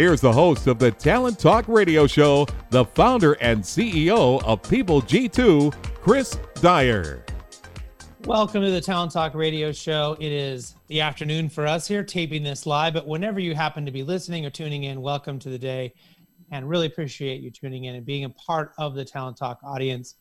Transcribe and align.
Here's 0.00 0.22
the 0.22 0.32
host 0.32 0.66
of 0.66 0.78
the 0.78 0.90
Talent 0.90 1.38
Talk 1.38 1.68
Radio 1.68 2.06
Show, 2.06 2.46
the 2.70 2.86
founder 2.86 3.34
and 3.34 3.62
CEO 3.62 4.42
of 4.44 4.62
People 4.62 5.02
G2, 5.02 5.74
Chris 6.00 6.38
Dyer. 6.62 7.22
Welcome 8.24 8.62
to 8.62 8.70
the 8.70 8.80
Talent 8.80 9.12
Talk 9.12 9.34
Radio 9.34 9.72
Show. 9.72 10.16
It 10.18 10.32
is 10.32 10.74
the 10.86 11.02
afternoon 11.02 11.50
for 11.50 11.66
us 11.66 11.86
here, 11.86 12.02
taping 12.02 12.42
this 12.42 12.64
live, 12.64 12.94
but 12.94 13.06
whenever 13.06 13.40
you 13.40 13.54
happen 13.54 13.84
to 13.84 13.92
be 13.92 14.02
listening 14.02 14.46
or 14.46 14.48
tuning 14.48 14.84
in, 14.84 15.02
welcome 15.02 15.38
to 15.38 15.50
the 15.50 15.58
day 15.58 15.92
and 16.50 16.66
really 16.66 16.86
appreciate 16.86 17.42
you 17.42 17.50
tuning 17.50 17.84
in 17.84 17.96
and 17.96 18.06
being 18.06 18.24
a 18.24 18.30
part 18.30 18.72
of 18.78 18.94
the 18.94 19.04
Talent 19.04 19.36
Talk 19.36 19.60
audience. 19.62 20.14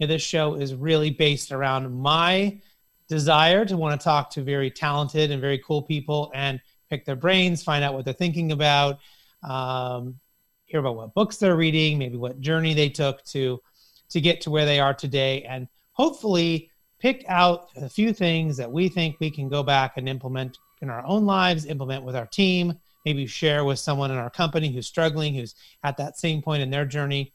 this 0.00 0.22
show 0.22 0.54
is 0.54 0.74
really 0.74 1.10
based 1.10 1.52
around 1.52 1.94
my 1.94 2.58
desire 3.06 3.66
to 3.66 3.76
want 3.76 4.00
to 4.00 4.02
talk 4.02 4.30
to 4.30 4.40
very 4.40 4.70
talented 4.70 5.30
and 5.30 5.42
very 5.42 5.58
cool 5.58 5.82
people 5.82 6.32
and 6.34 6.58
pick 6.88 7.04
their 7.04 7.16
brains, 7.16 7.62
find 7.62 7.84
out 7.84 7.92
what 7.92 8.06
they're 8.06 8.14
thinking 8.14 8.52
about, 8.52 8.98
um, 9.46 10.18
hear 10.66 10.80
about 10.80 10.96
what 10.96 11.14
books 11.14 11.36
they're 11.36 11.56
reading, 11.56 11.98
maybe 11.98 12.16
what 12.16 12.40
journey 12.40 12.74
they 12.74 12.88
took 12.88 13.24
to 13.26 13.60
to 14.08 14.20
get 14.20 14.40
to 14.40 14.50
where 14.50 14.66
they 14.66 14.78
are 14.78 14.94
today, 14.94 15.42
and 15.44 15.66
hopefully 15.92 16.70
pick 16.98 17.24
out 17.28 17.68
a 17.76 17.88
few 17.88 18.12
things 18.12 18.56
that 18.56 18.70
we 18.70 18.88
think 18.88 19.16
we 19.20 19.30
can 19.30 19.48
go 19.48 19.62
back 19.62 19.96
and 19.96 20.08
implement 20.08 20.58
in 20.82 20.90
our 20.90 21.04
own 21.06 21.24
lives, 21.26 21.66
implement 21.66 22.04
with 22.04 22.16
our 22.16 22.26
team, 22.26 22.74
maybe 23.04 23.26
share 23.26 23.64
with 23.64 23.78
someone 23.78 24.10
in 24.10 24.16
our 24.16 24.30
company 24.30 24.72
who's 24.72 24.86
struggling, 24.86 25.34
who's 25.34 25.54
at 25.82 25.96
that 25.96 26.18
same 26.18 26.42
point 26.42 26.62
in 26.62 26.70
their 26.70 26.84
journey. 26.84 27.32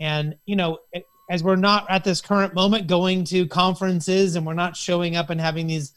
And 0.00 0.36
you 0.46 0.56
know, 0.56 0.78
as 1.30 1.44
we're 1.44 1.56
not 1.56 1.86
at 1.88 2.04
this 2.04 2.20
current 2.20 2.54
moment 2.54 2.88
going 2.88 3.24
to 3.24 3.46
conferences 3.46 4.34
and 4.34 4.44
we're 4.44 4.52
not 4.52 4.76
showing 4.76 5.16
up 5.16 5.30
and 5.30 5.40
having 5.40 5.66
these 5.66 5.92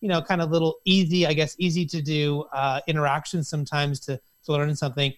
you 0.00 0.08
know 0.08 0.22
kind 0.22 0.40
of 0.40 0.50
little 0.50 0.76
easy 0.84 1.26
i 1.26 1.32
guess 1.32 1.54
easy 1.58 1.84
to 1.84 2.00
do 2.00 2.44
uh, 2.52 2.80
interactions 2.86 3.48
sometimes 3.48 4.00
to 4.00 4.18
to 4.48 4.58
learn 4.58 4.74
something 4.74 5.12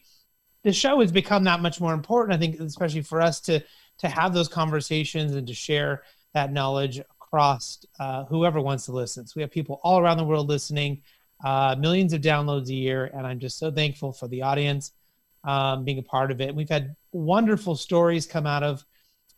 the 0.62 0.72
show 0.72 1.00
has 1.00 1.10
become 1.10 1.44
that 1.44 1.60
much 1.60 1.80
more 1.80 1.94
important 1.94 2.34
i 2.34 2.38
think 2.38 2.60
especially 2.60 3.02
for 3.02 3.20
us 3.20 3.40
to 3.40 3.62
to 3.98 4.08
have 4.08 4.32
those 4.32 4.48
conversations 4.48 5.34
and 5.34 5.46
to 5.46 5.54
share 5.54 6.02
that 6.32 6.52
knowledge 6.52 6.98
across 6.98 7.84
uh, 7.98 8.24
whoever 8.24 8.60
wants 8.60 8.86
to 8.86 8.92
listen. 8.92 9.26
So 9.26 9.34
we 9.36 9.42
have 9.42 9.50
people 9.50 9.78
all 9.82 9.98
around 10.00 10.16
the 10.16 10.24
world 10.24 10.48
listening 10.48 11.02
uh, 11.44 11.76
millions 11.78 12.12
of 12.14 12.22
downloads 12.22 12.68
a 12.68 12.74
year 12.74 13.10
and 13.14 13.26
i'm 13.26 13.38
just 13.38 13.58
so 13.58 13.70
thankful 13.70 14.12
for 14.12 14.28
the 14.28 14.42
audience 14.42 14.92
um, 15.44 15.84
being 15.84 15.98
a 15.98 16.02
part 16.02 16.30
of 16.30 16.40
it. 16.40 16.54
We've 16.54 16.68
had 16.68 16.94
wonderful 17.12 17.76
stories 17.76 18.26
come 18.26 18.46
out 18.46 18.62
of 18.62 18.84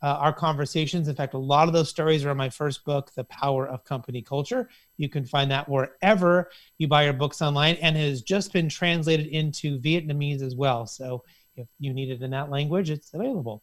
uh, 0.03 0.17
our 0.19 0.33
conversations. 0.33 1.07
In 1.07 1.15
fact, 1.15 1.35
a 1.35 1.39
lot 1.39 1.69
of 1.69 1.75
those 1.75 1.89
stories 1.89 2.25
are 2.25 2.33
in 2.33 2.37
my 2.37 2.49
first 2.49 2.85
book, 2.85 3.13
The 3.15 3.25
Power 3.25 3.69
of 3.69 3.85
Company 3.85 4.21
Culture. 4.21 4.69
You 4.97 5.09
can 5.09 5.25
find 5.25 5.51
that 5.51 5.69
wherever 5.69 6.51
you 6.79 6.89
buy 6.89 7.05
your 7.05 7.13
books 7.13 7.41
online 7.41 7.77
and 7.77 7.97
has 7.97 8.23
just 8.23 8.53
been 8.53 8.69
translated 8.69 9.29
into 9.29 9.79
Vietnamese 9.79 10.43
as 10.43 10.57
well. 10.57 10.87
So 10.87 11.23
if 11.57 11.69
you 11.79 11.95
need 11.95 12.11
it 12.11 12.23
in 12.23 12.31
that 12.33 12.51
language, 12.51 12.91
it's 12.91 13.15
available. 13.15 13.63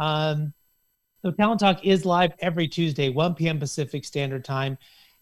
Um, 0.00 0.52
so 1.22 1.30
Talent 1.32 1.60
Talk 1.60 1.84
is 1.84 2.04
live 2.04 2.32
every 2.38 2.68
Tuesday, 2.68 3.08
1 3.08 3.34
p.m. 3.34 3.58
Pacific 3.58 4.04
Standard 4.04 4.44
Time. 4.44 4.78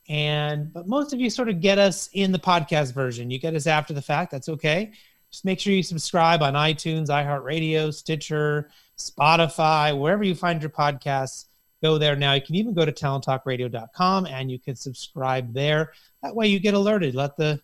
And 0.08 0.72
but 0.72 0.88
most 0.88 1.12
of 1.12 1.20
you 1.20 1.30
sort 1.30 1.48
of 1.48 1.60
get 1.60 1.78
us 1.78 2.08
in 2.12 2.32
the 2.32 2.38
podcast 2.38 2.92
version. 2.92 3.30
You 3.30 3.38
get 3.38 3.54
us 3.54 3.66
after 3.66 3.94
the 3.94 4.02
fact. 4.02 4.32
That's 4.32 4.48
okay. 4.48 4.92
Just 5.30 5.44
make 5.44 5.60
sure 5.60 5.72
you 5.72 5.82
subscribe 5.82 6.42
on 6.42 6.54
iTunes, 6.54 7.06
iHeartRadio, 7.06 7.94
Stitcher, 7.94 8.70
Spotify, 8.98 9.98
wherever 9.98 10.24
you 10.24 10.34
find 10.34 10.60
your 10.60 10.70
podcasts. 10.70 11.46
Go 11.82 11.98
there 11.98 12.16
now. 12.16 12.34
You 12.34 12.42
can 12.42 12.56
even 12.56 12.74
go 12.74 12.84
to 12.84 12.92
talenttalkradio.com 12.92 14.26
and 14.26 14.50
you 14.50 14.58
can 14.58 14.76
subscribe 14.76 15.54
there. 15.54 15.92
That 16.22 16.34
way 16.34 16.48
you 16.48 16.60
get 16.60 16.74
alerted. 16.74 17.14
Let 17.14 17.36
the 17.36 17.60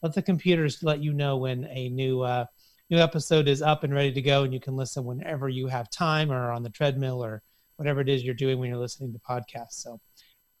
let 0.00 0.14
the 0.14 0.22
computers 0.22 0.82
let 0.82 1.02
you 1.02 1.12
know 1.12 1.38
when 1.38 1.64
a 1.64 1.88
new 1.88 2.22
uh, 2.22 2.46
new 2.88 2.98
episode 2.98 3.48
is 3.48 3.60
up 3.62 3.84
and 3.84 3.92
ready 3.92 4.12
to 4.12 4.22
go, 4.22 4.44
and 4.44 4.54
you 4.54 4.60
can 4.60 4.76
listen 4.76 5.04
whenever 5.04 5.48
you 5.48 5.66
have 5.66 5.90
time 5.90 6.30
or 6.30 6.52
on 6.52 6.62
the 6.62 6.70
treadmill 6.70 7.22
or 7.22 7.42
whatever 7.76 8.00
it 8.00 8.08
is 8.08 8.24
you're 8.24 8.34
doing 8.34 8.58
when 8.58 8.68
you're 8.68 8.78
listening 8.78 9.12
to 9.12 9.18
podcasts. 9.18 9.72
So, 9.72 10.00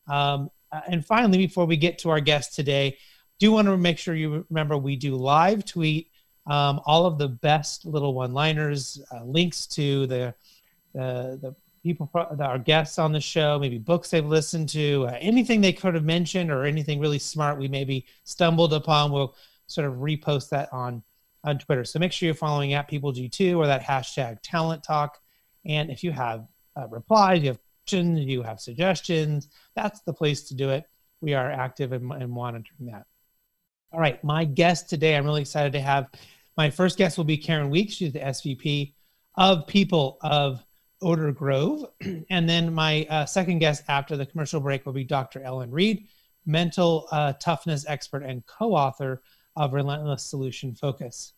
um, 0.08 0.50
uh, 0.70 0.80
and 0.88 1.06
finally, 1.06 1.38
before 1.38 1.64
we 1.64 1.76
get 1.76 1.98
to 2.00 2.10
our 2.10 2.20
guest 2.20 2.54
today, 2.54 2.98
do 3.38 3.52
want 3.52 3.68
to 3.68 3.76
make 3.76 3.98
sure 3.98 4.14
you 4.14 4.44
remember 4.50 4.76
we 4.76 4.96
do 4.96 5.14
live 5.14 5.64
tweet 5.64 6.10
um, 6.48 6.80
all 6.86 7.06
of 7.06 7.18
the 7.18 7.28
best 7.28 7.84
little 7.84 8.14
one-liners, 8.14 9.02
uh, 9.12 9.24
links 9.24 9.66
to 9.66 10.06
the, 10.06 10.34
the 10.94 11.38
the 11.42 11.54
people, 11.82 12.10
our 12.14 12.58
guests 12.58 12.98
on 12.98 13.12
the 13.12 13.20
show, 13.20 13.58
maybe 13.58 13.78
books 13.78 14.10
they've 14.10 14.26
listened 14.26 14.68
to, 14.70 15.06
uh, 15.08 15.16
anything 15.20 15.60
they 15.60 15.72
could 15.72 15.94
have 15.94 16.04
mentioned, 16.04 16.50
or 16.50 16.64
anything 16.64 17.00
really 17.00 17.18
smart 17.18 17.58
we 17.58 17.68
maybe 17.68 18.04
stumbled 18.24 18.72
upon. 18.72 19.12
We'll 19.12 19.34
sort 19.66 19.86
of 19.86 19.94
repost 19.94 20.48
that 20.50 20.72
on 20.72 21.02
on 21.44 21.58
Twitter. 21.58 21.84
So 21.84 21.98
make 21.98 22.12
sure 22.12 22.26
you're 22.26 22.34
following 22.34 22.74
at 22.74 22.88
People 22.88 23.12
G2 23.12 23.56
or 23.56 23.66
that 23.66 23.82
hashtag 23.82 24.38
Talent 24.42 24.82
Talk. 24.82 25.18
And 25.64 25.90
if 25.90 26.02
you 26.02 26.12
have 26.12 26.46
uh, 26.76 26.88
replies, 26.88 27.42
you 27.42 27.48
have 27.48 27.58
questions, 27.84 28.20
you 28.20 28.42
have 28.42 28.60
suggestions, 28.60 29.48
that's 29.74 30.00
the 30.00 30.12
place 30.12 30.42
to 30.44 30.54
do 30.54 30.70
it. 30.70 30.84
We 31.20 31.34
are 31.34 31.50
active 31.50 31.92
and 31.92 32.30
monitoring 32.30 32.86
that. 32.86 33.04
All 33.92 34.00
right, 34.00 34.22
my 34.22 34.44
guest 34.44 34.90
today, 34.90 35.16
I'm 35.16 35.24
really 35.24 35.40
excited 35.40 35.72
to 35.72 35.80
have 35.80 36.08
my 36.58 36.68
first 36.68 36.98
guest 36.98 37.16
will 37.16 37.24
be 37.24 37.38
Karen 37.38 37.70
Weeks. 37.70 37.94
She's 37.94 38.12
the 38.12 38.18
SVP 38.18 38.92
of 39.36 39.68
People 39.68 40.18
of 40.22 40.62
Otter 41.00 41.30
Grove. 41.30 41.86
And 42.30 42.48
then 42.48 42.74
my 42.74 43.06
uh, 43.08 43.24
second 43.24 43.60
guest 43.60 43.84
after 43.88 44.16
the 44.16 44.26
commercial 44.26 44.60
break 44.60 44.84
will 44.84 44.92
be 44.92 45.04
Dr. 45.04 45.40
Ellen 45.40 45.70
Reed, 45.70 46.08
mental 46.44 47.06
uh, 47.12 47.34
toughness 47.34 47.86
expert 47.86 48.24
and 48.24 48.44
co 48.46 48.74
author 48.74 49.22
of 49.54 49.72
Relentless 49.72 50.24
Solution 50.24 50.74
Focus. 50.74 51.32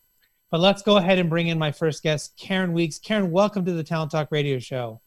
But 0.49 0.59
let's 0.59 0.81
go 0.81 0.97
ahead 0.97 1.19
and 1.19 1.29
bring 1.29 1.47
in 1.47 1.59
my 1.59 1.71
first 1.71 2.01
guest, 2.01 2.35
Karen 2.35 2.73
Weeks. 2.73 2.97
Karen, 2.97 3.31
welcome 3.31 3.63
to 3.65 3.73
the 3.73 3.83
Talent 3.83 4.11
Talk 4.11 4.29
Radio 4.31 4.57
Show. 4.57 5.01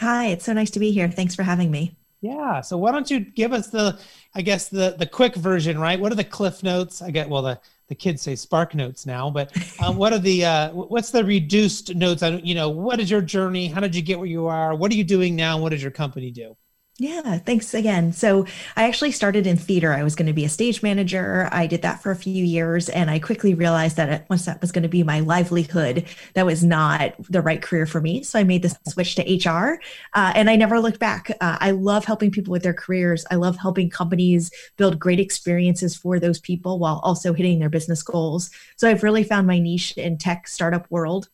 Hi, 0.00 0.28
it's 0.28 0.46
so 0.46 0.54
nice 0.54 0.70
to 0.70 0.80
be 0.80 0.92
here. 0.92 1.10
Thanks 1.10 1.34
for 1.34 1.42
having 1.42 1.70
me. 1.70 1.94
Yeah. 2.22 2.62
So 2.62 2.78
why 2.78 2.90
don't 2.90 3.10
you 3.10 3.20
give 3.20 3.52
us 3.52 3.68
the, 3.68 3.98
I 4.34 4.40
guess 4.40 4.68
the 4.68 4.96
the 4.98 5.06
quick 5.06 5.36
version, 5.36 5.78
right? 5.78 6.00
What 6.00 6.10
are 6.10 6.16
the 6.16 6.24
cliff 6.24 6.62
notes? 6.62 7.02
I 7.02 7.10
get 7.10 7.28
well 7.28 7.42
the 7.42 7.60
the 7.88 7.94
kids 7.94 8.22
say 8.22 8.34
spark 8.36 8.74
notes 8.74 9.06
now 9.06 9.30
but 9.30 9.50
um, 9.80 9.96
what 9.96 10.12
are 10.12 10.18
the 10.18 10.44
uh, 10.44 10.70
what's 10.72 11.10
the 11.10 11.24
reduced 11.24 11.94
notes? 11.94 12.22
On 12.22 12.44
you 12.44 12.54
know 12.54 12.68
what 12.68 13.00
is 13.00 13.10
your 13.10 13.20
journey? 13.20 13.68
How 13.68 13.80
did 13.80 13.94
you 13.94 14.02
get 14.02 14.18
where 14.18 14.26
you 14.26 14.46
are? 14.46 14.74
What 14.74 14.90
are 14.90 14.94
you 14.94 15.04
doing 15.04 15.36
now? 15.36 15.58
What 15.58 15.70
does 15.70 15.82
your 15.82 15.92
company 15.92 16.30
do 16.30 16.56
yeah, 17.00 17.38
thanks 17.38 17.74
again. 17.74 18.12
So, 18.12 18.44
I 18.74 18.88
actually 18.88 19.12
started 19.12 19.46
in 19.46 19.56
theater. 19.56 19.92
I 19.92 20.02
was 20.02 20.16
going 20.16 20.26
to 20.26 20.32
be 20.32 20.44
a 20.44 20.48
stage 20.48 20.82
manager. 20.82 21.48
I 21.52 21.68
did 21.68 21.82
that 21.82 22.02
for 22.02 22.10
a 22.10 22.16
few 22.16 22.44
years, 22.44 22.88
and 22.88 23.08
I 23.08 23.20
quickly 23.20 23.54
realized 23.54 23.96
that 23.98 24.28
once 24.28 24.46
that 24.46 24.60
was 24.60 24.72
going 24.72 24.82
to 24.82 24.88
be 24.88 25.04
my 25.04 25.20
livelihood, 25.20 26.06
that 26.34 26.44
was 26.44 26.64
not 26.64 27.14
the 27.30 27.40
right 27.40 27.62
career 27.62 27.86
for 27.86 28.00
me. 28.00 28.24
So, 28.24 28.36
I 28.40 28.42
made 28.42 28.62
the 28.62 28.76
switch 28.88 29.14
to 29.14 29.22
HR, 29.48 29.80
uh, 30.14 30.32
and 30.34 30.50
I 30.50 30.56
never 30.56 30.80
looked 30.80 30.98
back. 30.98 31.30
Uh, 31.40 31.56
I 31.60 31.70
love 31.70 32.04
helping 32.04 32.32
people 32.32 32.50
with 32.50 32.64
their 32.64 32.74
careers. 32.74 33.24
I 33.30 33.36
love 33.36 33.56
helping 33.56 33.90
companies 33.90 34.50
build 34.76 34.98
great 34.98 35.20
experiences 35.20 35.94
for 35.94 36.18
those 36.18 36.40
people 36.40 36.80
while 36.80 37.00
also 37.04 37.32
hitting 37.32 37.60
their 37.60 37.70
business 37.70 38.02
goals. 38.02 38.50
So, 38.76 38.90
I've 38.90 39.04
really 39.04 39.22
found 39.22 39.46
my 39.46 39.60
niche 39.60 39.96
in 39.96 40.18
tech 40.18 40.48
startup 40.48 40.90
world 40.90 41.28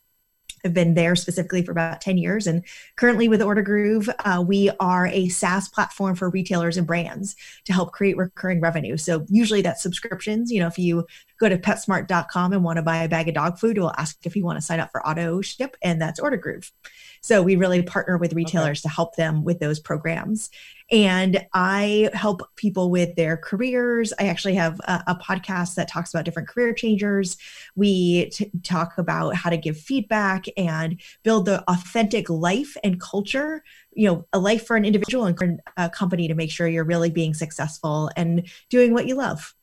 have 0.63 0.73
been 0.73 0.93
there 0.93 1.15
specifically 1.15 1.63
for 1.63 1.71
about 1.71 2.01
10 2.01 2.17
years. 2.17 2.47
And 2.47 2.63
currently 2.95 3.27
with 3.27 3.41
Order 3.41 3.61
Groove, 3.61 4.09
uh, 4.19 4.43
we 4.45 4.69
are 4.79 5.07
a 5.07 5.27
SaaS 5.29 5.69
platform 5.69 6.15
for 6.15 6.29
retailers 6.29 6.77
and 6.77 6.87
brands 6.87 7.35
to 7.65 7.73
help 7.73 7.91
create 7.91 8.17
recurring 8.17 8.61
revenue. 8.61 8.97
So 8.97 9.25
usually 9.29 9.61
that's 9.61 9.83
subscriptions. 9.83 10.51
You 10.51 10.61
know, 10.61 10.67
if 10.67 10.79
you 10.79 11.05
go 11.39 11.49
to 11.49 11.57
PetSmart.com 11.57 12.53
and 12.53 12.63
want 12.63 12.77
to 12.77 12.83
buy 12.83 13.03
a 13.03 13.09
bag 13.09 13.27
of 13.27 13.35
dog 13.35 13.59
food, 13.59 13.77
we'll 13.77 13.93
ask 13.97 14.17
if 14.23 14.35
you 14.35 14.43
want 14.43 14.57
to 14.57 14.61
sign 14.61 14.79
up 14.79 14.91
for 14.91 15.05
auto 15.05 15.41
ship, 15.41 15.75
and 15.81 16.01
that's 16.01 16.19
Order 16.19 16.37
Groove. 16.37 16.71
So 17.21 17.41
we 17.41 17.55
really 17.55 17.81
partner 17.81 18.17
with 18.17 18.33
retailers 18.33 18.79
okay. 18.79 18.89
to 18.89 18.95
help 18.95 19.15
them 19.15 19.43
with 19.43 19.59
those 19.59 19.79
programs. 19.79 20.49
And 20.91 21.45
I 21.53 22.11
help 22.13 22.43
people 22.55 22.91
with 22.91 23.15
their 23.15 23.37
careers. 23.37 24.13
I 24.19 24.27
actually 24.27 24.53
have 24.55 24.79
a, 24.81 25.03
a 25.07 25.15
podcast 25.15 25.75
that 25.75 25.87
talks 25.87 26.13
about 26.13 26.25
different 26.25 26.47
career 26.47 26.73
changers. 26.73 27.37
We 27.75 28.29
t- 28.29 28.51
talk 28.61 28.99
about 28.99 29.35
how 29.35 29.49
to 29.49 29.57
give 29.57 29.79
feedback 29.79 30.45
and 30.57 31.01
build 31.23 31.45
the 31.45 31.63
authentic 31.67 32.29
life 32.29 32.77
and 32.83 33.01
culture 33.01 33.63
you 33.95 34.07
know 34.07 34.27
a 34.33 34.39
life 34.39 34.67
for 34.67 34.75
an 34.75 34.85
individual 34.85 35.25
and 35.25 35.37
for 35.37 35.57
a 35.77 35.89
company 35.89 36.27
to 36.27 36.35
make 36.35 36.51
sure 36.51 36.67
you're 36.67 36.83
really 36.83 37.09
being 37.09 37.33
successful 37.33 38.11
and 38.15 38.47
doing 38.69 38.93
what 38.93 39.07
you 39.07 39.15
love 39.15 39.55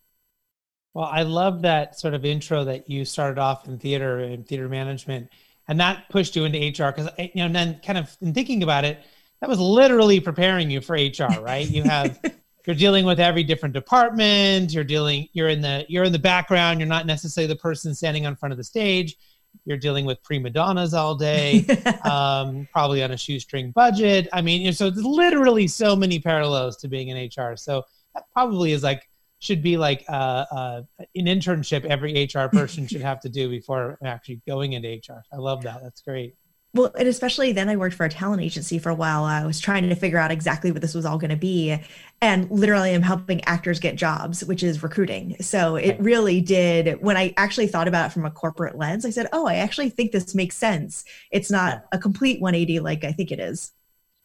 well 0.94 1.08
i 1.12 1.22
love 1.22 1.62
that 1.62 1.98
sort 1.98 2.14
of 2.14 2.24
intro 2.24 2.64
that 2.64 2.90
you 2.90 3.04
started 3.04 3.38
off 3.38 3.68
in 3.68 3.78
theater 3.78 4.18
and 4.18 4.46
theater 4.46 4.68
management 4.68 5.30
and 5.68 5.78
that 5.78 6.08
pushed 6.08 6.34
you 6.34 6.44
into 6.44 6.58
hr 6.58 6.90
because 6.90 7.08
eh, 7.18 7.28
you 7.34 7.40
know 7.40 7.46
and 7.46 7.54
then 7.54 7.78
kind 7.84 7.98
of 7.98 8.16
in 8.20 8.34
thinking 8.34 8.62
about 8.62 8.84
it 8.84 9.00
that 9.42 9.48
was 9.50 9.60
literally 9.60 10.20
preparing 10.20 10.70
you 10.70 10.80
for 10.80 10.94
hr 10.94 11.40
right 11.42 11.68
you 11.68 11.82
have 11.82 12.18
you're 12.66 12.76
dealing 12.76 13.04
with 13.04 13.20
every 13.20 13.44
different 13.44 13.74
department 13.74 14.72
you're 14.72 14.84
dealing 14.84 15.28
you're 15.34 15.50
in 15.50 15.60
the 15.60 15.84
you're 15.88 16.04
in 16.04 16.12
the 16.12 16.18
background 16.18 16.80
you're 16.80 16.88
not 16.88 17.04
necessarily 17.04 17.46
the 17.46 17.58
person 17.58 17.94
standing 17.94 18.24
on 18.24 18.34
front 18.34 18.52
of 18.52 18.56
the 18.56 18.64
stage 18.64 19.18
you're 19.64 19.76
dealing 19.76 20.04
with 20.04 20.22
prima 20.22 20.50
donnas 20.50 20.94
all 20.94 21.14
day, 21.14 21.64
um, 22.04 22.66
probably 22.72 23.02
on 23.02 23.12
a 23.12 23.16
shoestring 23.16 23.70
budget. 23.70 24.28
I 24.32 24.42
mean, 24.42 24.72
so 24.72 24.90
there's 24.90 25.04
literally 25.04 25.68
so 25.68 25.94
many 25.94 26.18
parallels 26.18 26.76
to 26.78 26.88
being 26.88 27.08
in 27.08 27.28
HR. 27.28 27.56
So 27.56 27.84
that 28.14 28.24
probably 28.32 28.72
is 28.72 28.82
like 28.82 29.08
should 29.38 29.62
be 29.62 29.76
like 29.76 30.04
uh, 30.08 30.44
uh, 30.52 30.82
an 30.98 31.26
internship 31.26 31.84
every 31.84 32.28
HR 32.32 32.48
person 32.48 32.86
should 32.88 33.00
have 33.00 33.20
to 33.20 33.28
do 33.28 33.48
before 33.48 33.98
actually 34.04 34.40
going 34.46 34.74
into 34.74 34.88
HR. 34.88 35.22
I 35.32 35.36
love 35.36 35.62
that. 35.62 35.82
That's 35.82 36.00
great. 36.00 36.36
Well, 36.74 36.90
and 36.98 37.06
especially 37.06 37.52
then 37.52 37.68
I 37.68 37.76
worked 37.76 37.94
for 37.94 38.06
a 38.06 38.08
talent 38.08 38.40
agency 38.40 38.78
for 38.78 38.88
a 38.88 38.94
while. 38.94 39.24
I 39.24 39.44
was 39.44 39.60
trying 39.60 39.86
to 39.86 39.94
figure 39.94 40.16
out 40.16 40.30
exactly 40.30 40.72
what 40.72 40.80
this 40.80 40.94
was 40.94 41.04
all 41.04 41.18
going 41.18 41.30
to 41.30 41.36
be. 41.36 41.78
And 42.22 42.50
literally, 42.50 42.94
I'm 42.94 43.02
helping 43.02 43.44
actors 43.44 43.78
get 43.78 43.96
jobs, 43.96 44.42
which 44.42 44.62
is 44.62 44.82
recruiting. 44.82 45.36
So 45.40 45.76
it 45.76 46.00
really 46.00 46.40
did. 46.40 47.02
When 47.02 47.18
I 47.18 47.34
actually 47.36 47.66
thought 47.66 47.88
about 47.88 48.06
it 48.06 48.12
from 48.14 48.24
a 48.24 48.30
corporate 48.30 48.78
lens, 48.78 49.04
I 49.04 49.10
said, 49.10 49.26
oh, 49.34 49.46
I 49.46 49.56
actually 49.56 49.90
think 49.90 50.12
this 50.12 50.34
makes 50.34 50.56
sense. 50.56 51.04
It's 51.30 51.50
not 51.50 51.84
a 51.92 51.98
complete 51.98 52.40
180 52.40 52.80
like 52.80 53.04
I 53.04 53.12
think 53.12 53.32
it 53.32 53.38
is. 53.38 53.72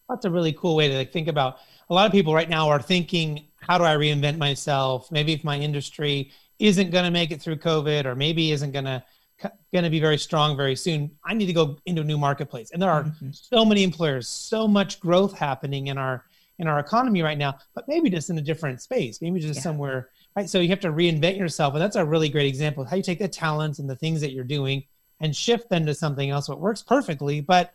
That's 0.08 0.24
a 0.24 0.32
really 0.32 0.54
cool 0.54 0.78
way 0.78 0.88
to 0.88 0.96
like 0.96 1.12
think 1.12 1.28
about. 1.28 1.58
A 1.90 1.94
lot 1.94 2.06
of 2.06 2.14
people 2.14 2.34
right 2.34 2.50
now 2.50 2.70
are 2.70 2.82
thinking, 2.82 3.46
how 3.58 3.78
do 3.78 3.84
I 3.84 3.96
reinvent 3.96 4.38
myself? 4.38 5.12
Maybe 5.12 5.34
if 5.34 5.44
my 5.44 5.58
industry 5.58 6.32
isn't 6.60 6.92
going 6.92 7.04
to 7.04 7.12
make 7.12 7.32
it 7.32 7.42
through 7.42 7.58
COVID 7.58 8.06
or 8.06 8.16
maybe 8.16 8.52
isn't 8.52 8.72
going 8.72 8.86
to 8.86 9.04
going 9.42 9.84
to 9.84 9.90
be 9.90 10.00
very 10.00 10.18
strong 10.18 10.58
very 10.58 10.76
soon. 10.76 11.12
I 11.26 11.34
need 11.34 11.46
to 11.48 11.54
go 11.54 11.78
into 11.86 12.02
a 12.02 12.06
new 12.06 12.18
marketplace. 12.18 12.72
And 12.72 12.82
there 12.82 12.92
are 12.92 13.04
mm-hmm. 13.04 13.30
so 13.32 13.64
many 13.64 13.84
employers, 13.84 14.28
so 14.28 14.68
much 14.68 15.00
growth 15.00 15.38
happening 15.38 15.88
in 15.88 15.98
our 15.98 16.26
in 16.60 16.68
our 16.68 16.80
economy 16.80 17.22
right 17.22 17.38
now, 17.38 17.56
but 17.76 17.88
maybe 17.88 18.10
just 18.10 18.32
in 18.32 18.38
a 18.40 18.42
different 18.42 18.82
space, 18.82 19.22
maybe 19.22 19.40
just 19.40 19.58
yeah. 19.58 19.62
somewhere, 19.62 20.10
right? 20.36 20.50
So 20.50 20.60
you 20.60 20.70
have 20.70 20.80
to 20.80 20.92
reinvent 20.92 21.38
yourself. 21.38 21.76
And 21.76 21.82
that's 21.84 21.96
a 21.96 22.04
really 22.04 22.30
great 22.30 22.48
example 22.48 22.82
of 22.82 22.90
how 22.90 22.96
you 22.96 23.04
take 23.04 23.20
the 23.20 23.28
talents 23.28 23.78
and 23.78 23.88
the 23.88 23.96
things 23.96 24.22
that 24.22 24.32
you're 24.32 24.44
doing 24.44 24.84
and 25.20 25.36
shift 25.36 25.70
them 25.70 25.86
to 25.86 25.94
something 25.94 26.32
else 26.32 26.48
that 26.48 26.56
works 26.56 26.82
perfectly, 26.82 27.42
but 27.42 27.74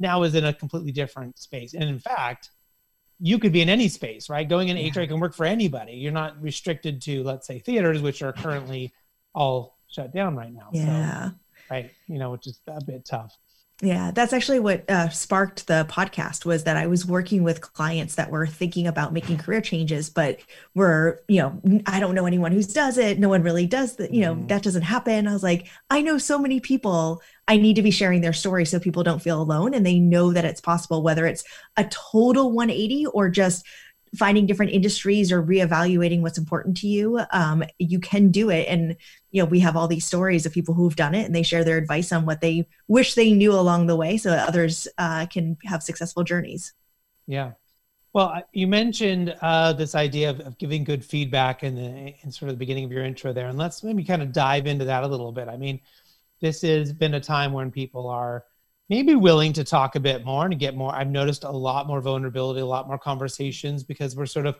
now 0.00 0.24
is 0.24 0.34
in 0.34 0.44
a 0.44 0.52
completely 0.52 0.90
different 0.90 1.38
space. 1.38 1.74
And 1.74 1.84
in 1.84 2.00
fact, 2.00 2.50
you 3.20 3.38
could 3.38 3.52
be 3.52 3.60
in 3.60 3.68
any 3.68 3.88
space, 3.88 4.28
right? 4.28 4.48
Going 4.48 4.68
in 4.68 4.76
yeah. 4.76 4.90
HR 4.90 5.06
can 5.06 5.20
work 5.20 5.34
for 5.34 5.44
anybody. 5.44 5.92
You're 5.92 6.10
not 6.10 6.40
restricted 6.42 7.02
to, 7.02 7.22
let's 7.22 7.46
say, 7.46 7.58
theaters, 7.58 8.02
which 8.02 8.22
are 8.22 8.32
currently 8.32 8.92
all 9.34 9.78
shut 9.90 10.14
down 10.14 10.36
right 10.36 10.52
now. 10.52 10.68
Yeah. 10.72 11.30
So, 11.30 11.34
right. 11.70 11.90
You 12.06 12.18
know, 12.18 12.32
which 12.32 12.46
is 12.46 12.60
a 12.66 12.84
bit 12.84 13.04
tough. 13.04 13.36
Yeah, 13.82 14.10
that's 14.10 14.34
actually 14.34 14.60
what 14.60 14.88
uh, 14.90 15.08
sparked 15.08 15.66
the 15.66 15.86
podcast 15.88 16.44
was 16.44 16.64
that 16.64 16.76
I 16.76 16.86
was 16.86 17.06
working 17.06 17.42
with 17.42 17.62
clients 17.62 18.16
that 18.16 18.30
were 18.30 18.46
thinking 18.46 18.86
about 18.86 19.14
making 19.14 19.38
career 19.38 19.62
changes, 19.62 20.10
but 20.10 20.40
were, 20.74 21.22
you 21.28 21.40
know, 21.40 21.82
I 21.86 21.98
don't 21.98 22.14
know 22.14 22.26
anyone 22.26 22.52
who 22.52 22.62
does 22.62 22.98
it. 22.98 23.18
No 23.18 23.30
one 23.30 23.42
really 23.42 23.66
does 23.66 23.96
that. 23.96 24.12
You 24.12 24.20
know, 24.20 24.34
mm-hmm. 24.34 24.48
that 24.48 24.62
doesn't 24.62 24.82
happen. 24.82 25.26
I 25.26 25.32
was 25.32 25.42
like, 25.42 25.68
I 25.88 26.02
know 26.02 26.18
so 26.18 26.38
many 26.38 26.60
people. 26.60 27.22
I 27.48 27.56
need 27.56 27.76
to 27.76 27.82
be 27.82 27.90
sharing 27.90 28.20
their 28.20 28.34
story 28.34 28.66
so 28.66 28.78
people 28.78 29.02
don't 29.02 29.22
feel 29.22 29.40
alone 29.40 29.72
and 29.72 29.84
they 29.84 29.98
know 29.98 30.32
that 30.32 30.44
it's 30.44 30.60
possible, 30.60 31.02
whether 31.02 31.26
it's 31.26 31.44
a 31.78 31.84
total 31.84 32.52
180 32.52 33.06
or 33.06 33.30
just 33.30 33.64
finding 34.16 34.46
different 34.46 34.72
industries 34.72 35.30
or 35.30 35.42
reevaluating 35.42 36.20
what's 36.20 36.38
important 36.38 36.76
to 36.76 36.88
you 36.88 37.20
um, 37.32 37.62
you 37.78 38.00
can 38.00 38.30
do 38.30 38.50
it. 38.50 38.66
And 38.68 38.96
you 39.30 39.42
know 39.42 39.48
we 39.48 39.60
have 39.60 39.76
all 39.76 39.88
these 39.88 40.04
stories 40.04 40.46
of 40.46 40.52
people 40.52 40.74
who've 40.74 40.96
done 40.96 41.14
it 41.14 41.26
and 41.26 41.34
they 41.34 41.42
share 41.42 41.64
their 41.64 41.78
advice 41.78 42.12
on 42.12 42.26
what 42.26 42.40
they 42.40 42.66
wish 42.88 43.14
they 43.14 43.32
knew 43.32 43.52
along 43.52 43.86
the 43.86 43.96
way 43.96 44.16
so 44.16 44.30
that 44.30 44.48
others 44.48 44.88
uh, 44.98 45.26
can 45.26 45.56
have 45.64 45.82
successful 45.82 46.24
journeys. 46.24 46.72
Yeah. 47.26 47.52
Well 48.12 48.42
you 48.52 48.66
mentioned 48.66 49.36
uh, 49.40 49.72
this 49.74 49.94
idea 49.94 50.30
of, 50.30 50.40
of, 50.40 50.58
giving 50.58 50.82
good 50.82 51.04
feedback 51.04 51.62
in 51.62 51.76
the 51.76 52.14
in 52.22 52.32
sort 52.32 52.48
of 52.48 52.56
the 52.56 52.58
beginning 52.58 52.84
of 52.84 52.92
your 52.92 53.04
intro 53.04 53.32
there. 53.32 53.48
And 53.48 53.58
let's 53.58 53.84
maybe 53.84 54.04
kind 54.04 54.22
of 54.22 54.32
dive 54.32 54.66
into 54.66 54.84
that 54.86 55.04
a 55.04 55.06
little 55.06 55.32
bit. 55.32 55.48
I 55.48 55.56
mean 55.56 55.80
this 56.40 56.62
has 56.62 56.92
been 56.92 57.14
a 57.14 57.20
time 57.20 57.52
when 57.52 57.70
people 57.70 58.08
are 58.08 58.44
maybe 58.90 59.14
willing 59.14 59.52
to 59.52 59.62
talk 59.62 59.94
a 59.94 60.00
bit 60.00 60.24
more 60.24 60.44
and 60.44 60.58
get 60.58 60.76
more. 60.76 60.92
I've 60.92 61.08
noticed 61.08 61.44
a 61.44 61.50
lot 61.50 61.86
more 61.86 62.00
vulnerability, 62.00 62.60
a 62.60 62.66
lot 62.66 62.88
more 62.88 62.98
conversations 62.98 63.84
because 63.84 64.16
we're 64.16 64.26
sort 64.26 64.46
of 64.46 64.56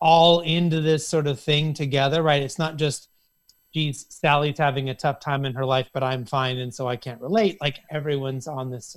all 0.00 0.40
into 0.40 0.80
this 0.80 1.06
sort 1.06 1.28
of 1.28 1.38
thing 1.38 1.72
together, 1.72 2.22
right? 2.22 2.42
It's 2.42 2.58
not 2.58 2.76
just, 2.76 3.08
geez, 3.72 4.06
Sally's 4.08 4.58
having 4.58 4.90
a 4.90 4.94
tough 4.94 5.20
time 5.20 5.44
in 5.44 5.54
her 5.54 5.64
life, 5.64 5.88
but 5.94 6.02
I'm 6.02 6.24
fine. 6.24 6.58
And 6.58 6.74
so 6.74 6.88
I 6.88 6.96
can't 6.96 7.20
relate. 7.20 7.60
Like 7.60 7.78
everyone's 7.90 8.48
on 8.48 8.70
this 8.70 8.96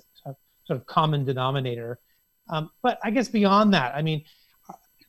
sort 0.66 0.80
of 0.80 0.86
common 0.88 1.24
denominator. 1.24 2.00
Um, 2.50 2.72
but 2.82 2.98
I 3.04 3.12
guess 3.12 3.28
beyond 3.28 3.74
that, 3.76 3.94
I 3.96 4.02
mean, 4.02 4.24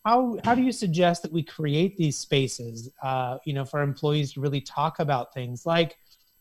how, 0.05 0.38
how 0.44 0.55
do 0.55 0.62
you 0.62 0.72
suggest 0.72 1.22
that 1.22 1.32
we 1.32 1.43
create 1.43 1.96
these 1.96 2.19
spaces, 2.19 2.90
uh, 3.02 3.38
you 3.46 3.55
know, 3.55 3.64
for 3.64 3.81
employees 3.81 4.34
to 4.34 4.40
really 4.40 4.61
talk 4.61 4.99
about 4.99 5.32
things 5.32 5.64
like 5.64 5.96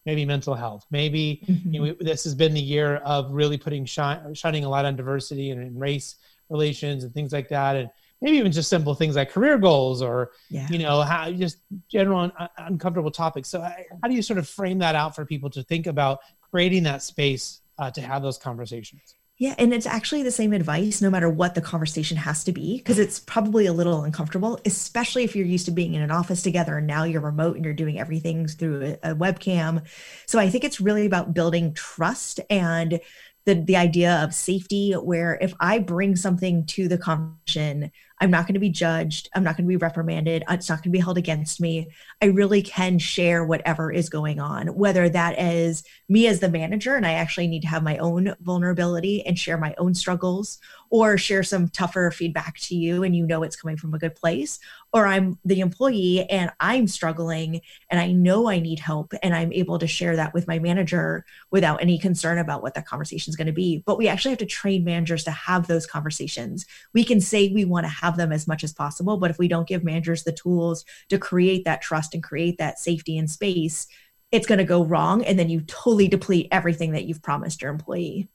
maybe 0.05 0.25
mental 0.25 0.55
health 0.55 0.85
maybe 0.91 1.43
mm-hmm. 1.47 1.73
you 1.73 1.79
know, 1.79 1.91
mm-hmm. 1.93 2.05
this 2.05 2.23
has 2.23 2.35
been 2.35 2.53
the 2.53 2.61
year 2.61 2.97
of 2.97 3.31
really 3.31 3.57
putting 3.57 3.85
shine, 3.85 4.33
shining 4.33 4.63
a 4.63 4.69
light 4.69 4.85
on 4.85 4.95
diversity 4.95 5.51
and, 5.51 5.61
and, 5.61 5.79
race 5.79 6.15
relations 6.49 7.03
and 7.03 7.13
things 7.13 7.31
like 7.31 7.49
that 7.49 7.75
and 7.75 7.89
maybe 8.21 8.37
even 8.37 8.51
just 8.51 8.69
simple 8.69 8.93
things 8.93 9.15
like 9.15 9.31
career 9.31 9.57
goals 9.57 10.01
or 10.01 10.31
yeah. 10.49 10.67
you 10.69 10.77
know 10.77 11.01
how 11.01 11.31
just 11.31 11.57
general 11.89 12.19
un- 12.19 12.49
uncomfortable 12.57 13.11
topics 13.11 13.49
so 13.49 13.61
how 13.61 14.07
do 14.07 14.13
you 14.13 14.21
sort 14.21 14.37
of 14.37 14.47
frame 14.47 14.77
that 14.77 14.93
out 14.93 15.15
for 15.15 15.25
people 15.25 15.49
to 15.49 15.63
think 15.63 15.87
about 15.87 16.19
creating 16.51 16.83
that 16.83 17.01
space 17.01 17.61
uh, 17.79 17.89
to 17.89 18.01
have 18.01 18.21
those 18.21 18.37
conversations 18.37 19.15
yeah, 19.39 19.55
and 19.57 19.73
it's 19.73 19.87
actually 19.87 20.23
the 20.23 20.31
same 20.31 20.53
advice 20.53 21.01
no 21.01 21.09
matter 21.09 21.29
what 21.29 21.55
the 21.55 21.61
conversation 21.61 22.17
has 22.17 22.43
to 22.43 22.51
be, 22.51 22.77
because 22.77 22.99
it's 22.99 23.19
probably 23.19 23.65
a 23.65 23.73
little 23.73 24.03
uncomfortable, 24.03 24.59
especially 24.65 25.23
if 25.23 25.35
you're 25.35 25.45
used 25.45 25.65
to 25.65 25.71
being 25.71 25.95
in 25.95 26.01
an 26.03 26.11
office 26.11 26.43
together 26.43 26.77
and 26.77 26.87
now 26.87 27.03
you're 27.03 27.19
remote 27.19 27.55
and 27.55 27.65
you're 27.65 27.73
doing 27.73 27.99
everything 27.99 28.47
through 28.47 28.97
a, 29.03 29.11
a 29.11 29.15
webcam. 29.15 29.83
So 30.27 30.37
I 30.37 30.49
think 30.49 30.63
it's 30.63 30.79
really 30.79 31.05
about 31.05 31.33
building 31.33 31.73
trust 31.73 32.39
and 32.49 32.99
the 33.45 33.55
the 33.55 33.75
idea 33.75 34.23
of 34.23 34.33
safety 34.33 34.93
where 34.93 35.37
if 35.41 35.53
I 35.59 35.79
bring 35.79 36.15
something 36.15 36.65
to 36.67 36.87
the 36.87 36.97
conversation, 36.97 37.91
I'm 38.23 38.31
not 38.31 38.47
going 38.47 38.53
to 38.53 38.59
be 38.59 38.69
judged. 38.69 39.27
I'm 39.35 39.43
not 39.43 39.57
going 39.57 39.65
to 39.65 39.69
be 39.69 39.75
reprimanded. 39.75 40.43
Uh, 40.47 40.53
it's 40.53 40.69
not 40.69 40.77
going 40.77 40.83
to 40.83 40.97
be 40.97 41.01
held 41.01 41.17
against 41.17 41.59
me. 41.59 41.89
I 42.21 42.27
really 42.27 42.61
can 42.61 42.97
share 42.97 43.43
whatever 43.43 43.91
is 43.91 44.07
going 44.07 44.39
on, 44.39 44.67
whether 44.67 45.09
that 45.09 45.37
is 45.37 45.83
me 46.07 46.27
as 46.27 46.39
the 46.39 46.47
manager 46.47 46.95
and 46.95 47.05
I 47.05 47.13
actually 47.15 47.47
need 47.47 47.63
to 47.63 47.67
have 47.67 47.83
my 47.83 47.97
own 47.97 48.33
vulnerability 48.39 49.25
and 49.25 49.37
share 49.37 49.57
my 49.57 49.75
own 49.77 49.93
struggles, 49.93 50.59
or 50.93 51.17
share 51.17 51.41
some 51.41 51.67
tougher 51.69 52.11
feedback 52.11 52.55
to 52.59 52.75
you 52.75 53.03
and 53.03 53.15
you 53.15 53.25
know 53.25 53.41
it's 53.41 53.55
coming 53.55 53.75
from 53.75 53.95
a 53.95 53.97
good 53.97 54.13
place 54.13 54.59
or 54.93 55.07
i'm 55.07 55.39
the 55.43 55.59
employee 55.59 56.23
and 56.29 56.51
i'm 56.59 56.87
struggling 56.87 57.59
and 57.89 57.99
i 57.99 58.11
know 58.11 58.47
i 58.47 58.59
need 58.59 58.77
help 58.77 59.11
and 59.23 59.35
i'm 59.35 59.51
able 59.53 59.79
to 59.79 59.87
share 59.87 60.15
that 60.15 60.35
with 60.35 60.47
my 60.47 60.59
manager 60.59 61.25
without 61.49 61.81
any 61.81 61.97
concern 61.97 62.37
about 62.37 62.61
what 62.61 62.75
that 62.75 62.85
conversation 62.85 63.31
is 63.31 63.35
going 63.35 63.47
to 63.47 63.51
be 63.51 63.81
but 63.87 63.97
we 63.97 64.07
actually 64.07 64.29
have 64.29 64.37
to 64.37 64.45
train 64.45 64.83
managers 64.83 65.23
to 65.23 65.31
have 65.31 65.65
those 65.65 65.87
conversations 65.87 66.63
we 66.93 67.03
can 67.03 67.19
say 67.19 67.49
we 67.49 67.65
want 67.65 67.85
to 67.85 67.89
have 67.89 68.12
them 68.17 68.31
as 68.31 68.47
much 68.47 68.63
as 68.63 68.73
possible 68.73 69.17
but 69.17 69.31
if 69.31 69.37
we 69.37 69.47
don't 69.47 69.67
give 69.67 69.83
managers 69.83 70.23
the 70.23 70.31
tools 70.31 70.85
to 71.09 71.17
create 71.17 71.65
that 71.65 71.81
trust 71.81 72.13
and 72.13 72.23
create 72.23 72.57
that 72.57 72.79
safety 72.79 73.17
and 73.17 73.29
space 73.29 73.87
it's 74.31 74.47
going 74.47 74.57
to 74.57 74.63
go 74.63 74.83
wrong 74.83 75.23
and 75.23 75.37
then 75.37 75.49
you 75.49 75.61
totally 75.61 76.07
deplete 76.07 76.47
everything 76.51 76.91
that 76.91 77.05
you've 77.05 77.21
promised 77.21 77.61
your 77.61 77.71
employee 77.71 78.27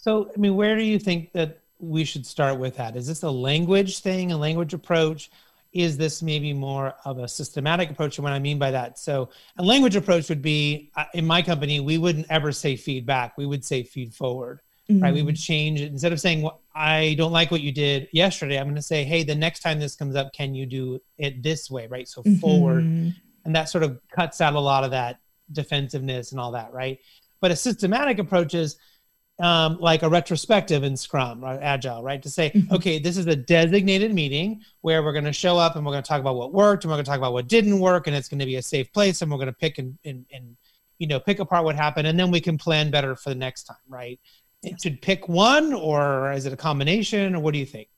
so, 0.00 0.30
I 0.34 0.38
mean, 0.38 0.56
where 0.56 0.76
do 0.76 0.82
you 0.82 0.98
think 0.98 1.32
that 1.32 1.60
we 1.78 2.04
should 2.04 2.24
start 2.24 2.58
with 2.58 2.76
that? 2.76 2.96
Is 2.96 3.06
this 3.06 3.22
a 3.22 3.30
language 3.30 3.98
thing, 3.98 4.32
a 4.32 4.36
language 4.36 4.72
approach? 4.72 5.30
Is 5.74 5.98
this 5.98 6.22
maybe 6.22 6.54
more 6.54 6.94
of 7.04 7.18
a 7.18 7.28
systematic 7.28 7.90
approach? 7.90 8.16
And 8.16 8.24
what 8.24 8.32
I 8.32 8.38
mean 8.38 8.58
by 8.58 8.70
that, 8.70 8.98
so 8.98 9.28
a 9.58 9.62
language 9.62 9.96
approach 9.96 10.30
would 10.30 10.40
be 10.40 10.90
uh, 10.96 11.04
in 11.12 11.26
my 11.26 11.42
company, 11.42 11.80
we 11.80 11.98
wouldn't 11.98 12.26
ever 12.30 12.50
say 12.50 12.76
feedback, 12.76 13.36
we 13.36 13.44
would 13.44 13.62
say 13.62 13.82
feed 13.82 14.14
forward. 14.14 14.60
Mm-hmm. 14.90 15.02
Right. 15.02 15.14
We 15.14 15.22
would 15.22 15.36
change 15.36 15.80
it 15.80 15.92
instead 15.92 16.12
of 16.12 16.20
saying, 16.20 16.42
well, 16.42 16.60
I 16.74 17.14
don't 17.18 17.32
like 17.32 17.50
what 17.50 17.60
you 17.60 17.72
did 17.72 18.08
yesterday. 18.12 18.58
I'm 18.58 18.66
going 18.66 18.76
to 18.76 18.82
say, 18.82 19.04
hey, 19.04 19.22
the 19.22 19.34
next 19.34 19.60
time 19.60 19.78
this 19.78 19.96
comes 19.96 20.16
up, 20.16 20.32
can 20.32 20.54
you 20.54 20.66
do 20.66 21.00
it 21.18 21.42
this 21.42 21.70
way? 21.70 21.86
Right. 21.86 22.08
So 22.08 22.22
mm-hmm. 22.22 22.36
forward 22.36 23.14
and 23.44 23.56
that 23.56 23.68
sort 23.68 23.84
of 23.84 23.98
cuts 24.10 24.40
out 24.40 24.54
a 24.54 24.60
lot 24.60 24.84
of 24.84 24.90
that 24.90 25.18
defensiveness 25.52 26.32
and 26.32 26.40
all 26.40 26.52
that, 26.52 26.72
right? 26.72 26.98
But 27.40 27.50
a 27.50 27.56
systematic 27.56 28.18
approach 28.18 28.54
is 28.54 28.76
um, 29.40 29.78
like 29.80 30.02
a 30.02 30.08
retrospective 30.08 30.84
in 30.84 30.96
Scrum 30.96 31.44
or 31.44 31.58
Agile, 31.62 32.02
right? 32.02 32.22
To 32.22 32.28
say, 32.28 32.50
mm-hmm. 32.50 32.74
okay, 32.74 32.98
this 32.98 33.16
is 33.16 33.26
a 33.26 33.36
designated 33.36 34.12
meeting 34.12 34.60
where 34.82 35.02
we're 35.02 35.14
going 35.14 35.24
to 35.24 35.32
show 35.32 35.56
up 35.56 35.76
and 35.76 35.84
we're 35.84 35.92
going 35.92 36.02
to 36.02 36.08
talk 36.08 36.20
about 36.20 36.36
what 36.36 36.52
worked 36.52 36.84
and 36.84 36.90
we're 36.90 36.96
going 36.96 37.04
to 37.04 37.10
talk 37.10 37.18
about 37.18 37.32
what 37.32 37.48
didn't 37.48 37.80
work, 37.80 38.06
and 38.06 38.14
it's 38.14 38.28
going 38.28 38.40
to 38.40 38.46
be 38.46 38.56
a 38.56 38.62
safe 38.62 38.92
place, 38.92 39.22
and 39.22 39.30
we're 39.30 39.38
going 39.38 39.46
to 39.46 39.52
pick 39.52 39.78
and, 39.78 39.98
and, 40.04 40.26
and 40.32 40.56
you 40.98 41.06
know 41.06 41.18
pick 41.18 41.38
apart 41.38 41.64
what 41.64 41.74
happened, 41.74 42.06
and 42.06 42.20
then 42.20 42.30
we 42.30 42.40
can 42.40 42.58
plan 42.58 42.90
better 42.90 43.16
for 43.16 43.30
the 43.30 43.34
next 43.34 43.64
time, 43.64 43.76
right? 43.88 44.20
Yes. 44.62 44.82
Should 44.82 45.00
pick 45.00 45.28
one, 45.28 45.72
or 45.72 46.32
is 46.32 46.46
it 46.46 46.52
a 46.52 46.56
combination, 46.56 47.34
or 47.34 47.40
what 47.40 47.52
do 47.52 47.58
you 47.58 47.66
think? 47.66 47.88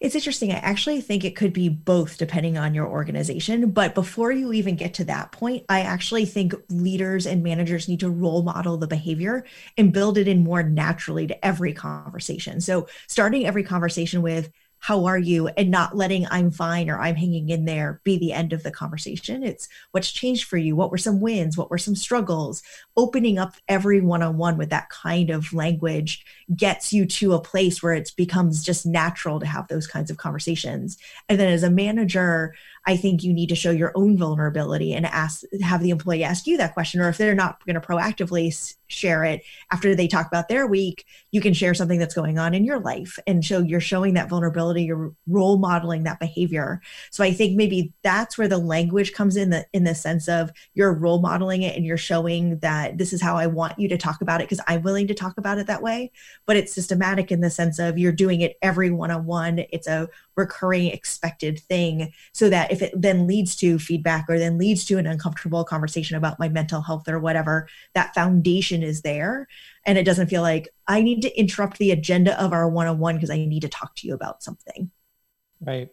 It's 0.00 0.14
interesting. 0.14 0.50
I 0.50 0.54
actually 0.54 1.02
think 1.02 1.24
it 1.24 1.36
could 1.36 1.52
be 1.52 1.68
both 1.68 2.16
depending 2.16 2.56
on 2.56 2.72
your 2.72 2.86
organization. 2.86 3.70
But 3.70 3.94
before 3.94 4.32
you 4.32 4.50
even 4.54 4.74
get 4.76 4.94
to 4.94 5.04
that 5.04 5.30
point, 5.30 5.66
I 5.68 5.82
actually 5.82 6.24
think 6.24 6.54
leaders 6.70 7.26
and 7.26 7.42
managers 7.42 7.86
need 7.86 8.00
to 8.00 8.08
role 8.08 8.42
model 8.42 8.78
the 8.78 8.86
behavior 8.86 9.44
and 9.76 9.92
build 9.92 10.16
it 10.16 10.26
in 10.26 10.42
more 10.42 10.62
naturally 10.62 11.26
to 11.26 11.44
every 11.44 11.74
conversation. 11.74 12.62
So 12.62 12.88
starting 13.08 13.46
every 13.46 13.62
conversation 13.62 14.22
with, 14.22 14.50
how 14.80 15.04
are 15.04 15.18
you? 15.18 15.48
And 15.48 15.70
not 15.70 15.96
letting 15.96 16.26
i'm 16.30 16.50
fine 16.50 16.90
or 16.90 16.98
i'm 16.98 17.14
hanging 17.14 17.50
in 17.50 17.66
there 17.66 18.00
be 18.02 18.18
the 18.18 18.32
end 18.32 18.52
of 18.52 18.62
the 18.62 18.70
conversation. 18.70 19.42
It's 19.42 19.68
what's 19.92 20.10
changed 20.10 20.44
for 20.44 20.56
you. 20.56 20.74
What 20.74 20.90
were 20.90 20.98
some 20.98 21.20
wins? 21.20 21.56
What 21.56 21.70
were 21.70 21.78
some 21.78 21.94
struggles? 21.94 22.62
Opening 22.96 23.38
up 23.38 23.54
every 23.68 24.00
one-on-one 24.00 24.56
with 24.56 24.70
that 24.70 24.88
kind 24.88 25.30
of 25.30 25.52
language 25.52 26.24
gets 26.56 26.92
you 26.92 27.06
to 27.06 27.34
a 27.34 27.40
place 27.40 27.82
where 27.82 27.94
it 27.94 28.12
becomes 28.16 28.64
just 28.64 28.86
natural 28.86 29.38
to 29.38 29.46
have 29.46 29.68
those 29.68 29.86
kinds 29.86 30.10
of 30.10 30.16
conversations. 30.16 30.98
And 31.28 31.38
then 31.38 31.52
as 31.52 31.62
a 31.62 31.70
manager 31.70 32.54
I 32.86 32.96
think 32.96 33.22
you 33.22 33.32
need 33.32 33.48
to 33.50 33.54
show 33.54 33.70
your 33.70 33.92
own 33.94 34.16
vulnerability 34.16 34.94
and 34.94 35.04
ask, 35.06 35.42
have 35.62 35.82
the 35.82 35.90
employee 35.90 36.24
ask 36.24 36.46
you 36.46 36.56
that 36.56 36.74
question. 36.74 37.00
Or 37.00 37.08
if 37.08 37.18
they're 37.18 37.34
not 37.34 37.64
going 37.66 37.74
to 37.74 37.86
proactively 37.86 38.74
share 38.86 39.24
it 39.24 39.42
after 39.70 39.94
they 39.94 40.08
talk 40.08 40.26
about 40.26 40.48
their 40.48 40.66
week, 40.66 41.06
you 41.30 41.40
can 41.40 41.52
share 41.52 41.74
something 41.74 41.98
that's 41.98 42.14
going 42.14 42.38
on 42.38 42.54
in 42.54 42.64
your 42.64 42.80
life 42.80 43.18
and 43.26 43.44
show 43.44 43.60
you're 43.60 43.80
showing 43.80 44.14
that 44.14 44.28
vulnerability, 44.28 44.84
you're 44.84 45.12
role 45.26 45.58
modeling 45.58 46.04
that 46.04 46.20
behavior. 46.20 46.80
So 47.10 47.22
I 47.22 47.32
think 47.32 47.56
maybe 47.56 47.92
that's 48.02 48.36
where 48.36 48.48
the 48.48 48.58
language 48.58 49.12
comes 49.12 49.36
in 49.36 49.50
the 49.50 49.66
in 49.72 49.84
the 49.84 49.94
sense 49.94 50.28
of 50.28 50.50
you're 50.74 50.92
role 50.92 51.20
modeling 51.20 51.62
it 51.62 51.76
and 51.76 51.84
you're 51.84 51.96
showing 51.96 52.58
that 52.60 52.98
this 52.98 53.12
is 53.12 53.22
how 53.22 53.36
I 53.36 53.46
want 53.46 53.78
you 53.78 53.88
to 53.88 53.98
talk 53.98 54.20
about 54.20 54.40
it 54.40 54.48
because 54.48 54.64
I'm 54.66 54.82
willing 54.82 55.06
to 55.08 55.14
talk 55.14 55.38
about 55.38 55.58
it 55.58 55.66
that 55.66 55.82
way. 55.82 56.10
But 56.46 56.56
it's 56.56 56.72
systematic 56.72 57.30
in 57.30 57.40
the 57.40 57.50
sense 57.50 57.78
of 57.78 57.98
you're 57.98 58.12
doing 58.12 58.40
it 58.40 58.56
every 58.62 58.90
one 58.90 59.10
on 59.10 59.26
one. 59.26 59.64
It's 59.70 59.86
a 59.86 60.08
recurring 60.40 60.88
expected 60.88 61.60
thing 61.60 62.12
so 62.32 62.48
that 62.48 62.72
if 62.72 62.82
it 62.82 62.92
then 62.96 63.26
leads 63.26 63.54
to 63.56 63.78
feedback 63.78 64.26
or 64.28 64.38
then 64.38 64.58
leads 64.58 64.84
to 64.86 64.98
an 64.98 65.06
uncomfortable 65.06 65.64
conversation 65.64 66.16
about 66.16 66.38
my 66.38 66.48
mental 66.48 66.80
health 66.80 67.08
or 67.08 67.18
whatever 67.18 67.68
that 67.94 68.14
foundation 68.14 68.82
is 68.82 69.02
there. 69.02 69.46
And 69.86 69.96
it 69.96 70.04
doesn't 70.04 70.28
feel 70.28 70.42
like 70.42 70.68
i 70.88 71.02
need 71.02 71.22
to 71.22 71.38
interrupt 71.38 71.78
the 71.78 71.92
agenda 71.92 72.40
of 72.42 72.52
our 72.52 72.68
one-on-one 72.68 73.14
because 73.14 73.30
i 73.30 73.36
need 73.36 73.62
to 73.62 73.68
talk 73.68 73.94
to 73.96 74.06
you 74.06 74.14
about 74.14 74.42
something. 74.42 74.90
Right. 75.60 75.90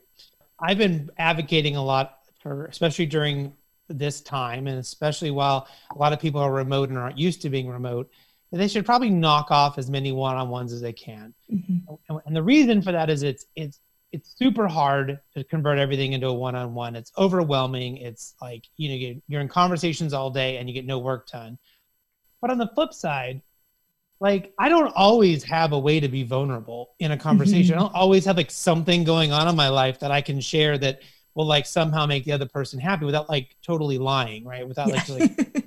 I've 0.60 0.78
been 0.78 1.12
advocating 1.18 1.76
a 1.76 1.84
lot 1.84 2.20
for 2.40 2.66
especially 2.66 3.06
during 3.06 3.54
this 3.90 4.22
time 4.22 4.68
and 4.68 4.80
especially 4.80 5.32
while 5.32 5.68
a 5.96 5.98
lot 5.98 6.14
of 6.14 6.20
people 6.20 6.42
are 6.42 6.52
remote 6.52 6.90
and 6.90 6.98
aren't 6.98 7.18
used 7.18 7.42
to 7.42 7.50
being 7.50 7.70
remote 7.70 8.10
they 8.52 8.68
should 8.68 8.86
probably 8.86 9.10
knock 9.10 9.52
off 9.52 9.78
as 9.78 9.90
many 9.90 10.12
one-on-ones 10.12 10.72
as 10.72 10.82
they 10.82 10.94
can. 10.94 11.34
Mm-hmm. 11.52 12.18
and 12.26 12.36
the 12.36 12.44
reason 12.44 12.82
for 12.82 12.92
that 12.92 13.10
is 13.10 13.24
it's 13.24 13.46
it's 13.56 13.80
it's 14.18 14.36
super 14.38 14.68
hard 14.68 15.20
to 15.36 15.44
convert 15.44 15.80
everything 15.80 16.14
into 16.14 16.28
a 16.28 16.34
one-on-one. 16.34 16.96
It's 16.96 17.12
overwhelming. 17.18 17.98
It's 17.98 18.36
like 18.42 18.66
you 18.78 18.90
know 18.90 19.22
you're 19.28 19.42
in 19.42 19.48
conversations 19.48 20.14
all 20.14 20.30
day 20.30 20.58
and 20.58 20.68
you 20.68 20.74
get 20.74 20.86
no 20.86 21.00
work 21.00 21.28
done. 21.28 21.58
But 22.42 22.52
on 22.52 22.58
the 22.58 22.70
flip 22.76 22.94
side 22.94 23.42
like 24.20 24.52
i 24.58 24.68
don't 24.68 24.92
always 24.96 25.44
have 25.44 25.74
a 25.74 25.80
way 25.80 26.00
to 26.00 26.08
be 26.08 26.24
vulnerable 26.24 26.96
in 26.98 27.12
a 27.12 27.18
conversation. 27.18 27.76
Mm-hmm. 27.76 27.84
i 27.84 27.84
don't 27.84 27.94
always 27.94 28.26
have 28.26 28.36
like 28.36 28.50
something 28.50 29.04
going 29.04 29.32
on 29.32 29.48
in 29.48 29.56
my 29.56 29.70
life 29.70 30.00
that 30.00 30.10
i 30.10 30.22
can 30.22 30.42
share 30.42 30.76
that 30.76 31.02
will 31.38 31.46
like 31.46 31.68
somehow 31.68 32.08
make 32.08 32.26
the 32.26 32.32
other 32.32 32.48
person 32.48 32.80
happy 32.80 33.06
without 33.06 33.30
like 33.30 33.56
totally 33.62 34.00
lying 34.00 34.44
right? 34.44 34.68
Without 34.68 34.88
yeah. 34.88 35.04
like, 35.08 35.54
like 35.54 35.67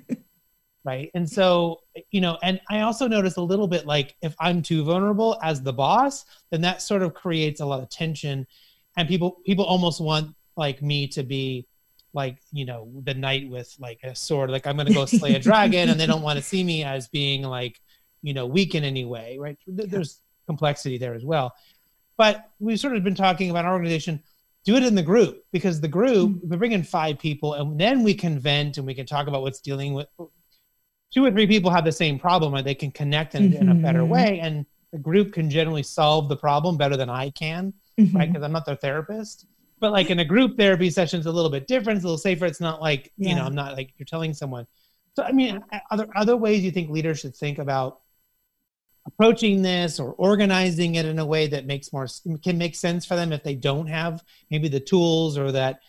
right? 0.83 1.11
And 1.13 1.29
so 1.29 1.81
you 2.09 2.21
know 2.21 2.37
and 2.41 2.61
i 2.69 2.79
also 2.81 3.05
notice 3.05 3.35
a 3.35 3.41
little 3.41 3.67
bit 3.67 3.85
like 3.85 4.15
if 4.21 4.33
i'm 4.39 4.61
too 4.61 4.81
vulnerable 4.81 5.37
as 5.43 5.61
the 5.61 5.73
boss 5.73 6.23
then 6.49 6.61
that 6.61 6.81
sort 6.81 7.01
of 7.01 7.13
creates 7.13 7.59
a 7.59 7.65
lot 7.65 7.81
of 7.81 7.89
tension 7.89 8.47
and 8.95 9.09
people 9.09 9.41
people 9.45 9.65
almost 9.65 9.99
want 9.99 10.33
like 10.55 10.81
me 10.81 11.05
to 11.05 11.21
be 11.21 11.67
like 12.13 12.37
you 12.53 12.63
know 12.63 12.89
the 13.03 13.13
knight 13.13 13.49
with 13.49 13.75
like 13.77 13.99
a 14.03 14.15
sword 14.15 14.49
like 14.49 14.65
i'm 14.65 14.77
gonna 14.77 14.93
go 14.93 15.05
slay 15.05 15.35
a 15.35 15.39
dragon 15.39 15.89
and 15.89 15.99
they 15.99 16.05
don't 16.05 16.21
want 16.21 16.37
to 16.39 16.43
see 16.43 16.63
me 16.63 16.81
as 16.81 17.09
being 17.09 17.43
like 17.43 17.81
you 18.21 18.33
know 18.33 18.45
weak 18.45 18.75
in 18.75 18.83
any 18.83 19.03
way 19.03 19.37
right? 19.37 19.57
There's 19.67 20.21
complexity 20.47 20.97
there 20.97 21.13
as 21.13 21.23
well. 21.23 21.53
But 22.17 22.49
we've 22.59 22.79
sort 22.79 22.95
of 22.95 23.03
been 23.03 23.15
talking 23.15 23.49
about 23.49 23.65
our 23.65 23.73
organization 23.73 24.21
do 24.63 24.75
it 24.75 24.83
in 24.83 24.93
the 24.93 25.01
group 25.01 25.43
because 25.51 25.81
the 25.81 25.87
group 25.87 26.29
mm-hmm. 26.29 26.49
we 26.49 26.57
bring 26.57 26.71
in 26.71 26.83
five 26.83 27.17
people 27.17 27.55
and 27.55 27.79
then 27.79 28.03
we 28.03 28.13
can 28.13 28.37
vent 28.37 28.77
and 28.77 28.85
we 28.85 28.93
can 28.93 29.07
talk 29.07 29.27
about 29.27 29.41
what's 29.41 29.59
dealing 29.59 29.93
with 29.93 30.07
two 31.13 31.25
or 31.25 31.31
three 31.31 31.47
people 31.47 31.69
have 31.69 31.85
the 31.85 31.91
same 31.91 32.17
problem 32.17 32.53
and 32.53 32.65
they 32.65 32.75
can 32.75 32.91
connect 32.91 33.35
in, 33.35 33.51
mm-hmm. 33.51 33.61
in 33.61 33.69
a 33.69 33.75
better 33.75 33.99
mm-hmm. 33.99 34.13
way 34.13 34.39
and 34.39 34.65
the 34.91 34.97
group 34.97 35.33
can 35.33 35.49
generally 35.49 35.83
solve 35.83 36.29
the 36.29 36.35
problem 36.35 36.77
better 36.77 36.97
than 36.97 37.09
i 37.09 37.29
can 37.31 37.73
mm-hmm. 37.99 38.15
right 38.17 38.29
because 38.31 38.43
i'm 38.43 38.51
not 38.51 38.65
their 38.65 38.75
therapist 38.75 39.45
but 39.79 39.91
like 39.91 40.09
in 40.09 40.19
a 40.19 40.25
group 40.25 40.57
therapy 40.57 40.89
session 40.89 41.19
it's 41.19 41.27
a 41.27 41.31
little 41.31 41.51
bit 41.51 41.67
different 41.67 41.97
it's 41.97 42.03
a 42.03 42.07
little 42.07 42.17
safer 42.17 42.45
it's 42.45 42.61
not 42.61 42.81
like 42.81 43.11
yeah. 43.17 43.29
you 43.29 43.35
know 43.35 43.43
i'm 43.43 43.55
not 43.55 43.73
like 43.75 43.93
you're 43.97 44.05
telling 44.05 44.33
someone 44.33 44.65
so 45.15 45.23
i 45.23 45.31
mean 45.31 45.63
are 45.89 45.97
there 45.97 46.07
other 46.15 46.37
ways 46.37 46.63
you 46.63 46.71
think 46.71 46.89
leaders 46.89 47.19
should 47.19 47.35
think 47.35 47.59
about 47.59 48.01
approaching 49.07 49.61
this 49.61 49.99
or 49.99 50.13
organizing 50.13 50.95
it 50.95 51.05
in 51.05 51.19
a 51.19 51.25
way 51.25 51.47
that 51.47 51.65
makes 51.65 51.91
more 51.91 52.07
can 52.43 52.57
make 52.57 52.75
sense 52.75 53.05
for 53.05 53.15
them 53.15 53.33
if 53.33 53.43
they 53.43 53.55
don't 53.55 53.87
have 53.87 54.23
maybe 54.51 54.67
the 54.67 54.79
tools 54.79 55.37
or 55.37 55.51
that 55.51 55.79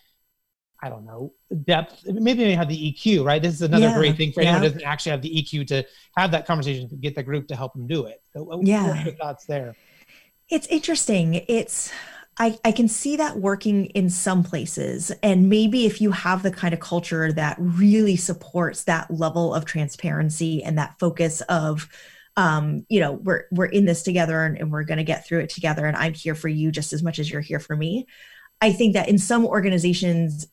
I 0.83 0.89
don't 0.89 1.05
know, 1.05 1.33
depth. 1.63 2.03
Maybe 2.05 2.43
they 2.43 2.55
have 2.55 2.67
the 2.67 2.91
EQ, 2.91 3.23
right? 3.23 3.41
This 3.41 3.55
is 3.55 3.61
another 3.61 3.87
yeah, 3.87 3.97
great 3.97 4.17
thing 4.17 4.33
for 4.33 4.41
anyone 4.41 4.61
yeah. 4.61 4.67
who 4.67 4.73
doesn't 4.73 4.87
actually 4.87 5.11
have 5.11 5.21
the 5.21 5.29
EQ 5.29 5.67
to 5.67 5.85
have 6.17 6.31
that 6.31 6.45
conversation 6.45 6.89
to 6.89 6.95
get 6.97 7.15
the 7.15 7.23
group 7.23 7.47
to 7.47 7.55
help 7.55 7.71
them 7.71 7.87
do 7.87 8.05
it. 8.05 8.21
So 8.33 8.61
yeah. 8.61 8.87
What 8.87 8.97
are 8.97 9.03
your 9.03 9.13
thoughts 9.13 9.45
there? 9.45 9.77
It's 10.49 10.67
interesting. 10.67 11.35
It's 11.47 11.89
I, 12.37 12.57
I 12.65 12.73
can 12.73 12.89
see 12.89 13.15
that 13.15 13.37
working 13.37 13.85
in 13.87 14.09
some 14.09 14.43
places. 14.43 15.11
And 15.23 15.49
maybe 15.49 15.85
if 15.85 16.01
you 16.01 16.11
have 16.11 16.43
the 16.43 16.51
kind 16.51 16.73
of 16.73 16.81
culture 16.81 17.31
that 17.31 17.55
really 17.59 18.17
supports 18.17 18.83
that 18.83 19.09
level 19.09 19.53
of 19.53 19.63
transparency 19.63 20.63
and 20.63 20.77
that 20.77 20.99
focus 20.99 21.41
of 21.41 21.87
um, 22.35 22.85
you 22.89 22.99
know, 22.99 23.13
we're 23.13 23.43
we're 23.51 23.65
in 23.65 23.85
this 23.85 24.01
together 24.01 24.43
and, 24.43 24.57
and 24.57 24.71
we're 24.71 24.83
gonna 24.83 25.03
get 25.03 25.25
through 25.25 25.41
it 25.41 25.49
together 25.49 25.85
and 25.85 25.95
I'm 25.95 26.13
here 26.13 26.35
for 26.35 26.47
you 26.49 26.71
just 26.71 26.91
as 26.91 27.03
much 27.03 27.19
as 27.19 27.29
you're 27.31 27.41
here 27.41 27.59
for 27.59 27.75
me. 27.75 28.07
I 28.63 28.71
think 28.71 28.93
that 28.93 29.09
in 29.09 29.17
some 29.17 29.45
organizations, 29.45 30.47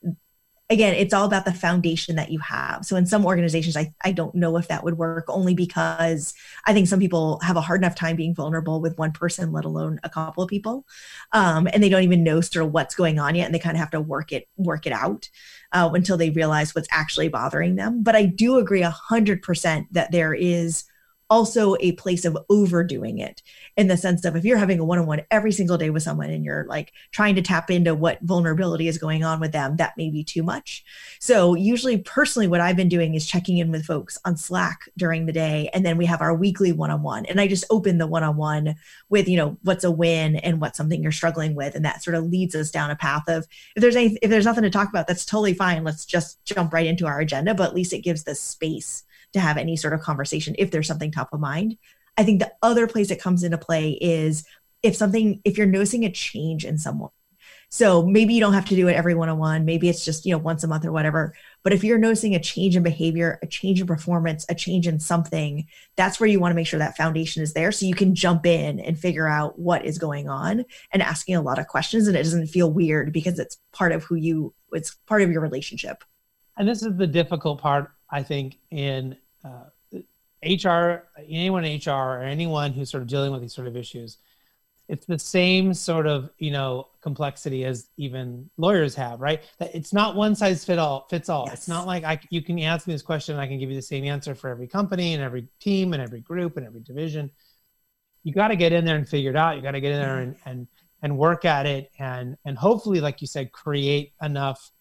again, 0.68 0.94
it's 0.94 1.14
all 1.14 1.26
about 1.26 1.44
the 1.44 1.52
foundation 1.52 2.16
that 2.16 2.32
you 2.32 2.40
have. 2.40 2.84
So 2.84 2.96
in 2.96 3.06
some 3.06 3.24
organizations, 3.24 3.76
I, 3.76 3.94
I 4.04 4.10
don't 4.10 4.34
know 4.34 4.56
if 4.56 4.66
that 4.66 4.82
would 4.82 4.98
work 4.98 5.26
only 5.28 5.54
because 5.54 6.34
I 6.66 6.72
think 6.72 6.88
some 6.88 6.98
people 6.98 7.38
have 7.42 7.56
a 7.56 7.60
hard 7.60 7.80
enough 7.80 7.94
time 7.94 8.16
being 8.16 8.34
vulnerable 8.34 8.80
with 8.80 8.98
one 8.98 9.12
person, 9.12 9.52
let 9.52 9.64
alone 9.64 10.00
a 10.02 10.10
couple 10.10 10.42
of 10.42 10.50
people. 10.50 10.86
Um, 11.30 11.68
and 11.72 11.82
they 11.82 11.88
don't 11.88 12.02
even 12.02 12.24
know 12.24 12.40
sort 12.40 12.66
of 12.66 12.72
what's 12.72 12.96
going 12.96 13.20
on 13.20 13.36
yet. 13.36 13.46
And 13.46 13.54
they 13.54 13.60
kind 13.60 13.76
of 13.76 13.80
have 13.80 13.92
to 13.92 14.00
work 14.00 14.32
it, 14.32 14.48
work 14.56 14.86
it 14.86 14.92
out 14.92 15.28
uh, 15.70 15.90
until 15.94 16.16
they 16.16 16.30
realize 16.30 16.74
what's 16.74 16.88
actually 16.90 17.28
bothering 17.28 17.76
them. 17.76 18.02
But 18.02 18.16
I 18.16 18.26
do 18.26 18.58
agree 18.58 18.82
a 18.82 18.90
hundred 18.90 19.40
percent 19.42 19.86
that 19.92 20.10
there 20.10 20.34
is 20.34 20.84
also 21.30 21.76
a 21.80 21.92
place 21.92 22.24
of 22.24 22.36
overdoing 22.50 23.18
it 23.18 23.42
in 23.76 23.86
the 23.88 23.96
sense 23.96 24.24
of 24.24 24.36
if 24.36 24.44
you're 24.44 24.58
having 24.58 24.80
a 24.80 24.84
one-on-one 24.84 25.22
every 25.30 25.52
single 25.52 25.78
day 25.78 25.90
with 25.90 26.02
someone 26.02 26.30
and 26.30 26.44
you're 26.44 26.66
like 26.66 26.92
trying 27.12 27.34
to 27.36 27.42
tap 27.42 27.70
into 27.70 27.94
what 27.94 28.20
vulnerability 28.22 28.88
is 28.88 28.98
going 28.98 29.24
on 29.24 29.40
with 29.40 29.52
them 29.52 29.76
that 29.76 29.96
may 29.96 30.10
be 30.10 30.24
too 30.24 30.42
much. 30.42 30.84
So 31.20 31.54
usually 31.54 31.98
personally 31.98 32.48
what 32.48 32.60
i've 32.60 32.76
been 32.76 32.88
doing 32.88 33.14
is 33.14 33.26
checking 33.26 33.58
in 33.58 33.70
with 33.70 33.84
folks 33.84 34.18
on 34.24 34.36
slack 34.36 34.88
during 34.96 35.26
the 35.26 35.32
day 35.32 35.70
and 35.72 35.86
then 35.86 35.96
we 35.96 36.06
have 36.06 36.20
our 36.20 36.34
weekly 36.34 36.72
one-on-one 36.72 37.26
and 37.26 37.40
i 37.40 37.46
just 37.46 37.64
open 37.70 37.98
the 37.98 38.06
one-on-one 38.06 38.74
with 39.08 39.28
you 39.28 39.36
know 39.36 39.56
what's 39.62 39.84
a 39.84 39.90
win 39.90 40.36
and 40.36 40.60
what's 40.60 40.76
something 40.76 41.02
you're 41.02 41.12
struggling 41.12 41.54
with 41.54 41.74
and 41.74 41.84
that 41.84 42.02
sort 42.02 42.14
of 42.14 42.24
leads 42.24 42.54
us 42.54 42.70
down 42.70 42.90
a 42.90 42.96
path 42.96 43.28
of 43.28 43.46
if 43.76 43.80
there's 43.80 43.96
any 43.96 44.18
if 44.22 44.30
there's 44.30 44.44
nothing 44.44 44.62
to 44.62 44.70
talk 44.70 44.88
about 44.88 45.06
that's 45.06 45.24
totally 45.24 45.54
fine. 45.54 45.84
Let's 45.84 46.04
just 46.04 46.44
jump 46.44 46.72
right 46.72 46.86
into 46.86 47.06
our 47.06 47.20
agenda 47.20 47.54
but 47.54 47.68
at 47.68 47.74
least 47.74 47.92
it 47.92 48.00
gives 48.00 48.24
the 48.24 48.34
space 48.34 49.04
to 49.32 49.40
have 49.40 49.56
any 49.56 49.76
sort 49.76 49.92
of 49.92 50.00
conversation 50.00 50.54
if 50.58 50.70
there's 50.70 50.86
something 50.86 51.10
top 51.10 51.32
of 51.32 51.40
mind. 51.40 51.76
I 52.16 52.24
think 52.24 52.40
the 52.40 52.52
other 52.62 52.86
place 52.86 53.10
it 53.10 53.20
comes 53.20 53.42
into 53.42 53.58
play 53.58 53.92
is 54.00 54.44
if 54.82 54.96
something, 54.96 55.40
if 55.44 55.56
you're 55.56 55.66
noticing 55.66 56.04
a 56.04 56.10
change 56.10 56.64
in 56.64 56.78
someone. 56.78 57.10
So 57.72 58.04
maybe 58.04 58.34
you 58.34 58.40
don't 58.40 58.54
have 58.54 58.64
to 58.66 58.74
do 58.74 58.88
it 58.88 58.94
every 58.94 59.14
one 59.14 59.28
on 59.28 59.38
one. 59.38 59.64
Maybe 59.64 59.88
it's 59.88 60.04
just, 60.04 60.26
you 60.26 60.32
know, 60.32 60.38
once 60.38 60.64
a 60.64 60.66
month 60.66 60.84
or 60.84 60.90
whatever. 60.90 61.34
But 61.62 61.72
if 61.72 61.84
you're 61.84 61.98
noticing 61.98 62.34
a 62.34 62.40
change 62.40 62.74
in 62.74 62.82
behavior, 62.82 63.38
a 63.42 63.46
change 63.46 63.80
in 63.80 63.86
performance, 63.86 64.44
a 64.48 64.56
change 64.56 64.88
in 64.88 64.98
something, 64.98 65.68
that's 65.94 66.18
where 66.18 66.28
you 66.28 66.40
want 66.40 66.50
to 66.50 66.56
make 66.56 66.66
sure 66.66 66.80
that 66.80 66.96
foundation 66.96 67.44
is 67.44 67.52
there 67.52 67.70
so 67.70 67.86
you 67.86 67.94
can 67.94 68.16
jump 68.16 68.44
in 68.44 68.80
and 68.80 68.98
figure 68.98 69.28
out 69.28 69.56
what 69.56 69.84
is 69.84 69.98
going 69.98 70.28
on 70.28 70.64
and 70.92 71.00
asking 71.00 71.36
a 71.36 71.42
lot 71.42 71.60
of 71.60 71.68
questions. 71.68 72.08
And 72.08 72.16
it 72.16 72.24
doesn't 72.24 72.48
feel 72.48 72.72
weird 72.72 73.12
because 73.12 73.38
it's 73.38 73.58
part 73.72 73.92
of 73.92 74.02
who 74.02 74.16
you, 74.16 74.52
it's 74.72 74.96
part 75.06 75.22
of 75.22 75.30
your 75.30 75.40
relationship. 75.40 76.02
and 76.56 76.68
this 76.68 76.82
is 76.82 76.96
the 76.96 77.06
difficult 77.06 77.60
part, 77.60 77.92
I 78.10 78.22
think, 78.22 78.58
in 78.70 79.16
uh, 79.44 79.70
HR, 80.44 81.08
anyone 81.18 81.64
in 81.64 81.80
HR 81.84 81.90
or 81.90 82.22
anyone 82.22 82.72
who's 82.72 82.90
sort 82.90 83.02
of 83.02 83.08
dealing 83.08 83.32
with 83.32 83.42
these 83.42 83.54
sort 83.54 83.66
of 83.68 83.76
issues. 83.76 84.18
It's 84.88 85.06
the 85.06 85.18
same 85.18 85.72
sort 85.72 86.08
of 86.08 86.30
you 86.38 86.50
know 86.50 86.88
complexity 87.00 87.64
as 87.64 87.86
even 87.96 88.50
lawyers 88.56 88.94
have, 88.96 89.20
right? 89.20 89.42
That 89.58 89.72
it's 89.74 89.92
not 89.92 90.16
one 90.16 90.34
size 90.34 90.64
fit 90.64 90.78
all 90.78 91.06
fits 91.08 91.28
all. 91.28 91.44
Yes. 91.46 91.58
It's 91.58 91.68
not 91.68 91.86
like 91.86 92.04
I 92.04 92.18
you 92.30 92.42
can 92.42 92.58
ask 92.60 92.86
me 92.88 92.94
this 92.94 93.02
question 93.02 93.34
and 93.34 93.42
I 93.42 93.46
can 93.46 93.58
give 93.58 93.70
you 93.70 93.76
the 93.76 93.82
same 93.82 94.04
answer 94.04 94.34
for 94.34 94.48
every 94.48 94.66
company 94.66 95.14
and 95.14 95.22
every 95.22 95.46
team 95.60 95.92
and 95.92 96.02
every 96.02 96.20
group 96.20 96.56
and 96.56 96.66
every 96.66 96.80
division. 96.80 97.30
You 98.24 98.32
got 98.32 98.48
to 98.48 98.56
get 98.56 98.72
in 98.72 98.84
there 98.84 98.96
and 98.96 99.08
figure 99.08 99.30
it 99.30 99.36
out. 99.36 99.56
You 99.56 99.62
got 99.62 99.72
to 99.72 99.80
get 99.80 99.92
in 99.92 100.00
there 100.00 100.18
and 100.18 100.36
and 100.44 100.66
and 101.02 101.16
work 101.16 101.44
at 101.44 101.66
it 101.66 101.92
and 101.98 102.36
and 102.44 102.58
hopefully, 102.58 103.00
like 103.00 103.20
you 103.20 103.28
said, 103.28 103.52
create 103.52 104.14
enough 104.22 104.72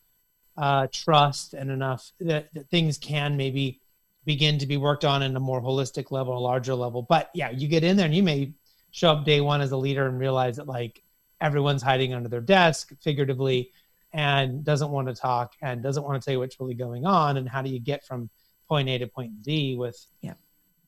uh, 0.59 0.87
trust 0.91 1.53
and 1.53 1.71
enough 1.71 2.11
that, 2.19 2.53
that 2.53 2.69
things 2.69 2.97
can 2.97 3.37
maybe 3.37 3.79
begin 4.25 4.59
to 4.59 4.67
be 4.67 4.77
worked 4.77 5.05
on 5.05 5.23
in 5.23 5.35
a 5.35 5.39
more 5.39 5.61
holistic 5.61 6.11
level, 6.11 6.37
a 6.37 6.39
larger 6.39 6.75
level. 6.75 7.01
But 7.01 7.29
yeah, 7.33 7.49
you 7.49 7.67
get 7.67 7.85
in 7.85 7.95
there 7.95 8.05
and 8.05 8.13
you 8.13 8.23
may 8.23 8.51
show 8.91 9.11
up 9.11 9.25
day 9.25 9.39
one 9.39 9.61
as 9.61 9.71
a 9.71 9.77
leader 9.77 10.05
and 10.07 10.19
realize 10.19 10.57
that 10.57 10.67
like 10.67 11.01
everyone's 11.39 11.81
hiding 11.81 12.13
under 12.13 12.27
their 12.27 12.41
desk 12.41 12.91
figuratively 13.01 13.71
and 14.11 14.65
doesn't 14.65 14.91
want 14.91 15.07
to 15.07 15.15
talk 15.15 15.53
and 15.61 15.81
doesn't 15.81 16.03
want 16.03 16.21
to 16.21 16.25
tell 16.25 16.33
you 16.33 16.39
what's 16.39 16.59
really 16.59 16.73
going 16.73 17.05
on 17.05 17.37
and 17.37 17.47
how 17.47 17.61
do 17.61 17.69
you 17.69 17.79
get 17.79 18.03
from 18.03 18.29
point 18.67 18.89
A 18.89 18.97
to 18.97 19.07
point 19.07 19.31
Z 19.45 19.75
with 19.77 20.05
yeah 20.21 20.33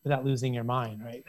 without 0.04 0.26
losing 0.26 0.54
your 0.54 0.64
mind, 0.64 1.04
right? 1.04 1.24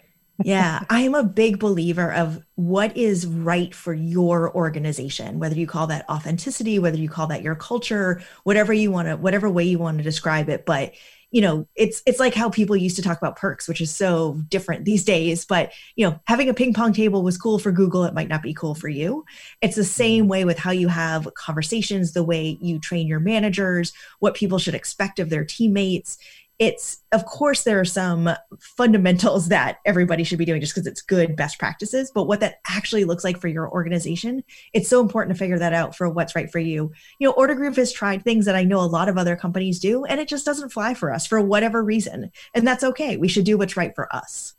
Yeah, 0.45 0.81
I 0.89 1.01
am 1.01 1.15
a 1.15 1.23
big 1.23 1.59
believer 1.59 2.12
of 2.12 2.43
what 2.55 2.97
is 2.97 3.27
right 3.27 3.75
for 3.75 3.95
your 3.95 4.55
organization, 4.55 5.39
whether 5.39 5.55
you 5.55 5.67
call 5.67 5.87
that 5.89 6.09
authenticity, 6.09 6.79
whether 6.79 6.97
you 6.97 7.09
call 7.09 7.27
that 7.29 7.43
your 7.43 7.55
culture, 7.55 8.23
whatever 8.45 8.73
you 8.73 8.91
want 8.91 9.09
to, 9.09 9.17
whatever 9.17 9.49
way 9.51 9.65
you 9.65 9.79
want 9.79 9.99
to 9.99 10.05
describe 10.05 10.49
it. 10.49 10.65
But 10.67 10.95
you 11.33 11.41
know, 11.41 11.67
it's 11.75 12.03
it's 12.05 12.21
like 12.21 12.35
how 12.35 12.51
people 12.51 12.77
used 12.77 12.97
to 12.97 13.03
talk 13.03 13.17
about 13.17 13.37
perks, 13.37 13.67
which 13.67 13.81
is 13.81 13.95
so 13.95 14.35
different 14.49 14.85
these 14.85 15.03
days. 15.03 15.47
But 15.47 15.73
you 15.97 16.07
know, 16.07 16.21
having 16.27 16.51
a 16.51 16.55
ping 16.55 16.75
pong 16.75 16.93
table 16.93 17.23
was 17.23 17.39
cool 17.39 17.59
for 17.59 17.73
Google. 17.73 18.05
It 18.05 18.12
might 18.12 18.29
not 18.29 18.43
be 18.43 18.53
cool 18.53 18.75
for 18.75 18.89
you. 18.89 19.25
It's 19.62 19.77
the 19.77 19.83
same 19.83 20.25
mm-hmm. 20.25 20.31
way 20.31 20.45
with 20.45 20.59
how 20.59 20.73
you 20.73 20.89
have 20.89 21.33
conversations, 21.35 22.12
the 22.12 22.23
way 22.23 22.59
you 22.61 22.79
train 22.79 23.07
your 23.07 23.19
managers, 23.19 23.95
what 24.19 24.35
people 24.35 24.59
should 24.59 24.75
expect 24.75 25.19
of 25.19 25.31
their 25.31 25.45
teammates 25.45 26.19
it's 26.62 27.00
of 27.11 27.26
course 27.26 27.64
there 27.64 27.81
are 27.81 27.85
some 27.85 28.31
fundamentals 28.61 29.49
that 29.49 29.78
everybody 29.85 30.23
should 30.23 30.38
be 30.38 30.45
doing 30.45 30.61
just 30.61 30.73
because 30.73 30.87
it's 30.87 31.02
good 31.02 31.35
best 31.35 31.59
practices 31.59 32.12
but 32.14 32.28
what 32.28 32.38
that 32.38 32.61
actually 32.69 33.04
looks 33.04 33.25
like 33.25 33.40
for 33.40 33.49
your 33.49 33.69
organization 33.69 34.45
it's 34.73 34.88
so 34.88 35.00
important 35.00 35.35
to 35.35 35.38
figure 35.38 35.59
that 35.59 35.73
out 35.73 35.97
for 35.97 36.09
what's 36.09 36.37
right 36.37 36.52
for 36.52 36.61
you. 36.61 36.92
You 37.19 37.26
know 37.26 37.33
Order 37.33 37.57
Groove 37.57 37.75
has 37.75 37.92
tried 37.92 38.23
things 38.23 38.45
that 38.47 38.54
i 38.54 38.62
know 38.62 38.78
a 38.78 38.87
lot 38.87 39.09
of 39.09 39.19
other 39.19 39.35
companies 39.35 39.81
do 39.81 40.04
and 40.04 40.21
it 40.21 40.28
just 40.28 40.47
doesn't 40.47 40.69
fly 40.69 40.95
for 40.95 41.12
us 41.12 41.26
for 41.26 41.40
whatever 41.40 41.83
reason 41.83 42.31
and 42.54 42.64
that's 42.64 42.85
okay. 42.85 43.16
We 43.16 43.26
should 43.26 43.45
do 43.45 43.59
what's 43.59 43.76
right 43.76 43.92
for 43.92 44.14
us. 44.14 44.54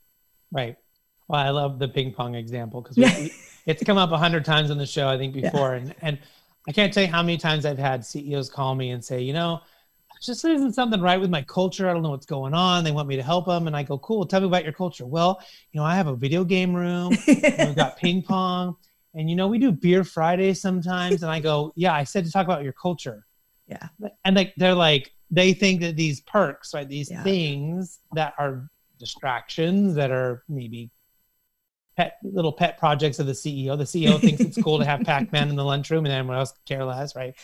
Right. 0.51 0.75
Well 1.29 1.39
i 1.39 1.51
love 1.51 1.79
the 1.79 1.87
ping 1.87 2.11
pong 2.11 2.35
example 2.35 2.81
because 2.81 2.97
it's 3.65 3.81
come 3.83 3.97
up 3.97 4.11
a 4.11 4.17
hundred 4.17 4.43
times 4.43 4.71
on 4.71 4.77
the 4.77 4.85
show 4.85 5.07
i 5.07 5.17
think 5.17 5.33
before 5.33 5.75
yeah. 5.75 5.81
and 5.81 5.95
and 6.01 6.19
i 6.67 6.73
can't 6.73 6.93
tell 6.93 7.03
you 7.03 7.09
how 7.09 7.23
many 7.23 7.37
times 7.37 7.65
i've 7.65 7.79
had 7.79 8.05
ceos 8.05 8.49
call 8.49 8.75
me 8.75 8.91
and 8.91 9.03
say 9.03 9.21
you 9.21 9.31
know 9.31 9.61
just 10.25 10.45
isn't 10.45 10.73
something 10.73 11.01
right 11.01 11.19
with 11.19 11.29
my 11.29 11.41
culture. 11.41 11.89
I 11.89 11.93
don't 11.93 12.03
know 12.03 12.09
what's 12.09 12.25
going 12.25 12.53
on. 12.53 12.83
They 12.83 12.91
want 12.91 13.07
me 13.07 13.15
to 13.15 13.23
help 13.23 13.45
them. 13.45 13.67
And 13.67 13.75
I 13.75 13.83
go, 13.83 13.97
cool, 13.99 14.25
tell 14.25 14.41
me 14.41 14.47
about 14.47 14.63
your 14.63 14.73
culture. 14.73 15.05
Well, 15.05 15.41
you 15.71 15.79
know, 15.79 15.85
I 15.85 15.95
have 15.95 16.07
a 16.07 16.15
video 16.15 16.43
game 16.43 16.73
room. 16.73 17.15
we've 17.27 17.75
got 17.75 17.97
ping 17.97 18.21
pong. 18.21 18.75
And, 19.13 19.29
you 19.29 19.35
know, 19.35 19.47
we 19.47 19.59
do 19.59 19.71
beer 19.71 20.03
Fridays 20.03 20.61
sometimes. 20.61 21.23
And 21.23 21.31
I 21.31 21.39
go, 21.39 21.71
yeah, 21.75 21.93
I 21.93 22.03
said 22.03 22.25
to 22.25 22.31
talk 22.31 22.45
about 22.45 22.63
your 22.63 22.73
culture. 22.73 23.25
Yeah. 23.67 23.87
And 24.25 24.35
like, 24.35 24.53
they're 24.57 24.73
like, 24.73 25.11
they 25.29 25.53
think 25.53 25.81
that 25.81 25.95
these 25.95 26.21
perks, 26.21 26.73
right? 26.73 26.87
These 26.87 27.11
yeah. 27.11 27.23
things 27.23 27.99
that 28.13 28.33
are 28.37 28.69
distractions 28.99 29.95
that 29.95 30.11
are 30.11 30.43
maybe 30.47 30.91
pet 31.97 32.17
little 32.23 32.51
pet 32.51 32.77
projects 32.77 33.19
of 33.19 33.27
the 33.27 33.33
CEO. 33.33 33.77
The 33.77 33.83
CEO 33.83 34.19
thinks 34.19 34.41
it's 34.41 34.61
cool 34.61 34.79
to 34.79 34.85
have 34.85 35.01
Pac-Man 35.05 35.49
in 35.49 35.55
the 35.55 35.63
lunchroom 35.63 36.05
and 36.05 36.11
then 36.11 36.19
everyone 36.19 36.39
else 36.39 36.53
care 36.65 36.83
less, 36.83 37.15
right? 37.15 37.35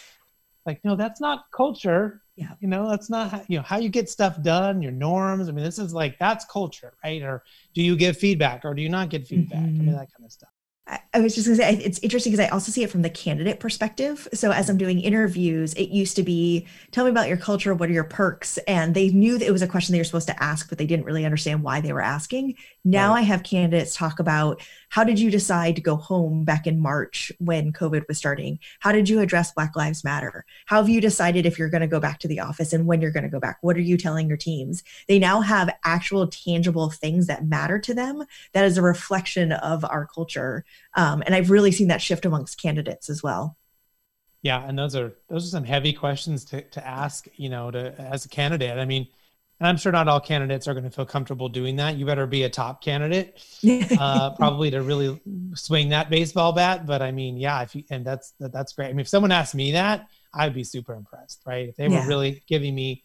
Like, 0.70 0.86
no, 0.86 0.96
that's 0.96 1.20
not 1.20 1.46
culture. 1.52 2.22
Yeah. 2.36 2.52
You 2.60 2.68
know, 2.68 2.88
that's 2.88 3.10
not 3.10 3.32
how, 3.32 3.42
you 3.48 3.58
know 3.58 3.64
how 3.64 3.80
you 3.80 3.90
get 3.90 4.08
stuff 4.08 4.40
done, 4.44 4.84
your 4.84 4.92
norms. 4.92 5.50
I 5.50 5.52
mean, 5.52 5.66
this 5.66 5.80
is 5.80 5.96
like 5.96 6.20
that's 6.20 6.46
culture, 6.46 6.94
right? 7.04 7.24
Or 7.24 7.44
do 7.74 7.82
you 7.82 7.98
give 7.98 8.18
feedback 8.18 8.66
or 8.66 8.76
do 8.76 8.84
you 8.84 8.90
not 8.90 9.10
get 9.10 9.28
feedback? 9.28 9.58
Mm-hmm. 9.58 9.66
I 9.66 9.72
mean, 9.72 9.82
mm-hmm. 9.82 9.92
that 9.94 10.14
kind 10.16 10.26
of 10.26 10.32
stuff. 10.32 10.50
I 11.14 11.20
was 11.20 11.36
just 11.36 11.48
going 11.48 11.58
to 11.58 11.64
say, 11.64 11.84
it's 11.84 12.00
interesting 12.00 12.32
because 12.32 12.46
I 12.46 12.50
also 12.50 12.72
see 12.72 12.84
it 12.84 12.90
from 12.90 13.02
the 13.02 13.10
candidate 13.10 13.60
perspective. 13.60 14.28
So, 14.34 14.52
as 14.52 14.70
I'm 14.70 14.78
doing 14.78 15.00
interviews, 15.00 15.74
it 15.76 15.90
used 15.90 16.16
to 16.16 16.24
be, 16.24 16.68
tell 16.92 17.06
me 17.06 17.12
about 17.12 17.28
your 17.28 17.38
culture. 17.38 17.74
What 17.74 17.90
are 17.90 17.94
your 17.94 18.04
perks? 18.04 18.58
And 18.60 18.96
they 18.96 19.10
knew 19.10 19.38
that 19.38 19.48
it 19.48 19.52
was 19.52 19.62
a 19.62 19.68
question 19.68 19.94
they 19.94 20.00
were 20.00 20.06
supposed 20.06 20.28
to 20.28 20.44
ask, 20.44 20.70
but 20.70 20.78
they 20.78 20.88
didn't 20.88 21.06
really 21.06 21.26
understand 21.26 21.62
why 21.64 21.82
they 21.82 21.94
were 21.94 22.02
asking. 22.02 22.56
Now 22.84 23.10
right. 23.10 23.20
I 23.20 23.22
have 23.22 23.44
candidates 23.44 23.96
talk 23.96 24.20
about 24.20 24.62
how 24.90 25.04
did 25.04 25.20
you 25.20 25.32
decide 25.32 25.76
to 25.76 25.82
go 25.82 25.96
home 25.96 26.44
back 26.44 26.68
in 26.68 26.80
March 26.80 27.32
when 27.40 27.74
COVID 27.74 28.08
was 28.08 28.18
starting? 28.18 28.60
How 28.80 28.92
did 28.92 29.10
you 29.10 29.20
address 29.20 29.52
Black 29.52 29.76
Lives 29.76 30.04
Matter? 30.04 30.46
How 30.66 30.78
have 30.78 30.90
you 30.90 31.02
decided 31.02 31.46
if 31.46 31.58
you're 31.58 31.70
going 31.70 31.82
to 31.82 31.88
go 31.88 32.00
back 32.00 32.20
to 32.20 32.28
the 32.28 32.40
office 32.40 32.74
and 32.74 32.86
when 32.86 33.02
you're 33.02 33.12
going 33.12 33.24
to 33.24 33.30
go 33.30 33.40
back? 33.40 33.58
What 33.62 33.78
are 33.78 33.82
you 33.82 33.98
telling 33.98 34.28
your 34.28 34.38
teams? 34.38 34.84
They 35.08 35.20
now 35.20 35.42
have 35.42 35.76
actual 35.84 36.28
tangible 36.28 36.90
things 36.90 37.28
that 37.28 37.46
matter 37.46 37.80
to 37.80 37.94
them 37.94 38.24
that 38.54 38.66
is 38.66 38.78
a 38.78 38.82
reflection 38.82 39.52
of 39.52 39.86
our 39.86 40.06
culture 40.06 40.66
um, 40.96 41.24
and 41.26 41.36
I've 41.36 41.52
really 41.52 41.72
seen 41.72 41.88
that 41.90 42.02
shift 42.02 42.26
amongst 42.26 42.62
candidates 42.62 43.10
as 43.10 43.22
well. 43.24 43.58
Yeah, 44.42 44.64
and 44.66 44.80
those 44.80 44.96
are 44.96 45.14
those 45.30 45.46
are 45.46 45.50
some 45.50 45.66
heavy 45.66 45.92
questions 45.92 46.46
to, 46.46 46.62
to 46.62 46.86
ask, 46.86 47.28
you 47.36 47.50
know, 47.50 47.72
to 47.72 47.94
as 48.00 48.26
a 48.26 48.30
candidate. 48.30 48.78
I 48.78 48.86
mean, 48.86 49.08
and 49.60 49.68
I'm 49.68 49.78
sure 49.78 49.92
not 49.92 50.08
all 50.08 50.20
candidates 50.20 50.68
are 50.68 50.74
going 50.74 50.86
to 50.86 50.90
feel 50.90 51.06
comfortable 51.06 51.50
doing 51.50 51.76
that. 51.78 51.98
You 51.98 52.06
better 52.06 52.28
be 52.28 52.44
a 52.44 52.50
top 52.50 52.84
candidate, 52.84 53.42
uh, 54.00 54.32
probably 54.36 54.72
to 54.72 54.82
really 54.82 55.20
swing 55.56 55.90
that 55.90 56.10
baseball 56.10 56.54
bat. 56.54 56.86
But 56.86 57.02
I 57.02 57.12
mean, 57.12 57.38
yeah, 57.38 57.62
if 57.62 57.76
you, 57.76 57.84
and 57.90 58.06
that's 58.06 58.32
that, 58.40 58.52
that's 58.52 58.74
great. 58.74 58.88
I 58.88 58.94
mean, 58.94 59.02
if 59.02 59.08
someone 59.08 59.32
asked 59.32 59.56
me 59.56 59.74
that, 59.74 60.08
I'd 60.34 60.54
be 60.54 60.64
super 60.64 60.94
impressed, 60.94 61.42
right? 61.46 61.70
If 61.70 61.76
they 61.76 61.88
were 61.88 62.06
really 62.08 62.44
giving 62.48 62.76
me 62.76 63.04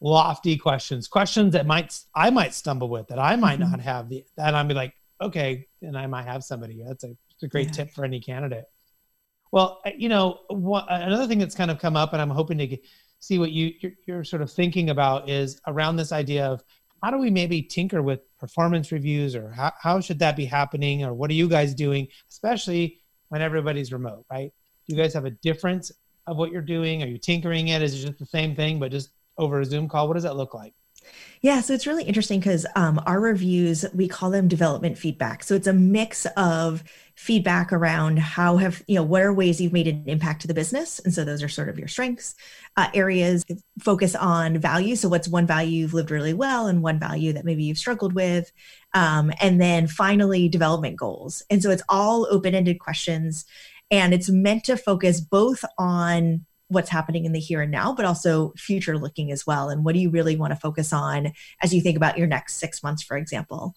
lofty 0.00 0.56
questions, 0.56 1.08
questions 1.08 1.52
that 1.52 1.66
might 1.66 1.98
I 2.14 2.30
might 2.30 2.54
stumble 2.54 2.88
with, 2.88 3.08
that 3.08 3.18
I 3.18 3.36
might 3.36 3.60
mm-hmm. 3.60 3.70
not 3.70 3.80
have 3.80 4.08
the, 4.08 4.24
that 4.36 4.54
I'd 4.54 4.68
be 4.68 4.74
like, 4.74 4.94
okay, 5.20 5.66
and 5.82 5.96
I 5.96 6.06
might 6.06 6.24
have 6.24 6.42
somebody. 6.42 6.82
That's 6.84 7.04
a 7.04 7.16
a 7.44 7.48
great 7.48 7.68
yeah. 7.68 7.72
tip 7.72 7.90
for 7.90 8.04
any 8.04 8.18
candidate. 8.18 8.64
Well, 9.52 9.80
you 9.96 10.08
know, 10.08 10.40
another 10.50 11.28
thing 11.28 11.38
that's 11.38 11.54
kind 11.54 11.70
of 11.70 11.78
come 11.78 11.96
up, 11.96 12.12
and 12.12 12.20
I'm 12.20 12.30
hoping 12.30 12.58
to 12.58 12.66
get, 12.66 12.84
see 13.24 13.38
what 13.38 13.52
you 13.52 13.72
you're, 13.80 13.92
you're 14.06 14.24
sort 14.24 14.42
of 14.42 14.52
thinking 14.52 14.90
about 14.90 15.28
is 15.28 15.60
around 15.66 15.96
this 15.96 16.12
idea 16.12 16.46
of 16.46 16.62
how 17.02 17.10
do 17.10 17.18
we 17.18 17.30
maybe 17.30 17.62
tinker 17.62 18.02
with 18.02 18.20
performance 18.38 18.92
reviews, 18.92 19.34
or 19.34 19.50
how 19.50 19.72
how 19.80 20.00
should 20.00 20.18
that 20.18 20.36
be 20.36 20.44
happening, 20.44 21.04
or 21.04 21.14
what 21.14 21.30
are 21.30 21.34
you 21.34 21.48
guys 21.48 21.74
doing, 21.74 22.06
especially 22.28 23.00
when 23.28 23.40
everybody's 23.40 23.92
remote, 23.92 24.24
right? 24.30 24.52
Do 24.86 24.94
you 24.94 25.02
guys 25.02 25.14
have 25.14 25.24
a 25.24 25.30
difference 25.30 25.90
of 26.26 26.36
what 26.36 26.52
you're 26.52 26.62
doing? 26.62 27.02
Are 27.02 27.06
you 27.06 27.18
tinkering 27.18 27.68
it? 27.68 27.82
Is 27.82 27.94
it 27.94 28.06
just 28.06 28.18
the 28.18 28.26
same 28.26 28.54
thing 28.54 28.78
but 28.78 28.90
just 28.90 29.10
over 29.38 29.60
a 29.60 29.64
Zoom 29.64 29.88
call? 29.88 30.06
What 30.06 30.14
does 30.14 30.22
that 30.24 30.36
look 30.36 30.54
like? 30.54 30.74
Yeah, 31.40 31.60
so 31.60 31.74
it's 31.74 31.86
really 31.86 32.04
interesting 32.04 32.40
because 32.40 32.64
um, 32.74 33.00
our 33.06 33.20
reviews, 33.20 33.84
we 33.92 34.08
call 34.08 34.30
them 34.30 34.48
development 34.48 34.96
feedback. 34.96 35.42
So 35.42 35.54
it's 35.54 35.66
a 35.66 35.72
mix 35.72 36.26
of 36.36 36.82
feedback 37.16 37.72
around 37.72 38.18
how 38.18 38.56
have, 38.56 38.82
you 38.88 38.94
know, 38.94 39.02
what 39.02 39.22
are 39.22 39.32
ways 39.32 39.60
you've 39.60 39.72
made 39.72 39.86
an 39.86 40.04
impact 40.06 40.40
to 40.42 40.48
the 40.48 40.54
business? 40.54 41.00
And 41.00 41.12
so 41.12 41.24
those 41.24 41.42
are 41.42 41.48
sort 41.48 41.68
of 41.68 41.78
your 41.78 41.86
strengths. 41.86 42.34
Uh, 42.76 42.88
areas 42.94 43.44
focus 43.80 44.14
on 44.14 44.58
value. 44.58 44.96
So 44.96 45.08
what's 45.08 45.28
one 45.28 45.46
value 45.46 45.80
you've 45.80 45.94
lived 45.94 46.10
really 46.10 46.34
well 46.34 46.66
and 46.66 46.82
one 46.82 46.98
value 46.98 47.32
that 47.34 47.44
maybe 47.44 47.64
you've 47.64 47.78
struggled 47.78 48.14
with? 48.14 48.50
Um, 48.94 49.30
and 49.40 49.60
then 49.60 49.86
finally, 49.86 50.48
development 50.48 50.96
goals. 50.96 51.42
And 51.50 51.62
so 51.62 51.70
it's 51.70 51.82
all 51.88 52.26
open 52.30 52.54
ended 52.54 52.80
questions. 52.80 53.44
And 53.90 54.14
it's 54.14 54.30
meant 54.30 54.64
to 54.64 54.76
focus 54.76 55.20
both 55.20 55.64
on 55.78 56.46
what's 56.68 56.90
happening 56.90 57.24
in 57.24 57.32
the 57.32 57.40
here 57.40 57.62
and 57.62 57.70
now, 57.70 57.92
but 57.92 58.04
also 58.04 58.52
future 58.56 58.98
looking 58.98 59.30
as 59.30 59.46
well. 59.46 59.68
And 59.68 59.84
what 59.84 59.94
do 59.94 60.00
you 60.00 60.10
really 60.10 60.36
want 60.36 60.52
to 60.52 60.58
focus 60.58 60.92
on 60.92 61.32
as 61.62 61.74
you 61.74 61.80
think 61.80 61.96
about 61.96 62.18
your 62.18 62.26
next 62.26 62.56
six 62.56 62.82
months, 62.82 63.02
for 63.02 63.16
example? 63.16 63.74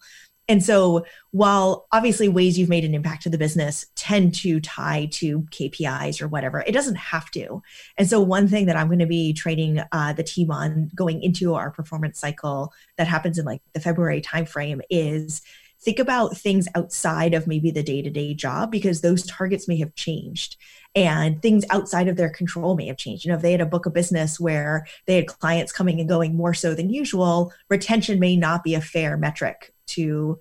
And 0.50 0.64
so, 0.64 1.04
while 1.30 1.86
obviously 1.92 2.26
ways 2.26 2.58
you've 2.58 2.70
made 2.70 2.84
an 2.84 2.94
impact 2.94 3.22
to 3.24 3.28
the 3.28 3.36
business 3.36 3.84
tend 3.96 4.34
to 4.36 4.60
tie 4.60 5.06
to 5.12 5.42
KPIs 5.42 6.22
or 6.22 6.28
whatever, 6.28 6.64
it 6.66 6.72
doesn't 6.72 6.96
have 6.96 7.30
to. 7.32 7.62
And 7.98 8.08
so, 8.08 8.18
one 8.18 8.48
thing 8.48 8.64
that 8.66 8.76
I'm 8.76 8.86
going 8.86 8.98
to 8.98 9.06
be 9.06 9.34
training 9.34 9.82
uh, 9.92 10.14
the 10.14 10.22
team 10.22 10.50
on 10.50 10.90
going 10.94 11.22
into 11.22 11.54
our 11.54 11.70
performance 11.70 12.18
cycle 12.18 12.72
that 12.96 13.06
happens 13.06 13.38
in 13.38 13.44
like 13.44 13.60
the 13.74 13.80
February 13.80 14.22
timeframe 14.22 14.80
is 14.88 15.42
think 15.80 15.98
about 15.98 16.36
things 16.36 16.66
outside 16.74 17.34
of 17.34 17.46
maybe 17.46 17.70
the 17.70 17.82
day 17.82 18.02
to 18.02 18.10
day 18.10 18.34
job 18.34 18.70
because 18.70 19.00
those 19.00 19.26
targets 19.26 19.68
may 19.68 19.78
have 19.78 19.94
changed 19.94 20.56
and 20.94 21.40
things 21.40 21.64
outside 21.70 22.08
of 22.08 22.16
their 22.16 22.30
control 22.30 22.74
may 22.74 22.86
have 22.86 22.96
changed. 22.96 23.24
You 23.24 23.30
know, 23.30 23.36
if 23.36 23.42
they 23.42 23.52
had 23.52 23.60
a 23.60 23.66
book 23.66 23.86
of 23.86 23.94
business 23.94 24.40
where 24.40 24.86
they 25.06 25.16
had 25.16 25.26
clients 25.26 25.72
coming 25.72 26.00
and 26.00 26.08
going 26.08 26.34
more 26.34 26.54
so 26.54 26.74
than 26.74 26.90
usual, 26.90 27.52
retention 27.68 28.18
may 28.18 28.36
not 28.36 28.64
be 28.64 28.74
a 28.74 28.80
fair 28.80 29.16
metric 29.16 29.72
to 29.88 30.38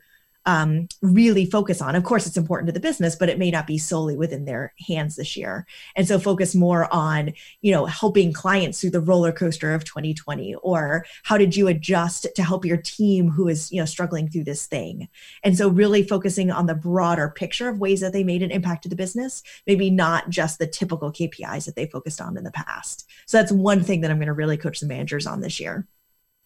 um, 0.47 0.88
really 1.01 1.45
focus 1.45 1.81
on. 1.81 1.93
Of 1.95 2.05
course, 2.05 2.25
it's 2.25 2.38
important 2.38 2.67
to 2.67 2.71
the 2.71 2.79
business, 2.79 3.17
but 3.17 3.27
it 3.27 3.38
may 3.38 3.51
not 3.51 3.67
be 3.67 3.77
solely 3.77 4.15
within 4.15 4.45
their 4.45 4.73
hands 4.88 5.17
this 5.17 5.36
year. 5.36 5.67
And 5.95 6.07
so 6.07 6.17
focus 6.17 6.55
more 6.55 6.91
on, 6.91 7.33
you 7.62 7.73
know, 7.73 7.86
helping 7.86 8.31
clients 8.31 8.79
through 8.79 8.91
the 8.91 9.01
roller 9.01 9.33
coaster 9.33 9.73
of 9.73 9.83
2020, 9.83 10.55
or 10.55 11.05
how 11.23 11.38
did 11.38 11.57
you 11.57 11.67
adjust 11.67 12.27
to 12.33 12.43
help 12.43 12.63
your 12.63 12.77
team 12.77 13.29
who 13.29 13.49
is, 13.49 13.69
you 13.73 13.79
know, 13.81 13.86
struggling 13.86 14.29
through 14.29 14.45
this 14.45 14.65
thing. 14.65 15.10
And 15.43 15.57
so 15.57 15.67
really 15.67 16.01
focusing 16.01 16.49
on 16.49 16.65
the 16.65 16.75
broader 16.75 17.29
picture 17.29 17.67
of 17.67 17.79
ways 17.79 17.99
that 17.99 18.13
they 18.13 18.23
made 18.23 18.41
an 18.41 18.51
impact 18.51 18.83
to 18.83 18.89
the 18.89 18.95
business, 18.95 19.43
maybe 19.67 19.89
not 19.89 20.29
just 20.29 20.60
the 20.60 20.67
typical 20.67 21.12
KPIs 21.12 21.65
that 21.65 21.75
they 21.75 21.88
focused 21.88 22.21
on 22.21 22.38
in 22.38 22.45
the 22.45 22.51
past. 22.51 23.05
So 23.25 23.38
that's 23.38 23.51
one 23.51 23.83
thing 23.83 23.99
that 24.01 24.12
I'm 24.12 24.17
going 24.17 24.27
to 24.27 24.33
really 24.33 24.57
coach 24.57 24.79
the 24.79 24.88
managers 24.88 25.27
on 25.27 25.41
this 25.41 25.60
year. 25.60 25.86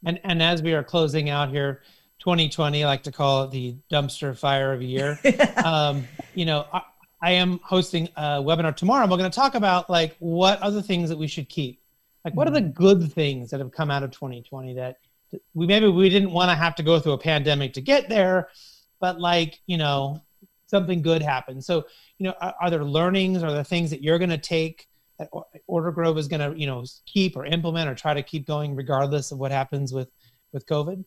And 0.04 0.20
and 0.24 0.42
as 0.42 0.64
we 0.64 0.74
are 0.74 0.84
closing 0.84 1.30
out 1.30 1.50
here, 1.52 1.84
2020, 2.22 2.84
I 2.84 2.88
like 2.88 3.04
to 3.04 3.12
call 3.12 3.44
it 3.44 3.52
the 3.52 3.76
dumpster 3.92 4.38
fire 4.38 4.74
of 4.74 4.82
a 4.82 4.86
year. 4.86 5.20
um, 5.66 6.08
you 6.36 6.46
know, 6.46 6.68
I, 6.72 6.82
I, 7.20 7.32
am 7.32 7.60
hosting 7.64 8.10
a 8.16 8.42
webinar 8.42 8.76
tomorrow. 8.76 9.08
We're 9.08 9.18
going 9.18 9.32
to 9.32 9.36
talk 9.36 9.56
about 9.56 9.90
like 9.90 10.16
what 10.20 10.62
other 10.62 10.84
things 10.84 11.10
that 11.10 11.18
we 11.18 11.28
should 11.28 11.50
keep. 11.50 11.82
Like, 12.24 12.36
what 12.36 12.48
are 12.48 12.52
the 12.52 12.62
good 12.62 13.12
things 13.12 13.50
that 13.50 13.60
have 13.60 13.72
come 13.72 13.90
out 13.90 14.04
of 14.04 14.12
2020 14.12 14.76
that 14.76 14.98
we 15.56 15.66
maybe 15.66 15.88
we 15.88 16.10
didn't 16.10 16.32
want 16.32 16.52
to 16.52 16.56
have 16.56 16.76
to 16.76 16.84
go 16.84 17.00
through 17.00 17.14
a 17.14 17.18
pandemic 17.18 17.74
to 17.74 17.82
get 17.82 18.08
there, 18.08 18.50
but 19.00 19.20
like 19.20 19.60
you 19.66 19.78
know, 19.78 20.22
something 20.68 21.02
good 21.02 21.24
happened. 21.24 21.64
So, 21.64 21.86
you 22.20 22.28
know, 22.28 22.36
are, 22.40 22.54
are 22.62 22.70
there 22.70 22.84
learnings? 22.84 23.42
Are 23.42 23.52
there 23.52 23.64
things 23.64 23.90
that 23.90 24.04
you're 24.04 24.20
going 24.20 24.30
to 24.30 24.38
take 24.38 24.88
that 25.18 25.30
Order 25.66 25.92
Grove 25.92 26.20
is 26.20 26.28
going 26.28 26.52
to 26.52 26.60
you 26.60 26.68
know 26.68 26.86
keep 27.08 27.36
or 27.36 27.46
implement 27.46 27.90
or 27.90 27.96
try 27.96 28.14
to 28.14 28.22
keep 28.22 28.46
going 28.46 28.76
regardless 28.76 29.32
of 29.32 29.40
what 29.40 29.52
happens 29.52 29.92
with 29.92 30.12
with 30.54 30.68
COVID? 30.68 31.04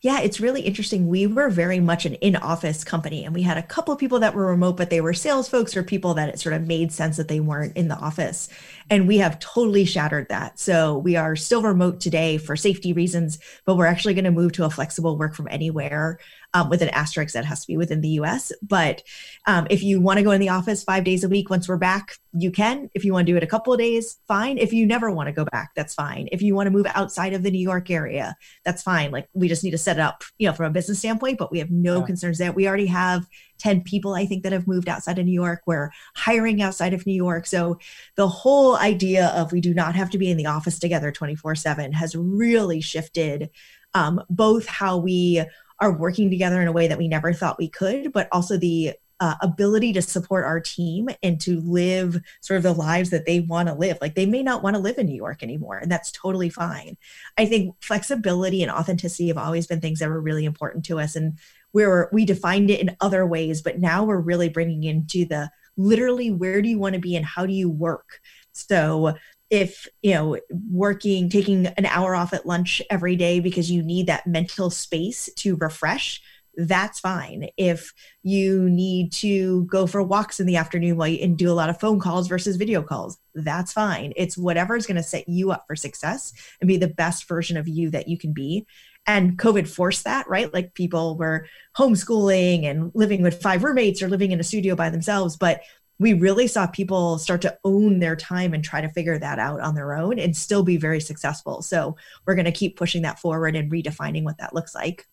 Yeah, 0.00 0.20
it's 0.20 0.40
really 0.40 0.62
interesting. 0.62 1.08
We 1.08 1.26
were 1.26 1.50
very 1.50 1.80
much 1.80 2.06
an 2.06 2.14
in 2.14 2.36
office 2.36 2.84
company, 2.84 3.24
and 3.24 3.34
we 3.34 3.42
had 3.42 3.58
a 3.58 3.62
couple 3.62 3.92
of 3.92 3.98
people 3.98 4.20
that 4.20 4.34
were 4.34 4.46
remote, 4.46 4.76
but 4.76 4.90
they 4.90 5.00
were 5.00 5.12
sales 5.12 5.48
folks 5.48 5.76
or 5.76 5.82
people 5.82 6.14
that 6.14 6.28
it 6.28 6.38
sort 6.38 6.52
of 6.52 6.66
made 6.66 6.92
sense 6.92 7.16
that 7.16 7.28
they 7.28 7.40
weren't 7.40 7.76
in 7.76 7.88
the 7.88 7.96
office. 7.96 8.48
And 8.90 9.08
we 9.08 9.18
have 9.18 9.40
totally 9.40 9.84
shattered 9.84 10.28
that. 10.28 10.58
So 10.58 10.98
we 10.98 11.16
are 11.16 11.34
still 11.36 11.62
remote 11.62 12.00
today 12.00 12.38
for 12.38 12.56
safety 12.56 12.92
reasons, 12.92 13.38
but 13.64 13.76
we're 13.76 13.86
actually 13.86 14.14
going 14.14 14.24
to 14.24 14.30
move 14.30 14.52
to 14.52 14.64
a 14.64 14.70
flexible 14.70 15.18
work 15.18 15.34
from 15.34 15.48
anywhere 15.50 16.18
um, 16.54 16.70
with 16.70 16.82
an 16.82 16.88
asterisk 16.90 17.34
that 17.34 17.44
has 17.44 17.60
to 17.60 17.66
be 17.66 17.76
within 17.76 18.00
the 18.00 18.08
US. 18.20 18.52
But 18.62 19.02
um, 19.46 19.66
if 19.70 19.82
you 19.82 20.00
want 20.00 20.18
to 20.18 20.22
go 20.22 20.30
in 20.30 20.40
the 20.40 20.48
office 20.48 20.82
five 20.82 21.04
days 21.04 21.24
a 21.24 21.28
week 21.28 21.50
once 21.50 21.68
we're 21.68 21.76
back, 21.76 22.16
you 22.32 22.50
can. 22.50 22.90
If 22.94 23.04
you 23.04 23.12
want 23.12 23.26
to 23.26 23.32
do 23.32 23.36
it 23.36 23.42
a 23.42 23.46
couple 23.46 23.72
of 23.72 23.78
days, 23.78 24.18
fine. 24.26 24.58
If 24.58 24.72
you 24.72 24.86
never 24.86 25.10
want 25.10 25.28
to 25.28 25.32
go 25.32 25.44
back, 25.44 25.70
that's 25.74 25.94
fine. 25.94 26.28
If 26.32 26.40
you 26.40 26.54
want 26.54 26.66
to 26.66 26.70
move 26.70 26.86
outside 26.94 27.34
of 27.34 27.42
the 27.42 27.50
New 27.50 27.58
York 27.60 27.90
area, 27.90 28.36
that's 28.64 28.82
fine. 28.82 29.10
Like 29.10 29.28
we 29.34 29.48
just 29.48 29.62
need 29.62 29.72
to 29.72 29.78
set 29.78 29.98
it 29.98 30.00
up, 30.00 30.24
you 30.38 30.46
know, 30.46 30.54
from 30.54 30.66
a 30.66 30.70
business 30.70 30.98
standpoint, 30.98 31.38
but 31.38 31.52
we 31.52 31.58
have 31.58 31.70
no 31.70 32.00
yeah. 32.00 32.06
concerns 32.06 32.38
there. 32.38 32.52
We 32.52 32.66
already 32.66 32.86
have 32.86 33.26
10 33.58 33.82
people, 33.82 34.14
I 34.14 34.24
think, 34.24 34.42
that 34.44 34.52
have 34.52 34.68
moved 34.68 34.88
outside 34.88 35.18
of 35.18 35.26
New 35.26 35.32
York. 35.32 35.62
We're 35.66 35.90
hiring 36.14 36.62
outside 36.62 36.94
of 36.94 37.06
New 37.06 37.14
York. 37.14 37.46
So 37.46 37.78
the 38.14 38.28
whole 38.28 38.76
idea 38.76 39.28
of 39.28 39.52
we 39.52 39.60
do 39.60 39.74
not 39.74 39.94
have 39.96 40.10
to 40.10 40.18
be 40.18 40.30
in 40.30 40.36
the 40.36 40.46
office 40.46 40.78
together 40.78 41.10
24 41.12 41.56
7 41.56 41.92
has 41.92 42.14
really 42.14 42.80
shifted 42.80 43.50
um, 43.94 44.22
both 44.30 44.66
how 44.66 44.98
we 44.98 45.44
are 45.80 45.92
working 45.92 46.30
together 46.30 46.60
in 46.60 46.68
a 46.68 46.72
way 46.72 46.88
that 46.88 46.98
we 46.98 47.08
never 47.08 47.32
thought 47.32 47.58
we 47.58 47.68
could, 47.68 48.12
but 48.12 48.28
also 48.32 48.56
the 48.56 48.94
uh, 49.20 49.34
ability 49.42 49.92
to 49.92 50.02
support 50.02 50.44
our 50.44 50.60
team 50.60 51.08
and 51.22 51.40
to 51.40 51.60
live 51.60 52.20
sort 52.40 52.56
of 52.56 52.62
the 52.62 52.72
lives 52.72 53.10
that 53.10 53.26
they 53.26 53.40
want 53.40 53.68
to 53.68 53.74
live. 53.74 53.98
Like 54.00 54.14
they 54.14 54.26
may 54.26 54.42
not 54.42 54.62
want 54.62 54.76
to 54.76 54.82
live 54.82 54.98
in 54.98 55.06
New 55.06 55.16
York 55.16 55.42
anymore, 55.42 55.78
and 55.78 55.90
that's 55.90 56.12
totally 56.12 56.50
fine. 56.50 56.96
I 57.36 57.46
think 57.46 57.74
flexibility 57.80 58.62
and 58.62 58.70
authenticity 58.70 59.28
have 59.28 59.38
always 59.38 59.66
been 59.66 59.80
things 59.80 59.98
that 59.98 60.08
were 60.08 60.20
really 60.20 60.44
important 60.44 60.84
to 60.86 61.00
us, 61.00 61.16
and 61.16 61.38
where 61.72 62.08
we 62.12 62.24
defined 62.24 62.70
it 62.70 62.80
in 62.80 62.96
other 63.00 63.26
ways, 63.26 63.60
but 63.60 63.78
now 63.78 64.04
we're 64.04 64.20
really 64.20 64.48
bringing 64.48 64.84
into 64.84 65.24
the 65.24 65.50
literally 65.76 66.30
where 66.30 66.62
do 66.62 66.68
you 66.68 66.78
want 66.78 66.94
to 66.94 67.00
be 67.00 67.16
and 67.16 67.24
how 67.24 67.46
do 67.46 67.52
you 67.52 67.70
work. 67.70 68.20
So 68.52 69.14
if 69.50 69.88
you 70.02 70.12
know 70.12 70.38
working 70.70 71.28
taking 71.30 71.66
an 71.66 71.86
hour 71.86 72.14
off 72.14 72.32
at 72.32 72.46
lunch 72.46 72.82
every 72.90 73.16
day 73.16 73.40
because 73.40 73.70
you 73.70 73.82
need 73.82 74.06
that 74.06 74.26
mental 74.26 74.70
space 74.70 75.30
to 75.36 75.56
refresh 75.56 76.20
that's 76.58 76.98
fine. 76.98 77.48
If 77.56 77.94
you 78.24 78.68
need 78.68 79.12
to 79.12 79.64
go 79.66 79.86
for 79.86 80.02
walks 80.02 80.40
in 80.40 80.46
the 80.46 80.56
afternoon 80.56 80.96
while 80.96 81.06
you, 81.06 81.22
and 81.22 81.38
do 81.38 81.50
a 81.50 81.54
lot 81.54 81.70
of 81.70 81.78
phone 81.78 82.00
calls 82.00 82.26
versus 82.26 82.56
video 82.56 82.82
calls 82.82 83.16
that's 83.34 83.72
fine. 83.72 84.12
It's 84.16 84.36
whatever 84.36 84.74
is 84.76 84.86
going 84.86 84.96
to 84.96 85.02
set 85.04 85.28
you 85.28 85.52
up 85.52 85.64
for 85.68 85.76
success 85.76 86.32
and 86.60 86.66
be 86.66 86.76
the 86.76 86.88
best 86.88 87.28
version 87.28 87.56
of 87.56 87.68
you 87.68 87.90
that 87.90 88.08
you 88.08 88.18
can 88.18 88.32
be. 88.32 88.66
And 89.06 89.38
covid 89.38 89.68
forced 89.68 90.04
that 90.04 90.28
right? 90.28 90.52
Like 90.52 90.74
people 90.74 91.16
were 91.16 91.46
homeschooling 91.76 92.64
and 92.64 92.90
living 92.92 93.22
with 93.22 93.40
five 93.40 93.62
roommates 93.62 94.02
or 94.02 94.08
living 94.08 94.32
in 94.32 94.40
a 94.40 94.44
studio 94.44 94.74
by 94.74 94.90
themselves 94.90 95.36
but 95.36 95.60
we 95.98 96.12
really 96.12 96.46
saw 96.46 96.66
people 96.66 97.18
start 97.18 97.42
to 97.42 97.58
own 97.64 97.98
their 97.98 98.14
time 98.14 98.54
and 98.54 98.62
try 98.62 98.80
to 98.80 98.88
figure 98.88 99.18
that 99.18 99.38
out 99.38 99.60
on 99.60 99.74
their 99.74 99.94
own 99.94 100.18
and 100.18 100.36
still 100.36 100.62
be 100.62 100.76
very 100.76 101.00
successful. 101.00 101.60
So 101.62 101.96
we're 102.26 102.36
going 102.36 102.44
to 102.44 102.52
keep 102.52 102.76
pushing 102.76 103.02
that 103.02 103.18
forward 103.18 103.56
and 103.56 103.70
redefining 103.70 104.22
what 104.22 104.38
that 104.38 104.54
looks 104.54 104.74
like. 104.74 105.06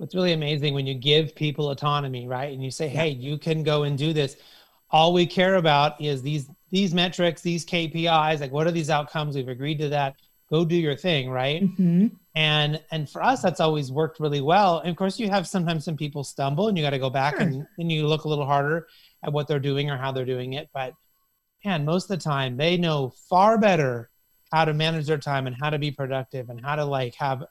It's 0.00 0.14
really 0.14 0.32
amazing 0.32 0.74
when 0.74 0.86
you 0.86 0.94
give 0.94 1.34
people 1.34 1.70
autonomy, 1.70 2.26
right? 2.28 2.52
And 2.52 2.62
you 2.62 2.70
say, 2.70 2.88
"Hey, 2.88 3.08
you 3.08 3.38
can 3.38 3.62
go 3.62 3.84
and 3.84 3.96
do 3.96 4.12
this." 4.12 4.36
All 4.90 5.14
we 5.14 5.26
care 5.26 5.54
about 5.54 5.98
is 6.00 6.20
these 6.20 6.50
these 6.70 6.92
metrics, 6.92 7.40
these 7.40 7.64
KPIs. 7.64 8.40
Like, 8.40 8.52
what 8.52 8.66
are 8.66 8.72
these 8.72 8.90
outcomes? 8.90 9.36
We've 9.36 9.48
agreed 9.48 9.78
to 9.78 9.88
that. 9.90 10.16
Go 10.50 10.66
do 10.66 10.76
your 10.76 10.96
thing, 10.96 11.30
right? 11.30 11.62
Mm-hmm. 11.62 12.08
And 12.34 12.82
and 12.90 13.08
for 13.08 13.22
us, 13.22 13.40
that's 13.40 13.60
always 13.60 13.90
worked 13.90 14.20
really 14.20 14.42
well. 14.42 14.80
And 14.80 14.90
of 14.90 14.96
course, 14.96 15.18
you 15.18 15.30
have 15.30 15.48
sometimes 15.48 15.86
some 15.86 15.96
people 15.96 16.24
stumble, 16.24 16.68
and 16.68 16.76
you 16.76 16.84
got 16.84 16.90
to 16.90 16.98
go 16.98 17.08
back 17.08 17.36
sure. 17.36 17.42
and 17.42 17.66
then 17.78 17.88
you 17.88 18.06
look 18.06 18.24
a 18.24 18.28
little 18.28 18.44
harder 18.44 18.88
at 19.26 19.32
what 19.32 19.48
they're 19.48 19.58
doing 19.58 19.90
or 19.90 19.96
how 19.96 20.12
they're 20.12 20.24
doing 20.24 20.54
it. 20.54 20.68
But 20.72 20.94
man, 21.64 21.84
most 21.84 22.04
of 22.04 22.18
the 22.18 22.22
time 22.22 22.56
they 22.56 22.76
know 22.76 23.12
far 23.28 23.58
better 23.58 24.10
how 24.52 24.64
to 24.64 24.72
manage 24.72 25.06
their 25.06 25.18
time 25.18 25.46
and 25.46 25.56
how 25.58 25.70
to 25.70 25.78
be 25.78 25.90
productive 25.90 26.48
and 26.48 26.64
how 26.64 26.76
to 26.76 26.84
like 26.84 27.14
have 27.16 27.44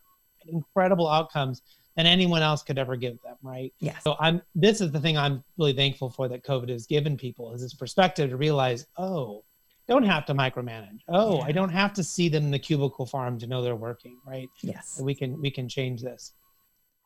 incredible 0.47 1.07
outcomes 1.07 1.61
than 1.95 2.05
anyone 2.05 2.41
else 2.41 2.63
could 2.63 2.77
ever 2.77 2.95
give 2.95 3.21
them, 3.21 3.35
right? 3.41 3.73
Yeah. 3.79 3.97
So 3.99 4.15
I'm 4.19 4.41
this 4.53 4.81
is 4.81 4.91
the 4.91 4.99
thing 4.99 5.17
I'm 5.17 5.43
really 5.57 5.73
thankful 5.73 6.09
for 6.09 6.27
that 6.29 6.43
COVID 6.43 6.69
has 6.69 6.85
given 6.85 7.17
people 7.17 7.53
is 7.53 7.61
this 7.61 7.73
perspective 7.73 8.29
to 8.29 8.37
realize, 8.37 8.87
oh, 8.97 9.43
don't 9.87 10.03
have 10.03 10.25
to 10.25 10.33
micromanage. 10.33 10.99
Oh, 11.07 11.37
yeah. 11.37 11.45
I 11.45 11.51
don't 11.51 11.69
have 11.69 11.93
to 11.93 12.03
see 12.03 12.27
them 12.27 12.45
in 12.45 12.51
the 12.51 12.59
cubicle 12.59 13.05
farm 13.05 13.37
to 13.39 13.47
know 13.47 13.61
they're 13.61 13.75
working, 13.75 14.17
right? 14.25 14.49
Yes. 14.61 14.99
we 15.01 15.13
can 15.13 15.39
we 15.41 15.51
can 15.51 15.69
change 15.69 16.01
this. 16.01 16.33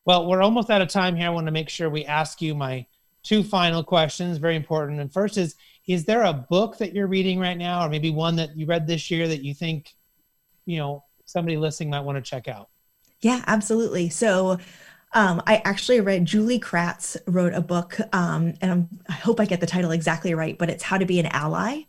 Well, 0.05 0.27
we're 0.27 0.41
almost 0.41 0.69
out 0.69 0.81
of 0.81 0.87
time 0.87 1.15
here. 1.15 1.27
I 1.27 1.29
want 1.29 1.47
to 1.47 1.51
make 1.51 1.69
sure 1.69 1.89
we 1.89 2.05
ask 2.05 2.41
you 2.41 2.55
my 2.55 2.85
two 3.23 3.43
final 3.43 3.83
questions, 3.83 4.37
very 4.37 4.55
important. 4.55 4.99
And 4.99 5.11
first 5.11 5.37
is 5.37 5.55
Is 5.87 6.05
there 6.05 6.23
a 6.23 6.33
book 6.33 6.77
that 6.77 6.93
you're 6.93 7.07
reading 7.07 7.39
right 7.39 7.57
now, 7.57 7.85
or 7.85 7.89
maybe 7.89 8.11
one 8.11 8.35
that 8.37 8.55
you 8.55 8.65
read 8.65 8.87
this 8.87 9.09
year 9.09 9.27
that 9.27 9.43
you 9.43 9.53
think, 9.53 9.93
you 10.65 10.77
know, 10.77 11.03
somebody 11.25 11.57
listening 11.57 11.89
might 11.89 12.01
want 12.01 12.17
to 12.17 12.29
check 12.29 12.47
out? 12.47 12.69
Yeah, 13.21 13.43
absolutely. 13.47 14.09
So, 14.09 14.59
um, 15.13 15.41
I 15.47 15.61
actually 15.65 16.01
read 16.01 16.25
Julie 16.25 16.59
Kratz 16.59 17.17
wrote 17.25 17.53
a 17.53 17.61
book, 17.61 17.97
um, 18.13 18.53
and 18.61 18.71
I'm, 18.71 18.89
i 19.09 19.13
hope 19.13 19.39
I 19.39 19.45
get 19.45 19.59
the 19.59 19.65
title 19.65 19.89
exactly 19.89 20.35
right, 20.35 20.55
but 20.57 20.69
it's 20.69 20.83
How 20.83 20.99
to 20.99 21.05
Be 21.05 21.19
an 21.19 21.25
Ally 21.27 21.83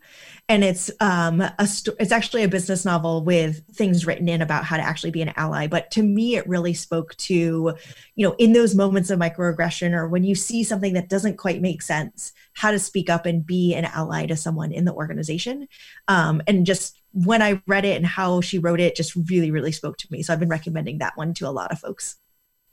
and 0.51 0.65
it's 0.65 0.91
um 0.99 1.39
a 1.39 1.67
it's 1.97 2.11
actually 2.11 2.43
a 2.43 2.49
business 2.49 2.83
novel 2.83 3.23
with 3.23 3.65
things 3.73 4.05
written 4.05 4.27
in 4.27 4.41
about 4.41 4.65
how 4.65 4.75
to 4.75 4.83
actually 4.83 5.09
be 5.09 5.21
an 5.21 5.31
ally. 5.37 5.65
But 5.65 5.89
to 5.91 6.03
me 6.03 6.35
it 6.35 6.47
really 6.47 6.73
spoke 6.73 7.15
to 7.17 7.73
you 8.15 8.27
know 8.27 8.35
in 8.37 8.51
those 8.51 8.75
moments 8.75 9.09
of 9.09 9.17
microaggression 9.17 9.93
or 9.93 10.09
when 10.09 10.25
you 10.25 10.35
see 10.35 10.65
something 10.65 10.93
that 10.93 11.07
doesn't 11.07 11.37
quite 11.37 11.61
make 11.61 11.81
sense 11.81 12.33
how 12.53 12.71
to 12.71 12.79
speak 12.79 13.09
up 13.09 13.25
and 13.25 13.45
be 13.45 13.73
an 13.73 13.85
ally 13.85 14.25
to 14.25 14.35
someone 14.35 14.73
in 14.73 14.83
the 14.83 14.93
organization. 14.93 15.69
Um, 16.09 16.41
and 16.47 16.65
just 16.65 16.97
when 17.13 17.41
i 17.41 17.61
read 17.67 17.85
it 17.85 17.95
and 17.97 18.05
how 18.05 18.41
she 18.41 18.57
wrote 18.57 18.79
it 18.79 18.95
just 18.95 19.15
really 19.29 19.51
really 19.51 19.71
spoke 19.71 19.97
to 19.97 20.07
me. 20.11 20.21
So 20.21 20.33
i've 20.33 20.39
been 20.39 20.49
recommending 20.49 20.97
that 20.97 21.15
one 21.15 21.33
to 21.35 21.47
a 21.47 21.49
lot 21.49 21.71
of 21.71 21.79
folks. 21.79 22.17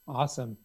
Awesome. 0.05 0.57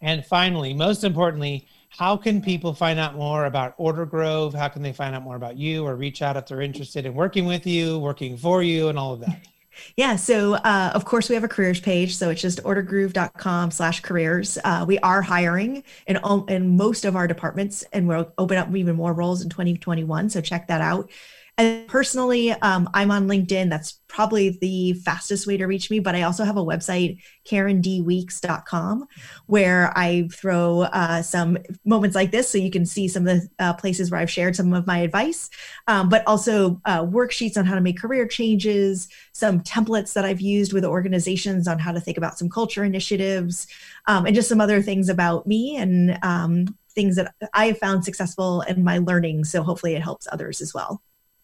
And 0.00 0.24
finally 0.24 0.72
most 0.72 1.04
importantly 1.04 1.68
how 1.88 2.16
can 2.16 2.42
people 2.42 2.74
find 2.74 2.98
out 2.98 3.14
more 3.14 3.46
about 3.46 3.74
Order 3.78 4.06
Grove? 4.06 4.54
How 4.54 4.68
can 4.68 4.82
they 4.82 4.92
find 4.92 5.14
out 5.14 5.22
more 5.22 5.36
about 5.36 5.56
you 5.56 5.86
or 5.86 5.96
reach 5.96 6.22
out 6.22 6.36
if 6.36 6.46
they're 6.46 6.60
interested 6.60 7.06
in 7.06 7.14
working 7.14 7.46
with 7.46 7.66
you, 7.66 7.98
working 7.98 8.36
for 8.36 8.62
you, 8.62 8.88
and 8.88 8.98
all 8.98 9.14
of 9.14 9.20
that? 9.20 9.46
Yeah, 9.94 10.16
so 10.16 10.54
uh, 10.54 10.90
of 10.94 11.04
course 11.04 11.28
we 11.28 11.34
have 11.34 11.44
a 11.44 11.48
careers 11.48 11.80
page, 11.80 12.16
so 12.16 12.30
it's 12.30 12.40
just 12.40 12.62
ordergroove.com 12.62 13.70
slash 13.70 14.00
careers. 14.00 14.56
Uh, 14.64 14.86
we 14.88 14.98
are 15.00 15.20
hiring 15.20 15.84
in, 16.06 16.18
in 16.48 16.76
most 16.78 17.04
of 17.04 17.14
our 17.14 17.26
departments 17.26 17.84
and 17.92 18.08
we'll 18.08 18.32
open 18.38 18.56
up 18.56 18.74
even 18.74 18.96
more 18.96 19.12
roles 19.12 19.42
in 19.42 19.50
2021, 19.50 20.30
so 20.30 20.40
check 20.40 20.68
that 20.68 20.80
out. 20.80 21.10
And 21.58 21.88
personally, 21.88 22.52
um, 22.52 22.90
I'm 22.92 23.10
on 23.10 23.28
LinkedIn. 23.28 23.70
That's 23.70 23.98
probably 24.08 24.58
the 24.60 24.92
fastest 24.92 25.46
way 25.46 25.56
to 25.56 25.64
reach 25.64 25.90
me. 25.90 26.00
But 26.00 26.14
I 26.14 26.22
also 26.22 26.44
have 26.44 26.58
a 26.58 26.64
website, 26.64 27.18
karendweeks.com, 27.48 29.06
where 29.46 29.90
I 29.96 30.28
throw 30.30 30.82
uh, 30.82 31.22
some 31.22 31.56
moments 31.86 32.14
like 32.14 32.30
this 32.30 32.50
so 32.50 32.58
you 32.58 32.70
can 32.70 32.84
see 32.84 33.08
some 33.08 33.26
of 33.26 33.40
the 33.40 33.48
uh, 33.58 33.72
places 33.72 34.10
where 34.10 34.20
I've 34.20 34.30
shared 34.30 34.54
some 34.54 34.74
of 34.74 34.86
my 34.86 34.98
advice, 34.98 35.48
um, 35.86 36.10
but 36.10 36.22
also 36.26 36.78
uh, 36.84 37.02
worksheets 37.06 37.56
on 37.56 37.64
how 37.64 37.74
to 37.74 37.80
make 37.80 37.98
career 37.98 38.28
changes, 38.28 39.08
some 39.32 39.60
templates 39.60 40.12
that 40.12 40.26
I've 40.26 40.42
used 40.42 40.74
with 40.74 40.84
organizations 40.84 41.66
on 41.66 41.78
how 41.78 41.92
to 41.92 42.00
think 42.00 42.18
about 42.18 42.38
some 42.38 42.50
culture 42.50 42.84
initiatives, 42.84 43.66
um, 44.06 44.26
and 44.26 44.34
just 44.34 44.50
some 44.50 44.60
other 44.60 44.82
things 44.82 45.08
about 45.08 45.46
me 45.46 45.78
and 45.78 46.18
um, 46.22 46.76
things 46.94 47.16
that 47.16 47.34
I 47.54 47.68
have 47.68 47.78
found 47.78 48.04
successful 48.04 48.60
in 48.62 48.84
my 48.84 48.98
learning. 48.98 49.44
So 49.44 49.62
hopefully 49.62 49.94
it 49.94 50.02
helps 50.02 50.28
others 50.30 50.60
as 50.60 50.74
well 50.74 51.00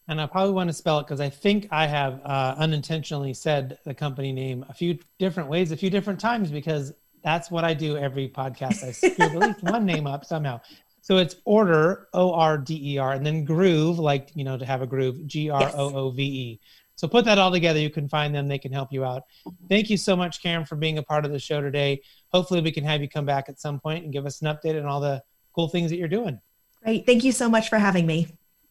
and 0.08 0.20
I 0.20 0.26
probably 0.26 0.52
want 0.52 0.68
to 0.68 0.74
spell 0.74 0.98
it 0.98 1.04
because 1.04 1.20
I 1.20 1.28
think 1.28 1.68
I 1.70 1.86
have 1.86 2.20
uh, 2.24 2.54
unintentionally 2.58 3.34
said 3.34 3.78
the 3.84 3.94
company 3.94 4.32
name 4.32 4.64
a 4.68 4.74
few 4.74 4.98
different 5.18 5.48
ways, 5.48 5.72
a 5.72 5.76
few 5.76 5.90
different 5.90 6.20
times 6.20 6.50
because 6.50 6.92
that's 7.22 7.50
what 7.50 7.64
I 7.64 7.74
do 7.74 7.96
every 7.96 8.28
podcast. 8.28 8.82
I 8.82 8.92
screw 8.92 9.26
at 9.26 9.36
least 9.36 9.62
one 9.62 9.86
name 9.86 10.06
up 10.06 10.24
somehow. 10.24 10.60
So 11.02 11.18
it's 11.18 11.36
order 11.44 12.08
O 12.12 12.32
R 12.32 12.58
D 12.58 12.94
E 12.94 12.98
R 12.98 13.12
and 13.12 13.24
then 13.24 13.44
groove, 13.44 13.98
like 13.98 14.30
you 14.34 14.44
know, 14.44 14.56
to 14.56 14.64
have 14.64 14.82
a 14.82 14.86
groove, 14.86 15.26
G 15.26 15.50
R 15.50 15.70
O 15.74 15.94
O 15.94 16.10
V 16.10 16.22
E. 16.22 16.60
So 16.94 17.08
put 17.08 17.24
that 17.24 17.38
all 17.38 17.50
together. 17.50 17.80
You 17.80 17.90
can 17.90 18.08
find 18.08 18.34
them. 18.34 18.46
They 18.46 18.58
can 18.58 18.72
help 18.72 18.92
you 18.92 19.04
out. 19.04 19.24
Thank 19.68 19.90
you 19.90 19.96
so 19.96 20.14
much, 20.14 20.42
Karen, 20.42 20.64
for 20.64 20.76
being 20.76 20.98
a 20.98 21.02
part 21.02 21.24
of 21.24 21.32
the 21.32 21.38
show 21.38 21.60
today. 21.60 22.02
Hopefully, 22.28 22.60
we 22.60 22.70
can 22.70 22.84
have 22.84 23.00
you 23.00 23.08
come 23.08 23.26
back 23.26 23.48
at 23.48 23.60
some 23.60 23.80
point 23.80 24.04
and 24.04 24.12
give 24.12 24.26
us 24.26 24.40
an 24.42 24.48
update 24.48 24.78
on 24.78 24.86
all 24.86 25.00
the 25.00 25.22
cool 25.54 25.68
things 25.68 25.90
that 25.90 25.96
you're 25.96 26.08
doing. 26.08 26.40
Great. 26.82 27.06
Thank 27.06 27.24
you 27.24 27.32
so 27.32 27.48
much 27.48 27.68
for 27.68 27.78
having 27.78 28.06
me. 28.06 28.28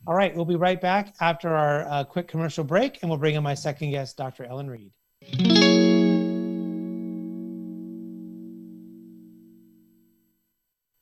All 0.07 0.15
right, 0.15 0.35
we'll 0.35 0.45
be 0.45 0.55
right 0.55 0.81
back 0.81 1.13
after 1.21 1.49
our 1.49 1.87
uh, 1.87 2.03
quick 2.03 2.27
commercial 2.27 2.63
break, 2.63 2.99
and 3.01 3.09
we'll 3.09 3.19
bring 3.19 3.35
in 3.35 3.43
my 3.43 3.53
second 3.53 3.91
guest, 3.91 4.17
Dr. 4.17 4.45
Ellen 4.45 4.69
Reed. 4.69 4.91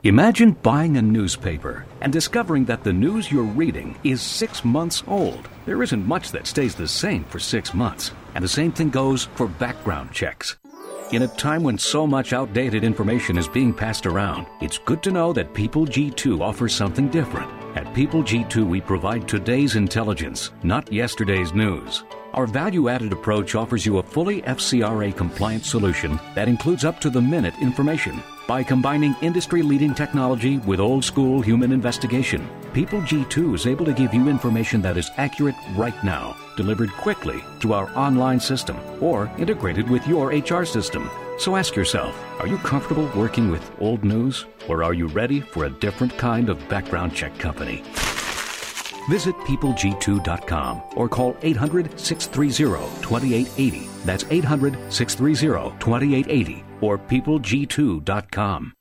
Imagine 0.04 0.54
buying 0.54 0.96
a 0.96 1.02
newspaper 1.02 1.86
and 2.02 2.12
discovering 2.12 2.64
that 2.66 2.84
the 2.84 2.94
news 2.94 3.32
you're 3.32 3.44
reading 3.44 3.98
is 4.04 4.22
six 4.22 4.64
months 4.64 5.04
old. 5.08 5.48
There 5.66 5.84
isn't 5.84 6.08
much 6.08 6.32
that 6.32 6.48
stays 6.48 6.74
the 6.74 6.88
same 6.88 7.26
for 7.26 7.40
six 7.40 7.74
months, 7.74 8.12
and 8.34 8.44
the 8.44 8.48
same 8.48 8.72
thing 8.72 8.90
goes 8.90 9.26
for 9.36 9.48
background 9.48 10.14
checks. 10.14 10.58
In 11.12 11.24
a 11.24 11.28
time 11.28 11.64
when 11.64 11.78
so 11.78 12.06
much 12.06 12.34
outdated 12.34 12.84
information 12.84 13.38
is 13.38 13.48
being 13.48 13.74
passed 13.74 14.06
around, 14.06 14.48
it's 14.62 14.78
good 14.78 15.04
to 15.04 15.12
know 15.12 15.34
that 15.34 15.54
People 15.54 15.86
G2 15.86 16.40
offers 16.40 16.74
something 16.74 17.10
different. 17.10 17.59
At 17.80 17.94
People 17.94 18.24
G2, 18.24 18.68
we 18.68 18.82
provide 18.82 19.26
today's 19.26 19.78
intelligence, 19.78 20.52
not 20.63 20.92
yesterday's 20.92 21.54
news. 21.54 22.04
Our 22.34 22.46
value 22.46 22.89
added 22.89 23.13
approach 23.13 23.56
offers 23.56 23.86
you 23.86 24.00
a 24.00 24.04
fully 24.04 24.42
FCRA 24.42 25.15
compliant 25.15 25.63
solution 25.63 26.20
that 26.36 26.50
includes 26.50 26.84
up 26.84 27.00
to 27.00 27.10
the 27.10 27.22
minute 27.22 27.54
information. 27.62 28.22
By 28.50 28.63
combining 28.63 29.15
industry 29.22 29.62
leading 29.62 29.96
technology 29.96 30.58
with 30.58 30.82
old 30.82 31.06
school 31.06 31.39
human 31.39 31.72
investigation, 31.72 32.50
People 32.74 33.00
G2 33.00 33.56
is 33.56 33.65
able 33.65 33.86
to 33.86 33.94
give 33.94 34.13
you 34.13 34.28
information 34.28 34.82
that 34.82 34.98
is 34.98 35.10
accurate 35.15 35.56
right 35.78 36.04
now, 36.04 36.36
delivered 36.58 36.92
quickly 36.92 37.39
through 37.62 37.72
our 37.72 37.89
online 37.98 38.42
system 38.42 38.78
or 39.02 39.32
integrated 39.38 39.89
with 39.89 40.06
your 40.06 40.32
HR 40.38 40.65
system. 40.65 41.10
So 41.38 41.56
ask 41.56 41.78
yourself 41.78 42.13
are 42.42 42.48
you 42.48 42.58
comfortable 42.58 43.10
working 43.15 43.50
with 43.50 43.72
old 43.80 44.04
news, 44.04 44.46
or 44.69 44.84
are 44.84 44.93
you 44.93 45.08
ready 45.08 45.39
for 45.41 45.65
a 45.65 45.69
different 45.69 46.15
kind 46.17 46.47
of 46.47 46.69
background 46.69 47.13
check 47.13 47.38
company? 47.39 47.84
Visit 49.10 49.36
peopleg2.com 49.38 50.82
or 50.95 51.10
call 51.10 51.36
800 51.41 51.99
630 51.99 53.01
2880. 53.01 53.89
That's 54.05 54.23
800 54.29 54.93
630 54.93 55.79
2880 55.79 56.63
or 56.82 56.97
peopleg2.com. 56.97 58.73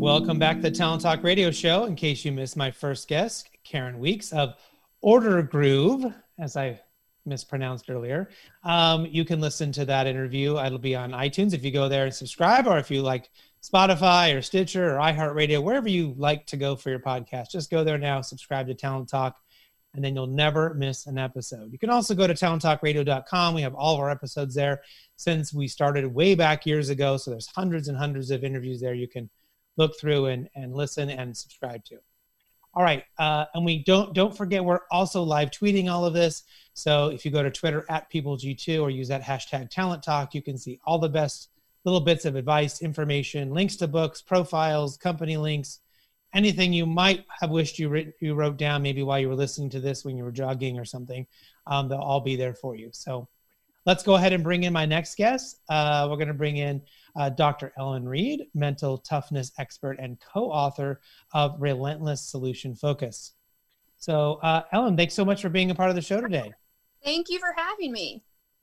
Welcome 0.00 0.38
back 0.38 0.56
to 0.56 0.62
the 0.62 0.70
Talent 0.70 1.02
Talk 1.02 1.22
Radio 1.22 1.50
Show. 1.50 1.84
In 1.84 1.94
case 1.94 2.24
you 2.24 2.32
missed 2.32 2.56
my 2.56 2.70
first 2.70 3.06
guest, 3.06 3.50
Karen 3.64 3.98
Weeks 3.98 4.32
of 4.32 4.54
Order 5.02 5.42
Groove, 5.42 6.06
as 6.38 6.56
I 6.56 6.80
mispronounced 7.26 7.90
earlier. 7.90 8.30
Um, 8.64 9.06
you 9.06 9.24
can 9.24 9.40
listen 9.40 9.72
to 9.72 9.84
that 9.84 10.06
interview. 10.06 10.58
It'll 10.58 10.78
be 10.78 10.96
on 10.96 11.12
iTunes 11.12 11.54
if 11.54 11.64
you 11.64 11.70
go 11.70 11.88
there 11.88 12.04
and 12.04 12.14
subscribe, 12.14 12.66
or 12.66 12.78
if 12.78 12.90
you 12.90 13.02
like 13.02 13.30
Spotify 13.62 14.34
or 14.34 14.42
Stitcher 14.42 14.96
or 14.96 14.98
iHeartRadio, 14.98 15.62
wherever 15.62 15.88
you 15.88 16.14
like 16.16 16.46
to 16.46 16.56
go 16.56 16.76
for 16.76 16.90
your 16.90 16.98
podcast. 16.98 17.50
Just 17.50 17.70
go 17.70 17.84
there 17.84 17.98
now, 17.98 18.20
subscribe 18.20 18.66
to 18.68 18.74
Talent 18.74 19.08
Talk, 19.08 19.36
and 19.94 20.04
then 20.04 20.14
you'll 20.14 20.26
never 20.26 20.72
miss 20.74 21.06
an 21.06 21.18
episode. 21.18 21.72
You 21.72 21.78
can 21.78 21.90
also 21.90 22.14
go 22.14 22.26
to 22.26 22.34
talenttalkradio.com. 22.34 23.54
We 23.54 23.62
have 23.62 23.74
all 23.74 23.94
of 23.94 24.00
our 24.00 24.10
episodes 24.10 24.54
there 24.54 24.80
since 25.16 25.52
we 25.52 25.68
started 25.68 26.06
way 26.06 26.34
back 26.34 26.64
years 26.64 26.88
ago. 26.88 27.16
So 27.16 27.30
there's 27.30 27.48
hundreds 27.48 27.88
and 27.88 27.98
hundreds 27.98 28.30
of 28.30 28.44
interviews 28.44 28.80
there 28.80 28.94
you 28.94 29.08
can 29.08 29.28
look 29.76 29.98
through 30.00 30.26
and, 30.26 30.48
and 30.54 30.74
listen 30.74 31.10
and 31.10 31.36
subscribe 31.36 31.84
to. 31.86 31.98
All 32.72 32.84
right, 32.84 33.02
uh, 33.18 33.46
and 33.52 33.64
we 33.64 33.82
don't 33.82 34.14
don't 34.14 34.36
forget 34.36 34.64
we're 34.64 34.82
also 34.92 35.24
live 35.24 35.50
tweeting 35.50 35.90
all 35.90 36.04
of 36.04 36.14
this. 36.14 36.44
So 36.72 37.08
if 37.08 37.24
you 37.24 37.32
go 37.32 37.42
to 37.42 37.50
Twitter 37.50 37.84
at 37.88 38.08
PeopleG2 38.12 38.80
or 38.80 38.90
use 38.90 39.08
that 39.08 39.22
hashtag 39.22 39.70
Talent 39.70 40.04
Talk, 40.04 40.34
you 40.34 40.42
can 40.42 40.56
see 40.56 40.78
all 40.84 41.00
the 41.00 41.08
best 41.08 41.49
little 41.84 42.00
bits 42.00 42.24
of 42.24 42.36
advice, 42.36 42.82
information, 42.82 43.52
links 43.52 43.76
to 43.76 43.88
books, 43.88 44.22
profiles, 44.22 44.96
company 44.96 45.36
links, 45.36 45.80
anything 46.34 46.72
you 46.72 46.86
might 46.86 47.24
have 47.40 47.50
wished 47.50 47.78
you 47.78 47.88
writ- 47.88 48.14
you 48.20 48.34
wrote 48.34 48.56
down 48.56 48.82
maybe 48.82 49.02
while 49.02 49.18
you 49.18 49.28
were 49.28 49.34
listening 49.34 49.70
to 49.70 49.80
this 49.80 50.04
when 50.04 50.16
you 50.16 50.24
were 50.24 50.32
jogging 50.32 50.78
or 50.78 50.84
something. 50.84 51.26
Um, 51.66 51.88
they'll 51.88 51.98
all 51.98 52.20
be 52.20 52.36
there 52.36 52.54
for 52.54 52.76
you. 52.76 52.90
So 52.92 53.28
let's 53.86 54.02
go 54.02 54.14
ahead 54.14 54.32
and 54.32 54.44
bring 54.44 54.64
in 54.64 54.72
my 54.72 54.86
next 54.86 55.16
guest. 55.16 55.60
Uh, 55.68 56.06
we're 56.08 56.16
going 56.16 56.28
to 56.28 56.34
bring 56.34 56.58
in 56.58 56.82
uh, 57.16 57.30
Dr. 57.30 57.72
Ellen 57.78 58.08
Reed, 58.08 58.46
mental 58.54 58.98
toughness 58.98 59.52
expert 59.58 59.98
and 59.98 60.20
co-author 60.20 61.00
of 61.32 61.56
Relentless 61.58 62.22
Solution 62.22 62.74
Focus. 62.74 63.32
So, 63.96 64.34
uh, 64.42 64.62
Ellen, 64.72 64.96
thanks 64.96 65.14
so 65.14 65.24
much 65.24 65.42
for 65.42 65.48
being 65.48 65.70
a 65.70 65.74
part 65.74 65.90
of 65.90 65.96
the 65.96 66.02
show 66.02 66.20
today. 66.20 66.52
Thank 67.04 67.28
you 67.28 67.38
for 67.38 67.54
having 67.56 67.92
me. 67.92 68.22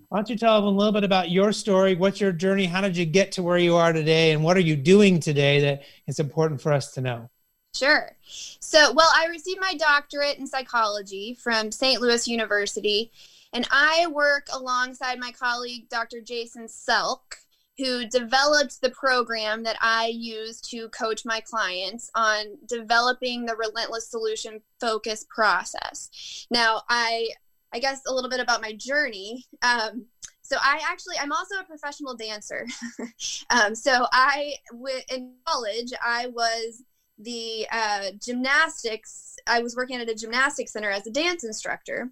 Why 0.10 0.20
don't 0.20 0.30
you 0.30 0.38
tell 0.38 0.62
them 0.62 0.74
a 0.74 0.78
little 0.78 0.94
bit 0.94 1.04
about 1.04 1.32
your 1.32 1.52
story? 1.52 1.94
What's 1.94 2.22
your 2.22 2.32
journey? 2.32 2.66
How 2.66 2.80
did 2.80 2.96
you 2.96 3.06
get 3.06 3.34
to 3.34 3.44
where 3.44 3.58
you 3.58 3.76
are 3.76 3.92
today? 3.92 4.32
And 4.32 4.42
what 4.42 4.56
are 4.56 4.62
you 4.62 4.78
doing 4.78 5.20
today 5.20 5.60
that 5.60 5.82
is 6.08 6.20
important 6.20 6.62
for 6.62 6.72
us 6.72 6.94
to 6.94 7.02
know? 7.02 7.30
Sure. 7.76 8.16
So, 8.24 8.94
well, 8.94 9.10
I 9.14 9.26
received 9.28 9.60
my 9.60 9.74
doctorate 9.74 10.38
in 10.38 10.48
psychology 10.48 11.34
from 11.34 11.74
St. 11.74 12.00
Louis 12.02 12.26
University, 12.26 13.12
and 13.52 13.68
I 13.70 14.08
work 14.08 14.48
alongside 14.54 15.20
my 15.20 15.32
colleague, 15.34 15.90
Dr. 15.90 16.22
Jason 16.22 16.68
Selk, 16.68 17.36
who 17.78 18.08
developed 18.08 18.82
the 18.82 18.90
program 18.92 19.64
that 19.64 19.78
I 19.82 20.08
use 20.08 20.62
to 20.62 20.88
coach 20.90 21.26
my 21.26 21.42
clients 21.42 22.10
on 22.16 22.58
developing 22.66 23.46
the 23.46 23.56
relentless 23.56 24.10
solution 24.10 24.62
focus 24.80 25.26
process. 25.30 26.48
Now, 26.50 26.84
I 26.90 27.30
I 27.74 27.80
guess 27.80 28.02
a 28.08 28.14
little 28.14 28.30
bit 28.30 28.40
about 28.40 28.62
my 28.62 28.74
journey. 28.74 29.46
Um, 29.62 30.06
so 30.42 30.56
I 30.62 30.82
actually 30.90 31.16
I'm 31.22 31.32
also 31.32 31.56
a 31.60 31.64
professional 31.64 32.16
dancer. 32.16 32.66
um, 33.50 33.76
so 33.76 34.08
I 34.12 34.56
w- 34.72 35.02
in 35.14 35.34
college 35.46 35.92
I 36.04 36.28
was 36.28 36.84
the 37.20 37.68
uh, 37.72 38.12
gymnastics. 38.24 39.36
I 39.48 39.62
was 39.62 39.76
working 39.76 40.00
at 40.00 40.10
a 40.10 40.16
gymnastics 40.16 40.72
center 40.72 40.90
as 40.90 41.08
a 41.08 41.12
dance 41.12 41.44
instructor 41.44 42.12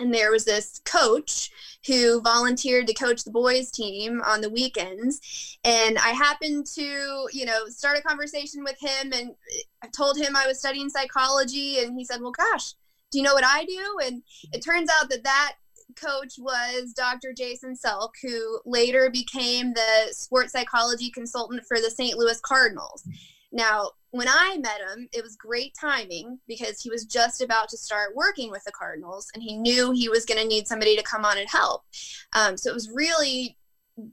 and 0.00 0.12
there 0.12 0.30
was 0.30 0.44
this 0.44 0.80
coach 0.84 1.50
who 1.86 2.20
volunteered 2.22 2.86
to 2.86 2.94
coach 2.94 3.24
the 3.24 3.30
boys 3.30 3.70
team 3.70 4.22
on 4.24 4.40
the 4.40 4.50
weekends 4.50 5.58
and 5.64 5.98
i 5.98 6.10
happened 6.10 6.66
to 6.66 7.28
you 7.32 7.44
know 7.44 7.66
start 7.66 7.98
a 7.98 8.02
conversation 8.02 8.64
with 8.64 8.76
him 8.80 9.12
and 9.12 9.34
i 9.82 9.86
told 9.88 10.16
him 10.16 10.34
i 10.36 10.46
was 10.46 10.58
studying 10.58 10.88
psychology 10.88 11.80
and 11.80 11.96
he 11.98 12.04
said 12.04 12.20
well 12.20 12.32
gosh 12.32 12.74
do 13.12 13.18
you 13.18 13.24
know 13.24 13.34
what 13.34 13.44
i 13.46 13.64
do 13.64 13.98
and 14.04 14.22
it 14.52 14.64
turns 14.64 14.90
out 15.00 15.08
that 15.08 15.24
that 15.24 15.54
coach 15.94 16.34
was 16.38 16.92
dr 16.94 17.32
jason 17.34 17.74
selk 17.74 18.10
who 18.22 18.58
later 18.64 19.10
became 19.10 19.72
the 19.74 20.08
sports 20.10 20.52
psychology 20.52 21.10
consultant 21.10 21.62
for 21.68 21.78
the 21.78 21.90
st 21.90 22.16
louis 22.18 22.40
cardinals 22.40 23.06
now 23.52 23.90
when 24.12 24.28
I 24.28 24.58
met 24.58 24.80
him, 24.80 25.08
it 25.12 25.22
was 25.22 25.36
great 25.36 25.74
timing 25.78 26.38
because 26.46 26.80
he 26.80 26.90
was 26.90 27.06
just 27.06 27.40
about 27.40 27.70
to 27.70 27.78
start 27.78 28.14
working 28.14 28.50
with 28.50 28.62
the 28.64 28.72
Cardinals 28.72 29.28
and 29.32 29.42
he 29.42 29.56
knew 29.56 29.90
he 29.90 30.10
was 30.10 30.26
going 30.26 30.40
to 30.40 30.46
need 30.46 30.68
somebody 30.68 30.96
to 30.96 31.02
come 31.02 31.24
on 31.24 31.38
and 31.38 31.48
help. 31.48 31.82
Um, 32.34 32.58
so 32.58 32.70
it 32.70 32.74
was 32.74 32.90
really 32.92 33.56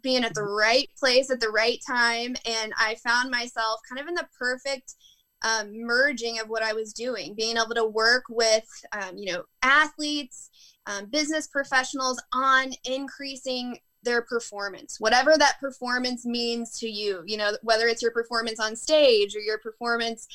being 0.02 0.24
at 0.24 0.34
the 0.34 0.44
right 0.44 0.90
place 0.98 1.30
at 1.30 1.42
the 1.42 1.50
right 1.50 1.80
time. 1.86 2.36
And 2.46 2.74
I 2.80 2.96
found 2.96 3.30
myself 3.30 3.82
kind 3.90 4.02
of 4.02 4.08
in 4.08 4.14
the 4.14 4.28
perfect 4.38 4.96
um, 5.42 5.72
merging 5.86 6.40
of 6.40 6.50
what 6.50 6.64
I 6.64 6.74
was 6.74 6.94
doing, 6.94 7.34
being 7.36 7.58
able 7.58 7.76
to 7.76 7.86
work 7.86 8.24
with, 8.30 8.68
um, 8.92 9.18
you 9.18 9.32
know, 9.32 9.44
athletes, 9.62 10.50
um, 10.86 11.06
business 11.06 11.48
professionals 11.48 12.22
on 12.34 12.72
increasing 12.84 13.78
their 14.04 14.22
performance, 14.22 14.96
whatever 15.00 15.38
that 15.38 15.60
performance 15.60 16.26
means 16.26 16.78
to 16.80 16.88
you, 16.90 17.22
you 17.26 17.38
know, 17.38 17.52
whether 17.64 17.88
it's 17.88 18.02
your 18.02 18.12
performance 18.12 18.60
on 18.60 18.76
stage 18.76 19.36
or 19.36 19.40
your 19.40 19.60
performance 19.60 20.28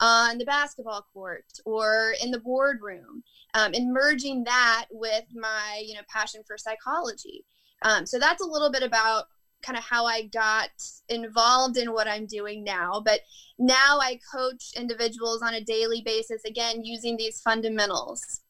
on 0.00 0.38
the 0.38 0.44
basketball 0.44 1.04
court 1.12 1.44
or 1.64 2.14
in 2.22 2.30
the 2.30 2.38
boardroom, 2.38 3.22
um, 3.54 3.72
and 3.74 3.92
merging 3.92 4.44
that 4.44 4.86
with 4.92 5.24
my, 5.34 5.82
you 5.84 5.94
know, 5.94 6.02
passion 6.08 6.42
for 6.46 6.56
psychology. 6.56 7.44
Um, 7.82 8.06
so 8.06 8.18
that's 8.18 8.42
a 8.42 8.46
little 8.46 8.70
bit 8.70 8.82
about 8.82 9.24
kind 9.62 9.76
of 9.76 9.84
how 9.84 10.06
I 10.06 10.22
got 10.26 10.70
involved 11.08 11.76
in 11.76 11.92
what 11.92 12.08
I'm 12.08 12.26
doing 12.26 12.64
now. 12.64 13.02
But 13.04 13.20
now 13.58 13.98
I 14.00 14.18
coach 14.34 14.72
individuals 14.76 15.42
on 15.42 15.54
a 15.54 15.60
daily 15.60 16.02
basis, 16.04 16.44
again, 16.44 16.84
using 16.84 17.16
these 17.16 17.40
fundamentals. 17.40 18.40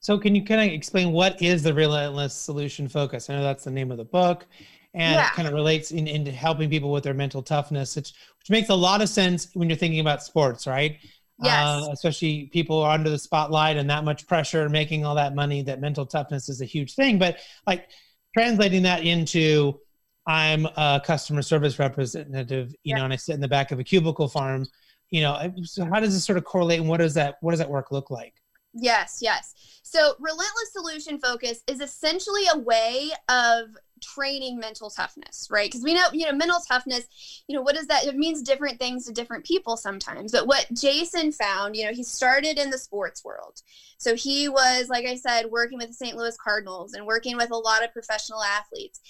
So, 0.00 0.18
can 0.18 0.34
you 0.34 0.44
kind 0.44 0.60
of 0.60 0.74
explain 0.74 1.12
what 1.12 1.40
is 1.42 1.62
the 1.62 1.74
relentless 1.74 2.34
solution 2.34 2.88
focus? 2.88 3.28
I 3.28 3.34
know 3.34 3.42
that's 3.42 3.64
the 3.64 3.70
name 3.70 3.90
of 3.90 3.98
the 3.98 4.04
book, 4.04 4.46
and 4.94 5.14
yeah. 5.14 5.28
it 5.28 5.32
kind 5.32 5.46
of 5.46 5.52
relates 5.52 5.90
in, 5.90 6.08
into 6.08 6.32
helping 6.32 6.70
people 6.70 6.90
with 6.90 7.04
their 7.04 7.14
mental 7.14 7.42
toughness, 7.42 7.96
which, 7.96 8.14
which 8.38 8.50
makes 8.50 8.70
a 8.70 8.74
lot 8.74 9.02
of 9.02 9.10
sense 9.10 9.48
when 9.52 9.68
you're 9.68 9.76
thinking 9.76 10.00
about 10.00 10.22
sports, 10.22 10.66
right? 10.66 10.96
Yes. 11.42 11.66
Uh, 11.66 11.88
especially 11.92 12.50
people 12.52 12.78
are 12.78 12.92
under 12.92 13.10
the 13.10 13.18
spotlight 13.18 13.76
and 13.76 13.88
that 13.88 14.04
much 14.04 14.26
pressure, 14.26 14.68
making 14.68 15.04
all 15.04 15.14
that 15.14 15.34
money. 15.34 15.62
That 15.62 15.80
mental 15.80 16.04
toughness 16.04 16.48
is 16.48 16.60
a 16.60 16.66
huge 16.66 16.94
thing. 16.94 17.18
But 17.18 17.38
like 17.66 17.88
translating 18.36 18.82
that 18.82 19.04
into 19.04 19.80
I'm 20.26 20.66
a 20.66 21.00
customer 21.04 21.42
service 21.42 21.78
representative, 21.78 22.70
you 22.70 22.76
yeah. 22.90 22.98
know, 22.98 23.04
and 23.04 23.12
I 23.12 23.16
sit 23.16 23.34
in 23.34 23.40
the 23.40 23.48
back 23.48 23.72
of 23.72 23.78
a 23.78 23.84
cubicle 23.84 24.28
farm, 24.28 24.66
you 25.10 25.22
know, 25.22 25.52
so 25.64 25.84
how 25.84 26.00
does 26.00 26.14
this 26.14 26.24
sort 26.24 26.38
of 26.38 26.44
correlate 26.44 26.80
and 26.80 26.88
what 26.88 26.98
does 26.98 27.14
that 27.14 27.36
what 27.40 27.52
does 27.52 27.58
that 27.58 27.70
work 27.70 27.90
look 27.90 28.10
like? 28.10 28.34
Yes, 28.72 29.18
yes. 29.20 29.54
So 29.82 30.14
relentless 30.20 30.72
solution 30.72 31.18
focus 31.18 31.62
is 31.66 31.80
essentially 31.80 32.42
a 32.52 32.58
way 32.58 33.10
of 33.28 33.70
training 34.00 34.58
mental 34.58 34.90
toughness, 34.90 35.48
right? 35.50 35.68
Because 35.68 35.82
we 35.82 35.94
know, 35.94 36.06
you 36.12 36.26
know, 36.26 36.32
mental 36.32 36.60
toughness, 36.60 37.42
you 37.48 37.56
know, 37.56 37.62
what 37.62 37.76
is 37.76 37.86
that? 37.88 38.06
It 38.06 38.16
means 38.16 38.42
different 38.42 38.78
things 38.78 39.06
to 39.06 39.12
different 39.12 39.44
people 39.44 39.76
sometimes. 39.76 40.32
But 40.32 40.46
what 40.46 40.66
Jason 40.72 41.32
found, 41.32 41.76
you 41.76 41.84
know, 41.84 41.92
he 41.92 42.04
started 42.04 42.58
in 42.58 42.70
the 42.70 42.78
sports 42.78 43.24
world. 43.24 43.60
So 43.98 44.14
he 44.14 44.48
was, 44.48 44.88
like 44.88 45.04
I 45.04 45.16
said, 45.16 45.46
working 45.50 45.78
with 45.78 45.88
the 45.88 45.94
St. 45.94 46.16
Louis 46.16 46.36
Cardinals 46.42 46.94
and 46.94 47.06
working 47.06 47.36
with 47.36 47.50
a 47.50 47.56
lot 47.56 47.84
of 47.84 47.92
professional 47.92 48.42
athletes 48.42 49.00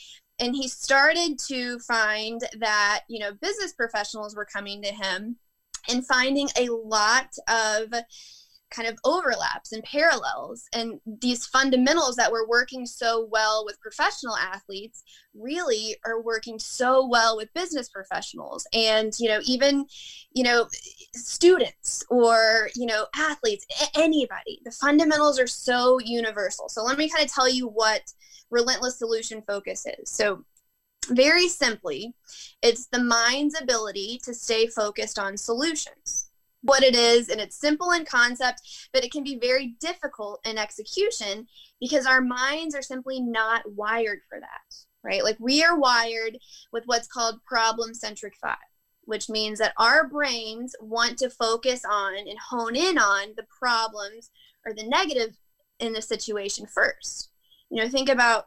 and 0.40 0.54
he 0.54 0.68
started 0.68 1.38
to 1.48 1.78
find 1.80 2.40
that 2.58 3.02
you 3.08 3.20
know 3.20 3.32
business 3.40 3.72
professionals 3.72 4.34
were 4.34 4.46
coming 4.46 4.82
to 4.82 4.88
him 4.88 5.36
and 5.88 6.06
finding 6.06 6.48
a 6.58 6.68
lot 6.68 7.28
of 7.48 7.92
kind 8.70 8.88
of 8.88 8.96
overlaps 9.04 9.72
and 9.72 9.82
parallels. 9.82 10.64
And 10.72 11.00
these 11.20 11.46
fundamentals 11.46 12.16
that 12.16 12.30
were 12.30 12.46
working 12.46 12.86
so 12.86 13.26
well 13.30 13.64
with 13.64 13.80
professional 13.80 14.36
athletes 14.36 15.02
really 15.34 15.96
are 16.06 16.22
working 16.22 16.58
so 16.58 17.06
well 17.06 17.36
with 17.36 17.52
business 17.52 17.88
professionals. 17.88 18.66
And 18.72 19.12
you 19.18 19.28
know 19.28 19.40
even 19.44 19.86
you 20.32 20.44
know 20.44 20.68
students 21.14 22.04
or 22.10 22.68
you 22.74 22.86
know 22.86 23.06
athletes 23.16 23.66
anybody 23.96 24.60
the 24.64 24.70
fundamentals 24.70 25.38
are 25.38 25.46
so 25.46 25.98
universal. 25.98 26.68
So 26.68 26.84
let 26.84 26.98
me 26.98 27.08
kind 27.08 27.24
of 27.24 27.32
tell 27.32 27.48
you 27.48 27.66
what 27.66 28.02
relentless 28.50 28.98
solution 28.98 29.42
focus 29.46 29.86
is. 29.86 30.10
So, 30.10 30.44
very 31.08 31.48
simply, 31.48 32.14
it's 32.62 32.86
the 32.86 33.02
mind's 33.02 33.60
ability 33.60 34.20
to 34.24 34.34
stay 34.34 34.66
focused 34.66 35.18
on 35.18 35.36
solutions. 35.36 36.30
What 36.62 36.82
it 36.82 36.94
is, 36.94 37.30
and 37.30 37.40
it's 37.40 37.58
simple 37.58 37.92
in 37.92 38.04
concept, 38.04 38.60
but 38.92 39.02
it 39.02 39.10
can 39.10 39.24
be 39.24 39.38
very 39.38 39.76
difficult 39.80 40.40
in 40.44 40.58
execution 40.58 41.46
because 41.80 42.04
our 42.04 42.20
minds 42.20 42.74
are 42.74 42.82
simply 42.82 43.20
not 43.20 43.62
wired 43.72 44.20
for 44.28 44.38
that, 44.38 44.76
right? 45.02 45.24
Like 45.24 45.38
we 45.40 45.64
are 45.64 45.78
wired 45.78 46.36
with 46.70 46.84
what's 46.84 47.08
called 47.08 47.42
problem 47.46 47.94
centric 47.94 48.34
thought, 48.42 48.58
which 49.04 49.30
means 49.30 49.58
that 49.58 49.72
our 49.78 50.06
brains 50.06 50.76
want 50.82 51.16
to 51.18 51.30
focus 51.30 51.82
on 51.90 52.18
and 52.18 52.38
hone 52.50 52.76
in 52.76 52.98
on 52.98 53.28
the 53.36 53.46
problems 53.58 54.30
or 54.66 54.74
the 54.74 54.86
negative 54.86 55.38
in 55.78 55.94
the 55.94 56.02
situation 56.02 56.66
first 56.66 57.29
you 57.70 57.82
know 57.82 57.88
think 57.88 58.08
about 58.08 58.46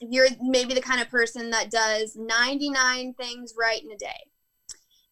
if 0.00 0.08
you're 0.10 0.28
maybe 0.40 0.74
the 0.74 0.80
kind 0.80 1.00
of 1.00 1.08
person 1.08 1.50
that 1.50 1.70
does 1.70 2.16
99 2.16 3.14
things 3.14 3.54
right 3.58 3.82
in 3.82 3.90
a 3.90 3.96
day. 3.96 4.28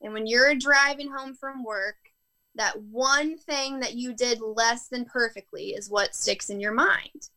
And 0.03 0.13
when 0.13 0.27
you're 0.27 0.55
driving 0.55 1.11
home 1.11 1.35
from 1.35 1.65
work 1.65 1.97
that 2.57 2.81
one 2.83 3.37
thing 3.37 3.81
that 3.81 3.95
you 3.95 4.15
did 4.15 4.41
less 4.41 4.89
than 4.89 5.05
perfectly 5.05 5.71
is 5.71 5.91
what 5.91 6.15
sticks 6.15 6.51
in 6.51 6.61
your 6.61 6.73
mind. 6.73 7.31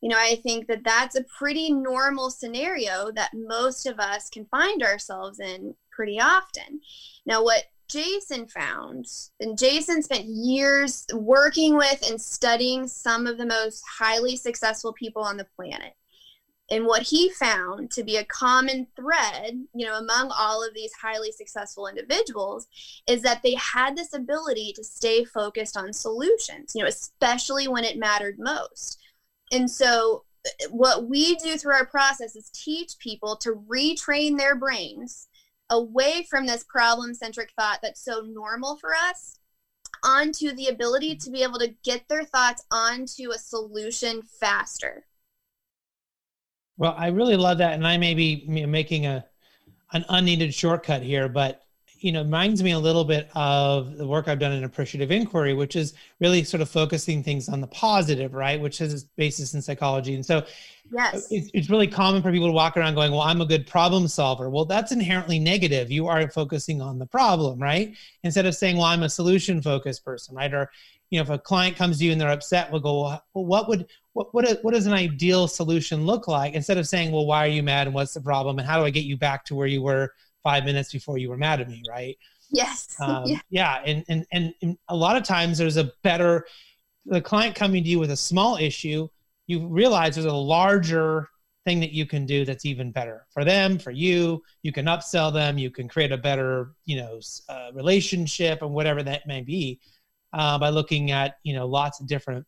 You 0.00 0.08
know 0.08 0.18
i 0.18 0.36
think 0.36 0.66
that 0.68 0.84
that's 0.84 1.16
a 1.16 1.24
pretty 1.38 1.70
normal 1.70 2.30
scenario 2.30 3.10
that 3.12 3.32
most 3.34 3.86
of 3.86 4.00
us 4.00 4.30
can 4.30 4.46
find 4.46 4.82
ourselves 4.82 5.40
in 5.40 5.74
pretty 5.90 6.18
often. 6.18 6.80
Now 7.26 7.44
what 7.44 7.64
Jason 7.90 8.46
found, 8.46 9.06
and 9.40 9.58
Jason 9.58 10.02
spent 10.02 10.26
years 10.26 11.06
working 11.12 11.76
with 11.76 12.08
and 12.08 12.20
studying 12.20 12.86
some 12.86 13.26
of 13.26 13.36
the 13.36 13.46
most 13.46 13.82
highly 13.98 14.36
successful 14.36 14.92
people 14.92 15.22
on 15.22 15.36
the 15.36 15.46
planet. 15.56 15.94
And 16.70 16.86
what 16.86 17.02
he 17.02 17.30
found 17.30 17.90
to 17.90 18.04
be 18.04 18.16
a 18.16 18.24
common 18.24 18.86
thread, 18.94 19.60
you 19.74 19.86
know, 19.86 19.98
among 19.98 20.30
all 20.30 20.64
of 20.64 20.72
these 20.72 20.92
highly 20.92 21.32
successful 21.32 21.88
individuals 21.88 22.68
is 23.08 23.22
that 23.22 23.42
they 23.42 23.56
had 23.56 23.96
this 23.96 24.14
ability 24.14 24.72
to 24.76 24.84
stay 24.84 25.24
focused 25.24 25.76
on 25.76 25.92
solutions, 25.92 26.72
you 26.76 26.82
know, 26.82 26.88
especially 26.88 27.66
when 27.66 27.82
it 27.82 27.98
mattered 27.98 28.38
most. 28.38 28.98
And 29.50 29.68
so 29.68 30.22
what 30.70 31.08
we 31.08 31.34
do 31.36 31.56
through 31.56 31.74
our 31.74 31.86
process 31.86 32.36
is 32.36 32.50
teach 32.50 32.98
people 33.00 33.34
to 33.38 33.60
retrain 33.68 34.38
their 34.38 34.54
brains 34.54 35.26
away 35.70 36.26
from 36.28 36.46
this 36.46 36.64
problem 36.64 37.14
centric 37.14 37.52
thought 37.58 37.78
that's 37.82 38.04
so 38.04 38.20
normal 38.20 38.76
for 38.76 38.94
us 38.94 39.38
onto 40.02 40.52
the 40.52 40.68
ability 40.68 41.16
to 41.16 41.30
be 41.30 41.42
able 41.42 41.58
to 41.58 41.74
get 41.84 42.08
their 42.08 42.24
thoughts 42.24 42.64
onto 42.70 43.30
a 43.30 43.38
solution 43.38 44.22
faster. 44.22 45.06
Well, 46.76 46.94
I 46.96 47.08
really 47.08 47.36
love 47.36 47.58
that. 47.58 47.74
And 47.74 47.86
I 47.86 47.98
may 47.98 48.14
be 48.14 48.44
making 48.46 49.06
a, 49.06 49.24
an 49.92 50.04
unneeded 50.08 50.54
shortcut 50.54 51.02
here, 51.02 51.28
but 51.28 51.62
you 52.00 52.12
know, 52.12 52.22
reminds 52.22 52.62
me 52.62 52.72
a 52.72 52.78
little 52.78 53.04
bit 53.04 53.28
of 53.34 53.96
the 53.98 54.06
work 54.06 54.26
I've 54.26 54.38
done 54.38 54.52
in 54.52 54.64
appreciative 54.64 55.10
inquiry, 55.10 55.52
which 55.52 55.76
is 55.76 55.92
really 56.18 56.42
sort 56.44 56.62
of 56.62 56.70
focusing 56.70 57.22
things 57.22 57.48
on 57.48 57.60
the 57.60 57.66
positive, 57.66 58.32
right? 58.32 58.60
Which 58.60 58.78
has 58.78 58.94
its 58.94 59.04
basis 59.16 59.52
in 59.54 59.60
psychology. 59.60 60.14
And 60.14 60.24
so 60.24 60.38
uh, 60.38 60.44
yes, 60.92 61.28
it's, 61.30 61.50
it's 61.52 61.70
really 61.70 61.86
common 61.86 62.22
for 62.22 62.32
people 62.32 62.48
to 62.48 62.52
walk 62.52 62.76
around 62.76 62.94
going, 62.94 63.12
well, 63.12 63.20
I'm 63.20 63.42
a 63.42 63.46
good 63.46 63.66
problem 63.66 64.08
solver. 64.08 64.48
Well, 64.48 64.64
that's 64.64 64.92
inherently 64.92 65.38
negative. 65.38 65.90
You 65.90 66.08
are 66.08 66.28
focusing 66.30 66.80
on 66.80 66.98
the 66.98 67.06
problem, 67.06 67.58
right? 67.58 67.94
Instead 68.24 68.46
of 68.46 68.54
saying, 68.54 68.76
well, 68.76 68.86
I'm 68.86 69.02
a 69.02 69.10
solution 69.10 69.60
focused 69.60 70.02
person, 70.02 70.34
right? 70.34 70.52
Or, 70.52 70.70
you 71.10 71.18
know, 71.18 71.22
if 71.22 71.30
a 71.30 71.38
client 71.38 71.76
comes 71.76 71.98
to 71.98 72.04
you 72.06 72.12
and 72.12 72.20
they're 72.20 72.30
upset, 72.30 72.72
we'll 72.72 72.80
go, 72.80 73.00
well, 73.02 73.22
what 73.32 73.68
would, 73.68 73.86
what, 74.14 74.32
what, 74.32 74.58
what 74.62 74.72
does 74.72 74.86
an 74.86 74.94
ideal 74.94 75.48
solution 75.48 76.06
look 76.06 76.28
like? 76.28 76.54
Instead 76.54 76.78
of 76.78 76.88
saying, 76.88 77.12
well, 77.12 77.26
why 77.26 77.44
are 77.44 77.50
you 77.50 77.62
mad 77.62 77.86
and 77.86 77.94
what's 77.94 78.14
the 78.14 78.20
problem? 78.20 78.58
And 78.58 78.66
how 78.66 78.78
do 78.78 78.86
I 78.86 78.90
get 78.90 79.04
you 79.04 79.16
back 79.16 79.44
to 79.46 79.54
where 79.54 79.66
you 79.66 79.82
were 79.82 80.14
five 80.42 80.64
minutes 80.64 80.92
before 80.92 81.18
you 81.18 81.28
were 81.28 81.36
mad 81.36 81.60
at 81.60 81.68
me, 81.68 81.82
right? 81.88 82.16
Yes. 82.50 82.88
Um, 83.00 83.24
yeah. 83.26 83.38
yeah. 83.48 83.82
And, 83.86 84.04
and, 84.08 84.26
and, 84.32 84.54
and 84.62 84.78
a 84.88 84.96
lot 84.96 85.16
of 85.16 85.22
times 85.22 85.56
there's 85.56 85.76
a 85.76 85.92
better, 86.02 86.46
the 87.06 87.20
client 87.20 87.54
coming 87.54 87.82
to 87.82 87.88
you 87.88 87.98
with 87.98 88.10
a 88.10 88.16
small 88.16 88.56
issue, 88.56 89.08
you 89.46 89.66
realize 89.66 90.14
there's 90.14 90.26
a 90.26 90.32
larger 90.32 91.28
thing 91.64 91.80
that 91.80 91.92
you 91.92 92.06
can 92.06 92.26
do 92.26 92.44
that's 92.44 92.64
even 92.64 92.90
better 92.90 93.26
for 93.30 93.44
them, 93.44 93.78
for 93.78 93.90
you. 93.90 94.42
You 94.62 94.72
can 94.72 94.86
upsell 94.86 95.32
them. 95.32 95.58
You 95.58 95.70
can 95.70 95.88
create 95.88 96.12
a 96.12 96.16
better, 96.16 96.72
you 96.84 96.96
know, 96.96 97.20
uh, 97.48 97.70
relationship 97.72 98.62
and 98.62 98.72
whatever 98.72 99.02
that 99.02 99.26
may 99.26 99.40
be 99.42 99.80
uh, 100.32 100.58
by 100.58 100.70
looking 100.70 101.10
at, 101.10 101.36
you 101.42 101.54
know, 101.54 101.66
lots 101.66 102.00
of 102.00 102.06
different 102.06 102.46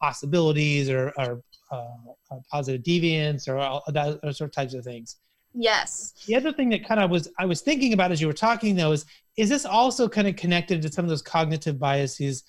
possibilities 0.00 0.90
or, 0.90 1.12
or 1.18 1.42
uh, 1.70 2.36
positive 2.50 2.82
deviance 2.82 3.48
or 3.48 3.58
all, 3.58 3.82
those 3.88 4.38
sort 4.38 4.48
of 4.48 4.52
types 4.52 4.74
of 4.74 4.84
things. 4.84 5.16
Yes. 5.54 6.14
The 6.26 6.36
other 6.36 6.52
thing 6.52 6.68
that 6.70 6.86
kind 6.86 7.00
of 7.00 7.10
was 7.10 7.28
I 7.38 7.46
was 7.46 7.60
thinking 7.60 7.92
about 7.92 8.12
as 8.12 8.20
you 8.20 8.26
were 8.26 8.32
talking 8.32 8.76
though 8.76 8.92
is 8.92 9.06
is 9.36 9.48
this 9.48 9.64
also 9.64 10.08
kind 10.08 10.28
of 10.28 10.36
connected 10.36 10.82
to 10.82 10.92
some 10.92 11.04
of 11.04 11.08
those 11.08 11.22
cognitive 11.22 11.78
biases 11.78 12.44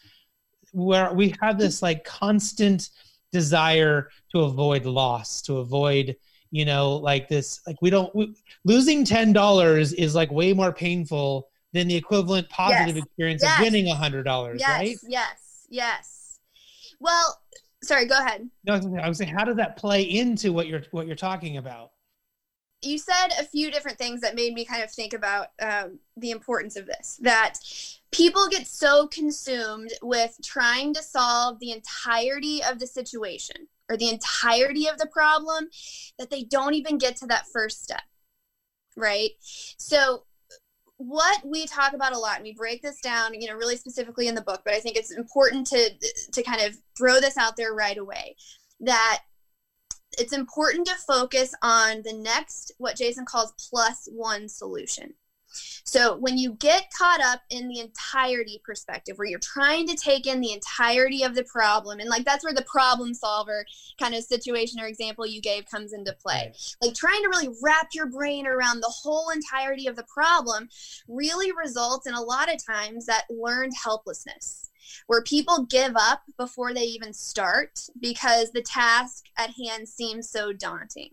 where 0.71 1.13
we 1.13 1.33
have 1.41 1.57
this 1.57 1.81
like 1.81 2.03
constant 2.03 2.89
desire 3.31 4.09
to 4.31 4.41
avoid 4.41 4.85
loss, 4.85 5.41
to 5.43 5.57
avoid 5.57 6.15
you 6.51 6.65
know 6.65 6.95
like 6.95 7.29
this 7.29 7.61
like 7.67 7.77
we 7.81 7.89
don't 7.89 8.13
we, 8.15 8.35
losing 8.65 9.05
ten 9.05 9.33
dollars 9.33 9.93
is 9.93 10.15
like 10.15 10.31
way 10.31 10.53
more 10.53 10.73
painful 10.73 11.47
than 11.73 11.87
the 11.87 11.95
equivalent 11.95 12.49
positive 12.49 12.95
yes. 12.95 13.05
experience 13.05 13.43
yes. 13.43 13.57
of 13.57 13.63
winning 13.63 13.87
a 13.87 13.95
hundred 13.95 14.23
dollars, 14.23 14.59
yes. 14.59 14.69
right? 14.69 14.97
Yes. 15.07 15.67
Yes. 15.69 16.39
Well, 16.99 17.39
sorry. 17.83 18.05
Go 18.05 18.17
ahead. 18.17 18.49
No, 18.65 18.73
I 19.01 19.07
was 19.07 19.17
saying, 19.17 19.33
how 19.33 19.45
does 19.45 19.57
that 19.57 19.77
play 19.77 20.01
into 20.03 20.51
what 20.51 20.67
you're 20.67 20.83
what 20.91 21.07
you're 21.07 21.15
talking 21.15 21.57
about? 21.57 21.91
You 22.81 22.97
said 22.97 23.27
a 23.39 23.43
few 23.43 23.71
different 23.71 23.97
things 23.97 24.21
that 24.21 24.35
made 24.35 24.53
me 24.53 24.63
kind 24.63 24.83
of 24.83 24.91
think 24.91 25.13
about 25.13 25.47
um, 25.61 25.99
the 26.15 26.31
importance 26.31 26.75
of 26.75 26.85
this 26.85 27.19
that 27.21 27.55
people 28.11 28.47
get 28.49 28.67
so 28.67 29.07
consumed 29.07 29.91
with 30.01 30.37
trying 30.43 30.93
to 30.93 31.03
solve 31.03 31.59
the 31.59 31.71
entirety 31.71 32.61
of 32.63 32.79
the 32.79 32.87
situation 32.87 33.67
or 33.89 33.97
the 33.97 34.09
entirety 34.09 34.87
of 34.87 34.97
the 34.97 35.07
problem 35.07 35.69
that 36.17 36.29
they 36.29 36.43
don't 36.43 36.73
even 36.73 36.97
get 36.97 37.15
to 37.17 37.25
that 37.25 37.47
first 37.51 37.83
step. 37.83 38.03
Right. 38.95 39.31
So, 39.41 40.23
what 40.97 41.45
we 41.45 41.65
talk 41.65 41.93
about 41.93 42.13
a 42.13 42.19
lot 42.19 42.35
and 42.35 42.43
we 42.43 42.53
break 42.53 42.81
this 42.81 42.99
down 42.99 43.33
you 43.33 43.47
know 43.47 43.55
really 43.55 43.77
specifically 43.77 44.27
in 44.27 44.35
the 44.35 44.41
book 44.41 44.59
but 44.65 44.73
i 44.73 44.79
think 44.81 44.97
it's 44.97 45.11
important 45.11 45.65
to 45.65 45.91
to 46.29 46.43
kind 46.43 46.59
of 46.59 46.77
throw 46.97 47.21
this 47.21 47.37
out 47.37 47.55
there 47.55 47.73
right 47.73 47.97
away 47.97 48.35
that 48.81 49.19
it's 50.17 50.33
important 50.33 50.87
to 50.87 50.95
focus 50.95 51.53
on 51.61 52.01
the 52.03 52.13
next 52.13 52.71
what 52.77 52.95
jason 52.95 53.25
calls 53.25 53.53
plus 53.69 54.07
one 54.11 54.49
solution. 54.49 55.13
So 55.83 56.15
when 56.17 56.37
you 56.37 56.53
get 56.53 56.91
caught 56.95 57.21
up 57.21 57.41
in 57.49 57.67
the 57.67 57.79
entirety 57.79 58.61
perspective, 58.63 59.17
where 59.17 59.27
you're 59.27 59.39
trying 59.39 59.87
to 59.87 59.95
take 59.95 60.27
in 60.27 60.41
the 60.41 60.53
entirety 60.53 61.23
of 61.23 61.35
the 61.35 61.43
problem, 61.43 61.99
and 61.99 62.09
like 62.09 62.25
that's 62.25 62.43
where 62.43 62.53
the 62.53 62.65
problem 62.71 63.13
solver 63.13 63.65
kind 63.99 64.13
of 64.13 64.23
situation 64.23 64.79
or 64.79 64.87
example 64.87 65.25
you 65.25 65.41
gave 65.41 65.65
comes 65.65 65.93
into 65.93 66.13
play. 66.13 66.53
Like 66.81 66.93
trying 66.93 67.23
to 67.23 67.29
really 67.29 67.49
wrap 67.61 67.89
your 67.93 68.05
brain 68.05 68.45
around 68.45 68.81
the 68.81 68.93
whole 69.01 69.29
entirety 69.29 69.87
of 69.87 69.95
the 69.95 70.03
problem 70.03 70.69
really 71.07 71.51
results 71.51 72.07
in 72.07 72.13
a 72.13 72.21
lot 72.21 72.53
of 72.53 72.63
times 72.63 73.05
that 73.07 73.25
learned 73.29 73.73
helplessness 73.83 74.68
where 75.07 75.23
people 75.23 75.65
give 75.65 75.93
up 75.95 76.23
before 76.37 76.73
they 76.73 76.83
even 76.83 77.13
start 77.13 77.79
because 77.99 78.51
the 78.51 78.61
task 78.61 79.25
at 79.37 79.51
hand 79.51 79.87
seems 79.87 80.29
so 80.29 80.53
daunting. 80.53 81.11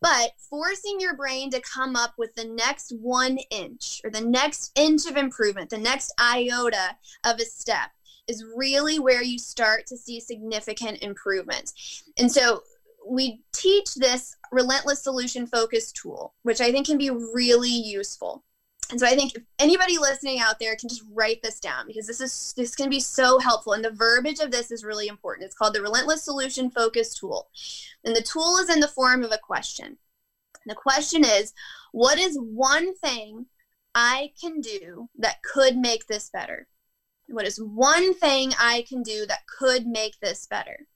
But 0.00 0.32
forcing 0.50 1.00
your 1.00 1.16
brain 1.16 1.50
to 1.50 1.60
come 1.60 1.96
up 1.96 2.14
with 2.18 2.34
the 2.34 2.44
next 2.44 2.92
one 3.00 3.38
inch 3.50 4.00
or 4.04 4.10
the 4.10 4.20
next 4.20 4.72
inch 4.76 5.06
of 5.06 5.16
improvement, 5.16 5.70
the 5.70 5.78
next 5.78 6.12
iota 6.18 6.96
of 7.24 7.38
a 7.38 7.44
step 7.44 7.90
is 8.28 8.44
really 8.56 8.98
where 8.98 9.22
you 9.22 9.38
start 9.38 9.86
to 9.86 9.96
see 9.96 10.20
significant 10.20 11.02
improvements. 11.02 12.02
And 12.18 12.30
so 12.30 12.62
we 13.08 13.42
teach 13.52 13.94
this 13.94 14.36
relentless 14.50 15.02
solution 15.02 15.46
focused 15.46 15.96
tool, 15.96 16.34
which 16.42 16.60
I 16.60 16.72
think 16.72 16.86
can 16.86 16.98
be 16.98 17.10
really 17.10 17.70
useful. 17.70 18.44
And 18.90 19.00
so 19.00 19.06
I 19.06 19.16
think 19.16 19.34
if 19.34 19.42
anybody 19.58 19.98
listening 19.98 20.38
out 20.38 20.58
there 20.60 20.76
can 20.76 20.88
just 20.88 21.02
write 21.12 21.42
this 21.42 21.58
down 21.58 21.86
because 21.86 22.06
this 22.06 22.20
is 22.20 22.54
this 22.56 22.74
can 22.74 22.88
be 22.88 23.00
so 23.00 23.38
helpful. 23.38 23.72
And 23.72 23.84
the 23.84 23.90
verbiage 23.90 24.38
of 24.38 24.50
this 24.50 24.70
is 24.70 24.84
really 24.84 25.08
important. 25.08 25.46
It's 25.46 25.56
called 25.56 25.74
the 25.74 25.82
Relentless 25.82 26.22
Solution 26.22 26.70
Focus 26.70 27.14
Tool. 27.14 27.48
And 28.04 28.14
the 28.14 28.22
tool 28.22 28.58
is 28.58 28.70
in 28.70 28.80
the 28.80 28.88
form 28.88 29.24
of 29.24 29.32
a 29.32 29.38
question. 29.38 29.86
And 29.86 29.96
the 30.66 30.74
question 30.74 31.24
is, 31.24 31.52
what 31.92 32.18
is 32.18 32.38
one 32.38 32.94
thing 32.96 33.46
I 33.94 34.32
can 34.40 34.60
do 34.60 35.08
that 35.18 35.42
could 35.42 35.76
make 35.76 36.06
this 36.06 36.30
better? 36.30 36.68
What 37.28 37.46
is 37.46 37.60
one 37.60 38.14
thing 38.14 38.52
I 38.58 38.84
can 38.88 39.02
do 39.02 39.26
that 39.26 39.46
could 39.58 39.86
make 39.86 40.20
this 40.20 40.46
better? 40.46 40.86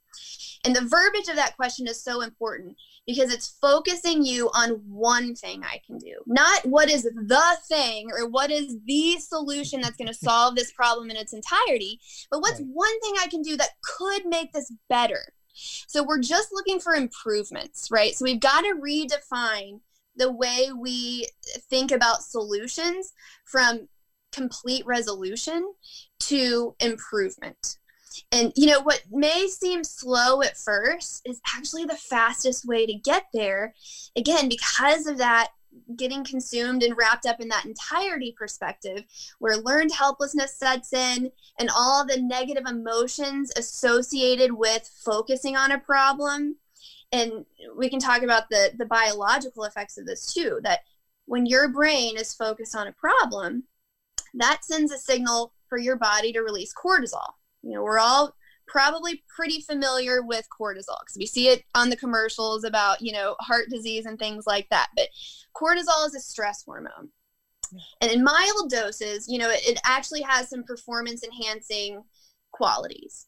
And 0.65 0.77
the 0.77 0.87
verbiage 0.87 1.29
of 1.29 1.37
that 1.37 1.57
question 1.57 1.87
is 1.87 2.03
so 2.03 2.21
important 2.21 2.77
because 3.07 3.33
it's 3.33 3.57
focusing 3.61 4.25
you 4.25 4.51
on 4.55 4.83
one 4.87 5.35
thing 5.35 5.63
I 5.65 5.81
can 5.87 5.99
do, 5.99 6.17
not 6.27 6.65
what 6.67 6.91
is 6.91 7.03
the 7.03 7.57
thing 7.67 8.09
or 8.13 8.29
what 8.29 8.51
is 8.51 8.77
the 8.85 9.17
solution 9.19 9.81
that's 9.81 9.97
going 9.97 10.09
to 10.09 10.15
solve 10.15 10.55
this 10.55 10.73
problem 10.73 11.11
in 11.11 11.17
its 11.17 11.33
entirety, 11.33 11.99
but 12.31 12.41
what's 12.41 12.61
one 12.61 13.01
thing 13.01 13.15
I 13.21 13.27
can 13.27 13.43
do 13.43 13.57
that 13.57 13.71
could 13.83 14.27
make 14.27 14.53
this 14.53 14.73
better. 14.89 15.33
So 15.55 16.05
we're 16.05 16.21
just 16.21 16.53
looking 16.53 16.79
for 16.79 16.95
improvements, 16.95 17.89
right? 17.91 18.15
So 18.15 18.25
we've 18.25 18.41
got 18.41 18.63
to 18.63 18.81
redefine 18.81 19.81
the 20.17 20.31
way 20.31 20.69
we 20.77 21.27
think 21.69 21.91
about 21.91 22.23
solutions 22.23 23.13
from 23.45 23.89
complete 24.33 24.87
resolution 24.87 25.73
to 26.21 26.75
improvement. 26.81 27.79
And 28.33 28.53
you 28.57 28.67
know 28.67 28.81
what 28.81 29.03
may 29.11 29.47
seem 29.47 29.85
slow 29.85 30.43
at 30.43 30.57
first 30.57 31.23
is 31.25 31.41
actually 31.55 31.85
the 31.85 31.97
fastest 31.97 32.67
way 32.67 32.87
to 32.87 32.95
get 32.95 33.27
there. 33.33 33.75
Again, 34.17 34.49
because 34.49 35.07
of 35.07 35.19
that 35.19 35.51
getting 35.97 36.25
consumed 36.25 36.83
and 36.83 36.97
wrapped 36.97 37.27
up 37.27 37.41
in 37.41 37.49
that 37.49 37.65
entirety 37.65 38.35
perspective 38.37 39.05
where 39.39 39.57
learned 39.57 39.93
helplessness 39.93 40.57
sets 40.57 40.93
in 40.93 41.31
and 41.59 41.71
all 41.75 42.05
the 42.05 42.21
negative 42.21 42.65
emotions 42.67 43.53
associated 43.57 44.53
with 44.53 44.91
focusing 45.05 45.57
on 45.57 45.73
a 45.73 45.79
problem 45.79 46.57
and 47.13 47.45
we 47.77 47.89
can 47.89 48.01
talk 48.01 48.23
about 48.23 48.49
the 48.51 48.73
the 48.79 48.87
biological 48.87 49.65
effects 49.65 49.99
of 49.99 50.07
this 50.07 50.33
too 50.33 50.61
that 50.63 50.81
when 51.27 51.47
your 51.47 51.69
brain 51.69 52.17
is 52.17 52.35
focused 52.35 52.75
on 52.75 52.87
a 52.87 52.93
problem 52.93 53.65
that 54.35 54.65
sends 54.65 54.93
a 54.93 54.99
signal 54.99 55.53
for 55.69 55.79
your 55.79 55.97
body 55.97 56.33
to 56.33 56.41
release 56.41 56.75
cortisol 56.75 57.35
you 57.63 57.75
know, 57.75 57.83
we're 57.83 57.99
all 57.99 58.35
probably 58.67 59.23
pretty 59.35 59.61
familiar 59.61 60.23
with 60.23 60.47
cortisol 60.49 61.01
because 61.01 61.17
we 61.19 61.27
see 61.27 61.49
it 61.49 61.65
on 61.75 61.91
the 61.91 61.97
commercials 61.97 62.65
about, 62.65 63.03
you 63.03 63.13
know, 63.13 63.35
heart 63.41 63.67
disease 63.69 64.07
and 64.07 64.19
things 64.19 64.47
like 64.47 64.69
that. 64.71 64.89
But 64.97 65.09
cortisol 65.55 66.07
is 66.07 66.15
a 66.15 66.21
stress 66.21 66.63
hormone. 66.65 67.09
And 68.01 68.11
in 68.11 68.25
mild 68.25 68.71
doses, 68.71 69.27
you 69.29 69.39
know, 69.39 69.51
it, 69.51 69.61
it 69.65 69.81
actually 69.85 70.23
has 70.23 70.49
some 70.49 70.65
performance 70.65 71.25
enhancing 71.25 72.03
qualities. 72.53 73.27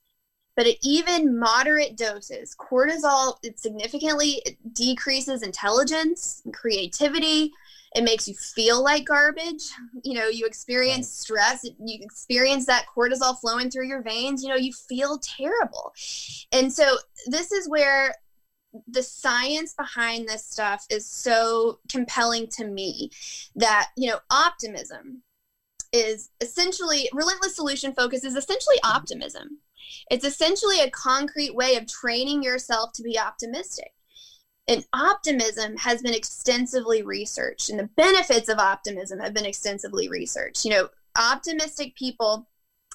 But 0.54 0.66
at 0.66 0.76
even 0.82 1.38
moderate 1.38 1.96
doses, 1.96 2.54
cortisol 2.58 3.36
it 3.42 3.58
significantly 3.58 4.42
decreases 4.72 5.42
intelligence 5.42 6.42
and 6.44 6.52
creativity, 6.52 7.52
it 7.94 8.04
makes 8.04 8.26
you 8.26 8.34
feel 8.34 8.82
like 8.82 9.04
garbage. 9.04 9.64
You 10.02 10.14
know 10.14 10.28
you 10.28 10.46
experience 10.46 11.08
stress 11.08 11.64
you 11.64 11.98
experience 12.00 12.66
that 12.66 12.86
cortisol 12.94 13.38
flowing 13.38 13.70
through 13.70 13.88
your 13.88 14.02
veins 14.02 14.42
you 14.42 14.48
know 14.48 14.56
you 14.56 14.72
feel 14.72 15.18
terrible. 15.18 15.92
And 16.52 16.72
so 16.72 16.96
this 17.26 17.52
is 17.52 17.68
where 17.68 18.14
the 18.88 19.02
science 19.02 19.74
behind 19.74 20.28
this 20.28 20.46
stuff 20.46 20.86
is 20.90 21.06
so 21.06 21.78
compelling 21.90 22.46
to 22.48 22.66
me 22.66 23.10
that 23.54 23.88
you 23.96 24.10
know 24.10 24.18
optimism 24.30 25.22
is 25.92 26.30
essentially 26.40 27.08
relentless 27.12 27.54
solution 27.54 27.92
focus 27.92 28.24
is 28.24 28.34
essentially 28.34 28.76
mm-hmm. 28.76 28.96
optimism. 28.96 29.58
It's 30.10 30.24
essentially 30.24 30.80
a 30.80 30.90
concrete 30.90 31.54
way 31.54 31.76
of 31.76 31.86
training 31.86 32.42
yourself 32.42 32.92
to 32.94 33.02
be 33.02 33.18
optimistic 33.18 33.92
and 34.68 34.84
optimism 34.92 35.76
has 35.76 36.02
been 36.02 36.14
extensively 36.14 37.02
researched 37.02 37.70
and 37.70 37.78
the 37.78 37.90
benefits 37.96 38.48
of 38.48 38.58
optimism 38.58 39.18
have 39.18 39.34
been 39.34 39.44
extensively 39.44 40.08
researched. 40.08 40.64
You 40.64 40.72
know 40.72 40.88
optimistic 41.18 41.94
people 41.96 42.48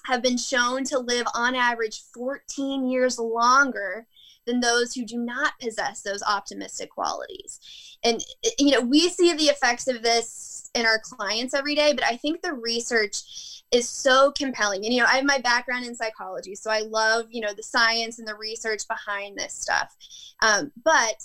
have 0.06 0.22
been 0.22 0.38
shown 0.38 0.84
to 0.84 0.98
live 0.98 1.26
on 1.34 1.54
average 1.54 2.02
14 2.14 2.88
years 2.88 3.18
longer 3.18 4.06
than 4.46 4.60
those 4.60 4.94
who 4.94 5.04
do 5.04 5.18
not 5.18 5.52
possess 5.60 6.00
those 6.00 6.22
optimistic 6.22 6.90
qualities. 6.90 7.60
And 8.02 8.24
you 8.58 8.70
know 8.70 8.80
we 8.80 9.08
see 9.08 9.34
the 9.34 9.44
effects 9.44 9.88
of 9.88 10.02
this 10.02 10.70
in 10.74 10.86
our 10.86 11.00
clients 11.02 11.54
every 11.54 11.74
day 11.74 11.94
but 11.94 12.04
i 12.04 12.14
think 12.16 12.42
the 12.42 12.52
research 12.52 13.62
is 13.72 13.88
so 13.88 14.32
compelling. 14.32 14.84
And 14.84 14.94
you 14.94 15.00
know 15.00 15.06
i 15.06 15.16
have 15.16 15.24
my 15.24 15.38
background 15.38 15.84
in 15.84 15.94
psychology 15.94 16.54
so 16.54 16.70
i 16.70 16.80
love 16.80 17.26
you 17.30 17.42
know 17.42 17.52
the 17.52 17.62
science 17.62 18.18
and 18.18 18.26
the 18.26 18.34
research 18.36 18.88
behind 18.88 19.36
this 19.36 19.52
stuff. 19.52 19.94
Um, 20.40 20.72
but 20.82 21.24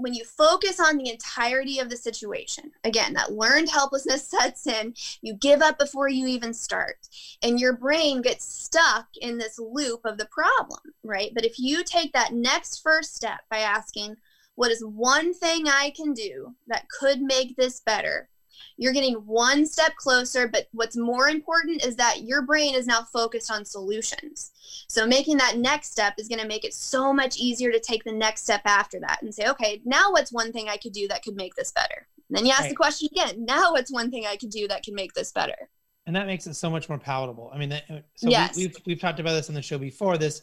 when 0.00 0.14
you 0.14 0.24
focus 0.24 0.80
on 0.80 0.96
the 0.96 1.10
entirety 1.10 1.78
of 1.78 1.90
the 1.90 1.96
situation, 1.96 2.72
again, 2.84 3.12
that 3.12 3.32
learned 3.32 3.68
helplessness 3.68 4.26
sets 4.28 4.66
in, 4.66 4.94
you 5.20 5.34
give 5.34 5.60
up 5.60 5.78
before 5.78 6.08
you 6.08 6.26
even 6.26 6.54
start, 6.54 7.08
and 7.42 7.60
your 7.60 7.74
brain 7.74 8.22
gets 8.22 8.44
stuck 8.44 9.06
in 9.20 9.36
this 9.36 9.58
loop 9.58 10.00
of 10.04 10.16
the 10.18 10.26
problem, 10.26 10.80
right? 11.04 11.32
But 11.34 11.44
if 11.44 11.58
you 11.58 11.84
take 11.84 12.12
that 12.14 12.32
next 12.32 12.82
first 12.82 13.14
step 13.14 13.40
by 13.50 13.58
asking, 13.58 14.16
what 14.54 14.70
is 14.70 14.84
one 14.84 15.34
thing 15.34 15.68
I 15.68 15.92
can 15.94 16.12
do 16.12 16.54
that 16.66 16.88
could 16.88 17.20
make 17.20 17.56
this 17.56 17.80
better? 17.80 18.29
You're 18.76 18.92
getting 18.92 19.14
one 19.14 19.66
step 19.66 19.94
closer 19.96 20.48
but 20.48 20.66
what's 20.72 20.96
more 20.96 21.28
important 21.28 21.84
is 21.84 21.96
that 21.96 22.22
your 22.22 22.42
brain 22.42 22.74
is 22.74 22.86
now 22.86 23.02
focused 23.12 23.50
on 23.50 23.64
solutions 23.64 24.52
so 24.88 25.06
making 25.06 25.36
that 25.36 25.58
next 25.58 25.90
step 25.90 26.14
is 26.18 26.28
going 26.28 26.40
to 26.40 26.46
make 26.46 26.64
it 26.64 26.74
so 26.74 27.12
much 27.12 27.36
easier 27.38 27.70
to 27.70 27.80
take 27.80 28.04
the 28.04 28.12
next 28.12 28.42
step 28.42 28.62
after 28.64 28.98
that 29.00 29.20
and 29.22 29.34
say 29.34 29.48
okay 29.48 29.80
now 29.84 30.10
what's 30.10 30.32
one 30.32 30.52
thing 30.52 30.68
i 30.68 30.76
could 30.76 30.92
do 30.92 31.08
that 31.08 31.22
could 31.22 31.36
make 31.36 31.54
this 31.54 31.72
better 31.72 32.06
and 32.28 32.36
then 32.36 32.46
you 32.46 32.52
ask 32.52 32.62
right. 32.62 32.70
the 32.70 32.76
question 32.76 33.08
again 33.12 33.44
now 33.44 33.72
what's 33.72 33.92
one 33.92 34.10
thing 34.10 34.26
i 34.26 34.36
could 34.36 34.50
do 34.50 34.66
that 34.68 34.82
could 34.82 34.94
make 34.94 35.12
this 35.14 35.32
better 35.32 35.68
and 36.06 36.16
that 36.16 36.26
makes 36.26 36.46
it 36.46 36.54
so 36.54 36.70
much 36.70 36.88
more 36.88 36.98
palatable 36.98 37.50
i 37.54 37.58
mean 37.58 37.68
that, 37.68 37.84
so 38.14 38.28
yes. 38.28 38.56
we, 38.56 38.64
have 38.64 38.72
we've, 38.72 38.86
we've 38.86 39.00
talked 39.00 39.20
about 39.20 39.32
this 39.32 39.48
on 39.48 39.54
the 39.54 39.62
show 39.62 39.78
before 39.78 40.18
this 40.18 40.42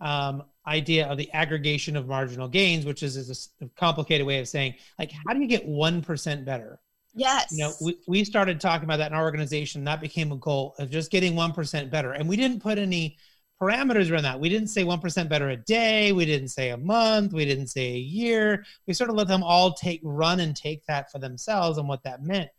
um, 0.00 0.44
idea 0.66 1.06
of 1.06 1.18
the 1.18 1.30
aggregation 1.32 1.96
of 1.96 2.06
marginal 2.06 2.48
gains, 2.48 2.84
which 2.84 3.02
is, 3.02 3.16
is 3.16 3.50
a 3.60 3.68
complicated 3.76 4.26
way 4.26 4.38
of 4.38 4.48
saying, 4.48 4.74
like, 4.98 5.12
how 5.26 5.34
do 5.34 5.40
you 5.40 5.46
get 5.46 5.66
1% 5.68 6.44
better? 6.44 6.80
Yes. 7.14 7.46
You 7.50 7.58
know, 7.64 7.72
we, 7.80 7.96
we 8.06 8.24
started 8.24 8.60
talking 8.60 8.84
about 8.84 8.96
that 8.98 9.12
in 9.12 9.16
our 9.16 9.22
organization. 9.22 9.84
That 9.84 10.00
became 10.00 10.32
a 10.32 10.36
goal 10.36 10.74
of 10.78 10.90
just 10.90 11.10
getting 11.10 11.34
1% 11.34 11.90
better. 11.90 12.12
And 12.12 12.28
we 12.28 12.36
didn't 12.36 12.60
put 12.60 12.78
any 12.78 13.16
parameters 13.62 14.10
around 14.10 14.24
that. 14.24 14.40
We 14.40 14.48
didn't 14.48 14.68
say 14.68 14.82
1% 14.84 15.28
better 15.28 15.50
a 15.50 15.56
day. 15.56 16.12
We 16.12 16.24
didn't 16.26 16.48
say 16.48 16.70
a 16.70 16.76
month. 16.76 17.32
We 17.32 17.44
didn't 17.44 17.68
say 17.68 17.94
a 17.94 17.98
year. 17.98 18.64
We 18.86 18.94
sort 18.94 19.10
of 19.10 19.16
let 19.16 19.28
them 19.28 19.44
all 19.44 19.74
take, 19.74 20.00
run 20.02 20.40
and 20.40 20.56
take 20.56 20.84
that 20.86 21.10
for 21.12 21.20
themselves 21.20 21.78
and 21.78 21.88
what 21.88 22.02
that 22.02 22.22
meant. 22.22 22.50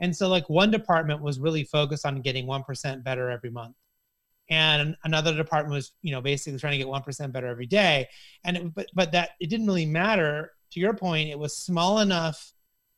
And 0.00 0.16
so, 0.16 0.28
like, 0.28 0.48
one 0.48 0.70
department 0.70 1.22
was 1.22 1.38
really 1.38 1.64
focused 1.64 2.06
on 2.06 2.22
getting 2.22 2.46
1% 2.46 3.04
better 3.04 3.30
every 3.30 3.50
month. 3.50 3.76
and 4.50 4.96
another 5.04 5.34
department 5.34 5.74
was 5.74 5.92
you 6.02 6.12
know 6.12 6.20
basically 6.20 6.58
trying 6.58 6.72
to 6.72 6.78
get 6.78 6.86
1% 6.88 7.32
better 7.32 7.46
every 7.46 7.66
day 7.66 8.08
and 8.44 8.56
it, 8.56 8.74
but 8.74 8.86
but 8.94 9.12
that 9.12 9.30
it 9.40 9.48
didn't 9.50 9.66
really 9.66 9.86
matter 9.86 10.52
to 10.72 10.80
your 10.80 10.94
point 10.94 11.28
it 11.30 11.38
was 11.38 11.56
small 11.56 12.00
enough 12.00 12.51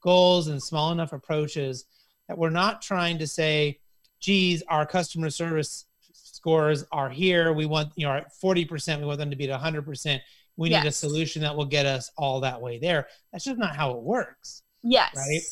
goals 0.05 0.49
and 0.49 0.63
small 0.63 0.93
enough 0.93 1.13
approaches 1.13 1.87
that 2.29 2.39
we're 2.39 2.51
not 2.51 2.83
trying 2.83 3.19
to 3.19 3.27
say 3.27 3.81
geez 4.21 4.63
our 4.69 4.87
customer 4.87 5.31
service 5.31 5.87
scores 6.13 6.85
are 6.93 7.11
here. 7.11 7.53
We 7.53 7.67
want 7.67 7.93
you 7.97 8.07
know 8.07 8.13
at 8.13 8.33
40% 8.43 9.01
we 9.01 9.07
want 9.07 9.19
them 9.19 9.31
to 9.31 9.37
be 9.37 9.51
at 9.51 9.61
100% 9.61 10.21
we 10.57 10.71
yes. 10.71 10.85
need 10.85 10.89
a 10.89 10.93
solution 10.93 11.43
that 11.43 11.57
will 11.57 11.65
get 11.65 11.85
us 11.85 12.13
all 12.17 12.41
that 12.41 12.61
way 12.61 12.79
there. 12.79 13.09
That's 13.33 13.45
just 13.45 13.59
not 13.59 13.75
how 13.75 13.91
it 13.93 14.03
works 14.03 14.63
yes. 14.85 15.15
right? 15.17 15.43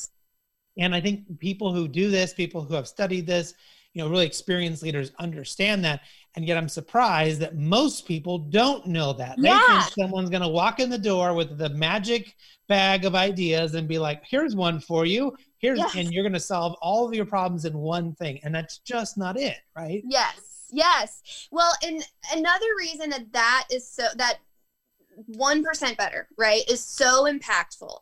And 0.79 0.95
i 0.95 1.01
think 1.01 1.39
people 1.39 1.75
who 1.75 1.89
do 1.89 2.11
this 2.11 2.33
people 2.33 2.63
who 2.63 2.75
have 2.75 2.87
studied 2.87 3.27
this 3.27 3.55
you 3.95 4.03
know 4.03 4.09
really 4.09 4.27
experienced 4.27 4.83
leaders 4.83 5.13
understand 5.19 5.85
that 5.85 6.03
and 6.35 6.47
yet 6.47 6.57
i'm 6.57 6.69
surprised 6.69 7.41
that 7.41 7.57
most 7.57 8.07
people 8.07 8.39
don't 8.39 8.87
know 8.87 9.13
that. 9.13 9.37
Yeah. 9.39 9.59
they 9.59 9.81
think 9.81 9.95
someone's 9.95 10.31
going 10.31 10.43
to 10.43 10.49
walk 10.49 10.81
in 10.81 10.91
the 10.91 10.99
door 10.99 11.35
with 11.35 11.59
the 11.59 11.69
magic 11.71 12.37
bag 12.69 13.05
of 13.05 13.15
ideas 13.15 13.75
and 13.75 13.89
be 13.89 13.99
like 13.99 14.23
here's 14.25 14.55
one 14.57 14.81
for 14.81 15.05
you. 15.05 15.37
Here's 15.59 15.79
yes. 15.79 15.95
and 15.95 16.13
you're 16.13 16.25
going 16.25 16.33
to 16.33 16.41
solve 16.41 16.77
all 16.81 17.07
of 17.07 17.15
your 17.15 17.27
problems 17.27 17.65
in 17.65 17.77
one 17.77 18.15
thing 18.15 18.41
and 18.43 18.55
that's 18.55 18.79
just 18.79 19.19
not 19.19 19.39
it 19.39 19.59
right? 19.77 20.03
Yes. 20.07 20.69
Yes. 20.71 21.49
Well 21.51 21.73
and 21.85 22.07
another 22.33 22.67
reason 22.79 23.11
that 23.11 23.33
that 23.33 23.69
is 23.71 23.89
so 23.89 24.07
that 24.17 24.39
1% 25.37 25.97
better, 25.99 26.27
right, 26.39 26.63
is 26.71 26.83
so 26.83 27.25
impactful 27.25 27.99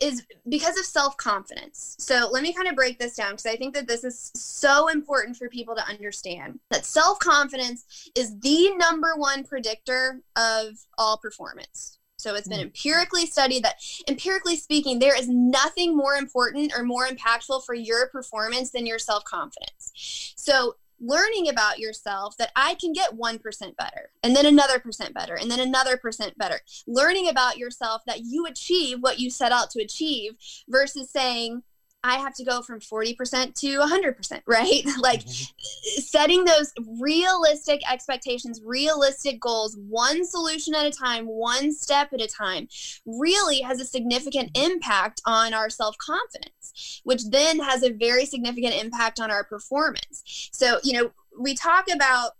is 0.00 0.22
because 0.48 0.78
of 0.78 0.84
self 0.84 1.16
confidence. 1.16 1.96
So 1.98 2.28
let 2.30 2.42
me 2.42 2.52
kind 2.52 2.68
of 2.68 2.76
break 2.76 2.98
this 2.98 3.16
down 3.16 3.32
because 3.32 3.46
I 3.46 3.56
think 3.56 3.74
that 3.74 3.88
this 3.88 4.04
is 4.04 4.30
so 4.34 4.88
important 4.88 5.36
for 5.36 5.48
people 5.48 5.74
to 5.76 5.86
understand 5.86 6.60
that 6.70 6.84
self 6.84 7.18
confidence 7.18 8.10
is 8.14 8.38
the 8.40 8.74
number 8.76 9.14
one 9.16 9.44
predictor 9.44 10.20
of 10.36 10.78
all 10.98 11.16
performance. 11.16 11.98
So 12.22 12.36
it's 12.36 12.48
been 12.48 12.60
mm. 12.60 12.64
empirically 12.64 13.26
studied 13.26 13.64
that 13.64 13.76
empirically 14.08 14.56
speaking, 14.56 14.98
there 14.98 15.18
is 15.18 15.28
nothing 15.28 15.96
more 15.96 16.14
important 16.14 16.72
or 16.76 16.84
more 16.84 17.06
impactful 17.06 17.64
for 17.64 17.74
your 17.74 18.08
performance 18.08 18.70
than 18.70 18.86
your 18.86 18.98
self 18.98 19.24
confidence. 19.24 20.32
So 20.36 20.76
learning 21.02 21.48
about 21.48 21.78
yourself 21.78 22.36
that 22.38 22.52
I 22.56 22.74
can 22.74 22.92
get 22.92 23.18
1% 23.18 23.76
better 23.76 24.10
and 24.22 24.34
then 24.34 24.46
another 24.46 24.78
percent 24.78 25.12
better 25.12 25.34
and 25.34 25.50
then 25.50 25.60
another 25.60 25.96
percent 25.96 26.38
better. 26.38 26.60
Learning 26.86 27.28
about 27.28 27.58
yourself 27.58 28.02
that 28.06 28.20
you 28.24 28.46
achieve 28.46 28.98
what 29.00 29.18
you 29.18 29.28
set 29.28 29.52
out 29.52 29.70
to 29.70 29.82
achieve 29.82 30.36
versus 30.68 31.10
saying, 31.10 31.62
I 32.04 32.16
have 32.16 32.34
to 32.34 32.44
go 32.44 32.62
from 32.62 32.80
40% 32.80 33.54
to 33.60 33.78
100%, 33.78 34.42
right? 34.46 34.82
like 35.00 35.24
mm-hmm. 35.24 36.00
setting 36.00 36.44
those 36.44 36.72
realistic 36.98 37.80
expectations, 37.90 38.60
realistic 38.64 39.40
goals, 39.40 39.76
one 39.88 40.24
solution 40.24 40.74
at 40.74 40.86
a 40.86 40.90
time, 40.90 41.26
one 41.26 41.72
step 41.72 42.12
at 42.12 42.20
a 42.20 42.26
time, 42.26 42.68
really 43.06 43.60
has 43.60 43.80
a 43.80 43.84
significant 43.84 44.56
impact 44.56 45.20
on 45.26 45.54
our 45.54 45.70
self 45.70 45.96
confidence, 45.98 47.00
which 47.04 47.24
then 47.30 47.60
has 47.60 47.84
a 47.84 47.92
very 47.92 48.26
significant 48.26 48.74
impact 48.74 49.20
on 49.20 49.30
our 49.30 49.44
performance. 49.44 50.50
So, 50.52 50.80
you 50.82 50.94
know, 50.94 51.12
we 51.40 51.54
talk 51.54 51.86
about 51.92 52.32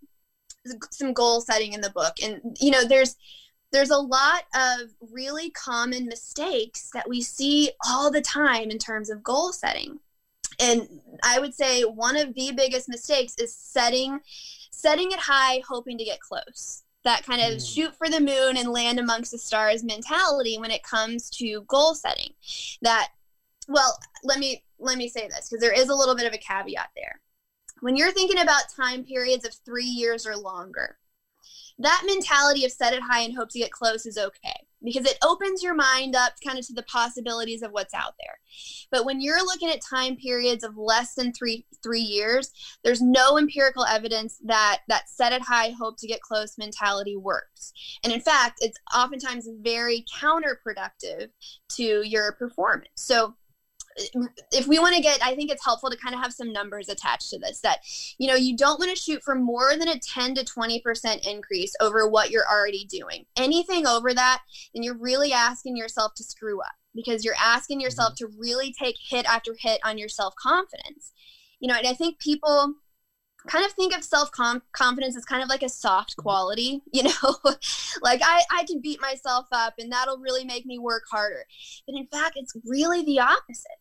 some 0.90 1.12
goal 1.12 1.40
setting 1.40 1.72
in 1.72 1.80
the 1.80 1.90
book, 1.90 2.14
and, 2.22 2.40
you 2.60 2.70
know, 2.70 2.84
there's, 2.84 3.16
there's 3.72 3.90
a 3.90 3.96
lot 3.96 4.44
of 4.54 4.90
really 5.10 5.50
common 5.50 6.06
mistakes 6.06 6.90
that 6.92 7.08
we 7.08 7.22
see 7.22 7.70
all 7.86 8.10
the 8.10 8.20
time 8.20 8.70
in 8.70 8.78
terms 8.78 9.10
of 9.10 9.22
goal 9.22 9.52
setting. 9.52 9.98
And 10.60 10.88
I 11.24 11.40
would 11.40 11.54
say 11.54 11.82
one 11.82 12.16
of 12.16 12.34
the 12.34 12.52
biggest 12.52 12.88
mistakes 12.88 13.34
is 13.38 13.54
setting 13.54 14.20
setting 14.70 15.12
it 15.12 15.18
high 15.18 15.62
hoping 15.66 15.96
to 15.96 16.04
get 16.04 16.20
close. 16.20 16.82
That 17.04 17.24
kind 17.24 17.40
of 17.40 17.58
mm. 17.58 17.74
shoot 17.74 17.96
for 17.96 18.08
the 18.08 18.20
moon 18.20 18.56
and 18.56 18.68
land 18.68 18.98
amongst 18.98 19.30
the 19.30 19.38
stars 19.38 19.84
mentality 19.84 20.58
when 20.58 20.70
it 20.70 20.82
comes 20.82 21.30
to 21.30 21.62
goal 21.62 21.94
setting. 21.94 22.30
That 22.82 23.08
well, 23.68 23.98
let 24.24 24.38
me 24.38 24.64
let 24.78 24.98
me 24.98 25.08
say 25.08 25.28
this 25.28 25.48
because 25.48 25.62
there 25.62 25.72
is 25.72 25.88
a 25.88 25.94
little 25.94 26.16
bit 26.16 26.26
of 26.26 26.34
a 26.34 26.38
caveat 26.38 26.90
there. 26.96 27.20
When 27.80 27.96
you're 27.96 28.12
thinking 28.12 28.40
about 28.40 28.70
time 28.74 29.04
periods 29.04 29.44
of 29.44 29.54
3 29.64 29.84
years 29.84 30.26
or 30.26 30.36
longer, 30.36 30.98
that 31.82 32.02
mentality 32.06 32.64
of 32.64 32.72
set 32.72 32.94
it 32.94 33.02
high 33.02 33.20
and 33.20 33.34
hope 33.36 33.50
to 33.50 33.58
get 33.58 33.70
close 33.70 34.06
is 34.06 34.18
okay 34.18 34.66
because 34.84 35.06
it 35.06 35.18
opens 35.24 35.62
your 35.62 35.74
mind 35.74 36.16
up 36.16 36.32
kind 36.44 36.58
of 36.58 36.66
to 36.66 36.72
the 36.72 36.82
possibilities 36.84 37.62
of 37.62 37.70
what's 37.70 37.94
out 37.94 38.14
there. 38.18 38.38
But 38.90 39.04
when 39.04 39.20
you're 39.20 39.44
looking 39.44 39.70
at 39.70 39.80
time 39.80 40.16
periods 40.16 40.64
of 40.64 40.76
less 40.76 41.14
than 41.14 41.32
three 41.32 41.66
three 41.82 42.00
years, 42.00 42.50
there's 42.84 43.02
no 43.02 43.38
empirical 43.38 43.84
evidence 43.84 44.38
that 44.44 44.80
that 44.88 45.08
set 45.08 45.32
it 45.32 45.42
high, 45.42 45.70
hope 45.70 45.96
to 45.98 46.06
get 46.06 46.20
close 46.20 46.58
mentality 46.58 47.16
works. 47.16 47.72
And 48.04 48.12
in 48.12 48.20
fact, 48.20 48.58
it's 48.60 48.78
oftentimes 48.96 49.48
very 49.60 50.04
counterproductive 50.14 51.28
to 51.76 52.02
your 52.06 52.32
performance. 52.32 52.90
So 52.96 53.34
if 54.52 54.66
we 54.66 54.78
want 54.78 54.94
to 54.94 55.02
get 55.02 55.22
i 55.24 55.34
think 55.34 55.50
it's 55.50 55.64
helpful 55.64 55.90
to 55.90 55.96
kind 55.96 56.14
of 56.14 56.20
have 56.20 56.32
some 56.32 56.52
numbers 56.52 56.88
attached 56.88 57.30
to 57.30 57.38
this 57.38 57.60
that 57.60 57.78
you 58.18 58.26
know 58.26 58.34
you 58.34 58.56
don't 58.56 58.78
want 58.78 58.90
to 58.90 58.96
shoot 58.96 59.22
for 59.22 59.34
more 59.34 59.76
than 59.78 59.88
a 59.88 59.98
10 59.98 60.34
to 60.34 60.44
20% 60.44 61.26
increase 61.26 61.74
over 61.80 62.08
what 62.08 62.30
you're 62.30 62.48
already 62.50 62.84
doing 62.84 63.24
anything 63.36 63.86
over 63.86 64.12
that 64.14 64.42
then 64.74 64.82
you're 64.82 64.96
really 64.96 65.32
asking 65.32 65.76
yourself 65.76 66.14
to 66.14 66.24
screw 66.24 66.60
up 66.60 66.74
because 66.94 67.24
you're 67.24 67.34
asking 67.42 67.80
yourself 67.80 68.14
mm-hmm. 68.14 68.32
to 68.32 68.38
really 68.38 68.72
take 68.72 68.96
hit 69.08 69.26
after 69.26 69.54
hit 69.58 69.80
on 69.84 69.98
your 69.98 70.08
self 70.08 70.34
confidence 70.36 71.12
you 71.60 71.68
know 71.68 71.74
and 71.74 71.86
i 71.86 71.92
think 71.92 72.18
people 72.18 72.74
kind 73.46 73.64
of 73.64 73.72
think 73.72 73.94
of 73.96 74.04
self 74.04 74.30
confidence 74.72 75.16
as 75.16 75.24
kind 75.24 75.42
of 75.42 75.48
like 75.48 75.62
a 75.62 75.68
soft 75.68 76.12
mm-hmm. 76.12 76.22
quality, 76.22 76.82
you 76.92 77.04
know, 77.04 77.36
like 78.02 78.20
I, 78.24 78.42
I 78.50 78.64
can 78.64 78.80
beat 78.80 79.00
myself 79.00 79.46
up 79.52 79.74
and 79.78 79.92
that'll 79.92 80.18
really 80.18 80.44
make 80.44 80.66
me 80.66 80.78
work 80.78 81.04
harder. 81.10 81.44
But 81.86 81.96
in 81.96 82.06
fact, 82.06 82.34
it's 82.36 82.54
really 82.64 83.04
the 83.04 83.20
opposite. 83.20 83.78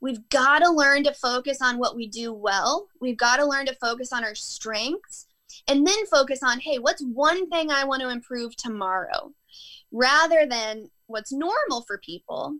We've 0.00 0.28
got 0.28 0.60
to 0.60 0.70
learn 0.70 1.04
to 1.04 1.14
focus 1.14 1.58
on 1.62 1.78
what 1.78 1.96
we 1.96 2.08
do 2.08 2.32
well. 2.32 2.88
We've 3.00 3.16
got 3.16 3.36
to 3.38 3.46
learn 3.46 3.66
to 3.66 3.74
focus 3.76 4.12
on 4.12 4.24
our 4.24 4.34
strengths 4.34 5.26
and 5.68 5.86
then 5.86 6.06
focus 6.06 6.40
on, 6.42 6.60
hey, 6.60 6.78
what's 6.78 7.02
one 7.02 7.48
thing 7.48 7.70
I 7.70 7.84
want 7.84 8.02
to 8.02 8.10
improve 8.10 8.56
tomorrow? 8.56 9.32
Rather 9.92 10.46
than 10.46 10.90
what's 11.06 11.32
normal 11.32 11.82
for 11.86 11.98
people 11.98 12.56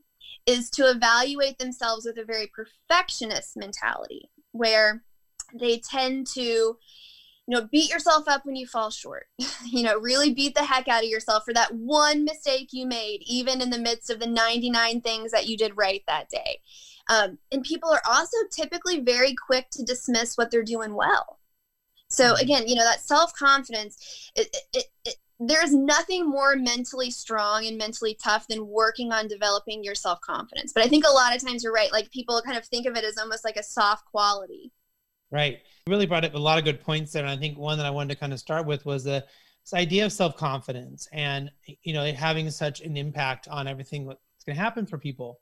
is 0.46 0.70
to 0.70 0.88
evaluate 0.88 1.58
themselves 1.58 2.06
with 2.06 2.18
a 2.18 2.24
very 2.24 2.50
perfectionist 2.54 3.56
mentality 3.56 4.30
where 4.52 5.02
they 5.54 5.78
tend 5.78 6.26
to 6.34 6.76
you 7.46 7.56
know 7.56 7.68
beat 7.70 7.90
yourself 7.90 8.24
up 8.28 8.44
when 8.44 8.56
you 8.56 8.66
fall 8.66 8.90
short 8.90 9.26
you 9.64 9.82
know 9.82 9.98
really 9.98 10.32
beat 10.32 10.54
the 10.54 10.64
heck 10.64 10.88
out 10.88 11.04
of 11.04 11.08
yourself 11.08 11.44
for 11.44 11.54
that 11.54 11.74
one 11.74 12.24
mistake 12.24 12.68
you 12.72 12.86
made 12.86 13.22
even 13.26 13.60
in 13.60 13.70
the 13.70 13.78
midst 13.78 14.10
of 14.10 14.20
the 14.20 14.26
99 14.26 15.00
things 15.00 15.30
that 15.30 15.46
you 15.46 15.56
did 15.56 15.76
right 15.76 16.02
that 16.06 16.28
day 16.28 16.60
um, 17.08 17.38
and 17.52 17.62
people 17.62 17.90
are 17.90 18.02
also 18.08 18.36
typically 18.50 19.00
very 19.00 19.34
quick 19.34 19.70
to 19.72 19.84
dismiss 19.84 20.36
what 20.36 20.50
they're 20.50 20.62
doing 20.62 20.94
well. 20.94 21.38
So 22.08 22.32
mm-hmm. 22.32 22.42
again, 22.42 22.68
you 22.68 22.74
know 22.74 22.84
that 22.84 23.00
self 23.00 23.32
confidence. 23.34 24.30
It, 24.34 24.56
it, 24.72 24.84
it, 25.04 25.16
there's 25.38 25.74
nothing 25.74 26.28
more 26.28 26.56
mentally 26.56 27.10
strong 27.10 27.66
and 27.66 27.76
mentally 27.76 28.16
tough 28.22 28.48
than 28.48 28.68
working 28.68 29.12
on 29.12 29.28
developing 29.28 29.84
your 29.84 29.94
self 29.94 30.20
confidence. 30.20 30.72
But 30.72 30.84
I 30.84 30.88
think 30.88 31.04
a 31.06 31.12
lot 31.12 31.34
of 31.34 31.42
times 31.42 31.62
you're 31.62 31.72
right. 31.72 31.92
Like 31.92 32.10
people 32.10 32.40
kind 32.44 32.58
of 32.58 32.64
think 32.64 32.86
of 32.86 32.96
it 32.96 33.04
as 33.04 33.18
almost 33.18 33.44
like 33.44 33.56
a 33.56 33.62
soft 33.62 34.06
quality. 34.06 34.72
Right. 35.30 35.58
You 35.86 35.90
really 35.90 36.06
brought 36.06 36.24
up 36.24 36.34
a 36.34 36.38
lot 36.38 36.58
of 36.58 36.64
good 36.64 36.80
points 36.80 37.12
there. 37.12 37.22
And 37.22 37.30
I 37.30 37.36
think 37.36 37.58
one 37.58 37.78
that 37.78 37.86
I 37.86 37.90
wanted 37.90 38.14
to 38.14 38.20
kind 38.20 38.32
of 38.32 38.38
start 38.38 38.66
with 38.66 38.86
was 38.86 39.04
the 39.04 39.24
this 39.64 39.74
idea 39.74 40.06
of 40.06 40.12
self 40.12 40.36
confidence 40.36 41.08
and 41.12 41.50
you 41.82 41.92
know 41.92 42.12
having 42.12 42.50
such 42.50 42.80
an 42.82 42.96
impact 42.96 43.48
on 43.48 43.66
everything 43.66 44.06
that's 44.06 44.44
going 44.44 44.56
to 44.56 44.62
happen 44.62 44.86
for 44.86 44.98
people. 44.98 45.40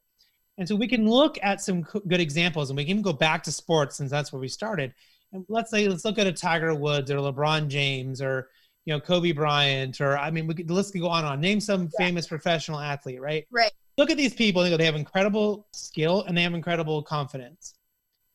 And 0.56 0.68
so 0.68 0.76
we 0.76 0.86
can 0.86 1.08
look 1.08 1.38
at 1.42 1.60
some 1.60 1.82
good 1.82 2.20
examples 2.20 2.70
and 2.70 2.76
we 2.76 2.84
can 2.84 2.90
even 2.90 3.02
go 3.02 3.12
back 3.12 3.42
to 3.44 3.52
sports 3.52 3.96
since 3.96 4.10
that's 4.10 4.32
where 4.32 4.40
we 4.40 4.48
started. 4.48 4.94
And 5.32 5.44
let's 5.48 5.70
say, 5.70 5.88
let's 5.88 6.04
look 6.04 6.18
at 6.18 6.28
a 6.28 6.32
Tiger 6.32 6.74
Woods 6.74 7.10
or 7.10 7.16
LeBron 7.16 7.68
James 7.68 8.22
or, 8.22 8.50
you 8.84 8.94
know, 8.94 9.00
Kobe 9.00 9.32
Bryant, 9.32 10.00
or 10.00 10.16
I 10.16 10.30
mean, 10.30 10.46
we 10.46 10.54
could, 10.54 10.68
the 10.68 10.74
list 10.74 10.92
could 10.92 11.00
go 11.00 11.08
on 11.08 11.24
and 11.24 11.26
on. 11.26 11.40
Name 11.40 11.60
some 11.60 11.90
yeah. 11.98 12.06
famous 12.06 12.28
professional 12.28 12.78
athlete, 12.78 13.20
right? 13.20 13.44
Right. 13.50 13.72
Look 13.98 14.10
at 14.10 14.16
these 14.16 14.32
people. 14.32 14.62
They, 14.62 14.76
they 14.76 14.84
have 14.84 14.94
incredible 14.94 15.66
skill 15.72 16.22
and 16.22 16.36
they 16.36 16.42
have 16.42 16.54
incredible 16.54 17.02
confidence, 17.02 17.74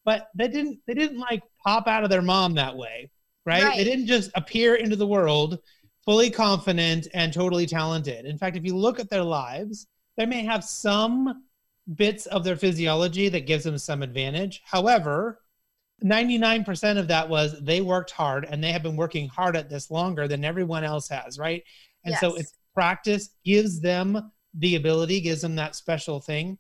but 0.05 0.29
they 0.35 0.47
didn't, 0.47 0.79
they 0.87 0.93
didn't 0.93 1.19
like 1.19 1.41
pop 1.65 1.87
out 1.87 2.03
of 2.03 2.09
their 2.09 2.21
mom 2.21 2.55
that 2.55 2.75
way, 2.75 3.09
right? 3.45 3.63
right. 3.63 3.77
They 3.77 3.83
didn't 3.83 4.07
just 4.07 4.31
appear 4.35 4.75
into 4.75 4.95
the 4.95 5.07
world 5.07 5.59
fully 6.05 6.29
confident 6.29 7.07
and 7.13 7.31
totally 7.31 7.65
talented. 7.65 8.25
In 8.25 8.37
fact, 8.37 8.57
if 8.57 8.65
you 8.65 8.75
look 8.75 8.99
at 8.99 9.09
their 9.09 9.23
lives, 9.23 9.87
they 10.17 10.25
may 10.25 10.43
have 10.43 10.63
some 10.63 11.43
bits 11.95 12.25
of 12.27 12.43
their 12.43 12.55
physiology 12.55 13.29
that 13.29 13.47
gives 13.47 13.63
them 13.63 13.77
some 13.77 14.01
advantage. 14.01 14.61
However, 14.65 15.39
99% 16.03 16.97
of 16.97 17.07
that 17.09 17.27
was 17.27 17.59
they 17.61 17.81
worked 17.81 18.11
hard 18.11 18.45
and 18.49 18.63
they 18.63 18.71
have 18.71 18.83
been 18.83 18.95
working 18.95 19.27
hard 19.27 19.55
at 19.55 19.69
this 19.69 19.91
longer 19.91 20.27
than 20.27 20.45
everyone 20.45 20.83
else 20.83 21.09
has, 21.09 21.37
right? 21.37 21.63
And 22.05 22.13
yes. 22.13 22.21
so 22.21 22.35
it's 22.35 22.53
practice 22.73 23.29
gives 23.43 23.81
them 23.81 24.31
the 24.53 24.75
ability, 24.75 25.21
gives 25.21 25.41
them 25.41 25.55
that 25.55 25.75
special 25.75 26.19
thing. 26.19 26.57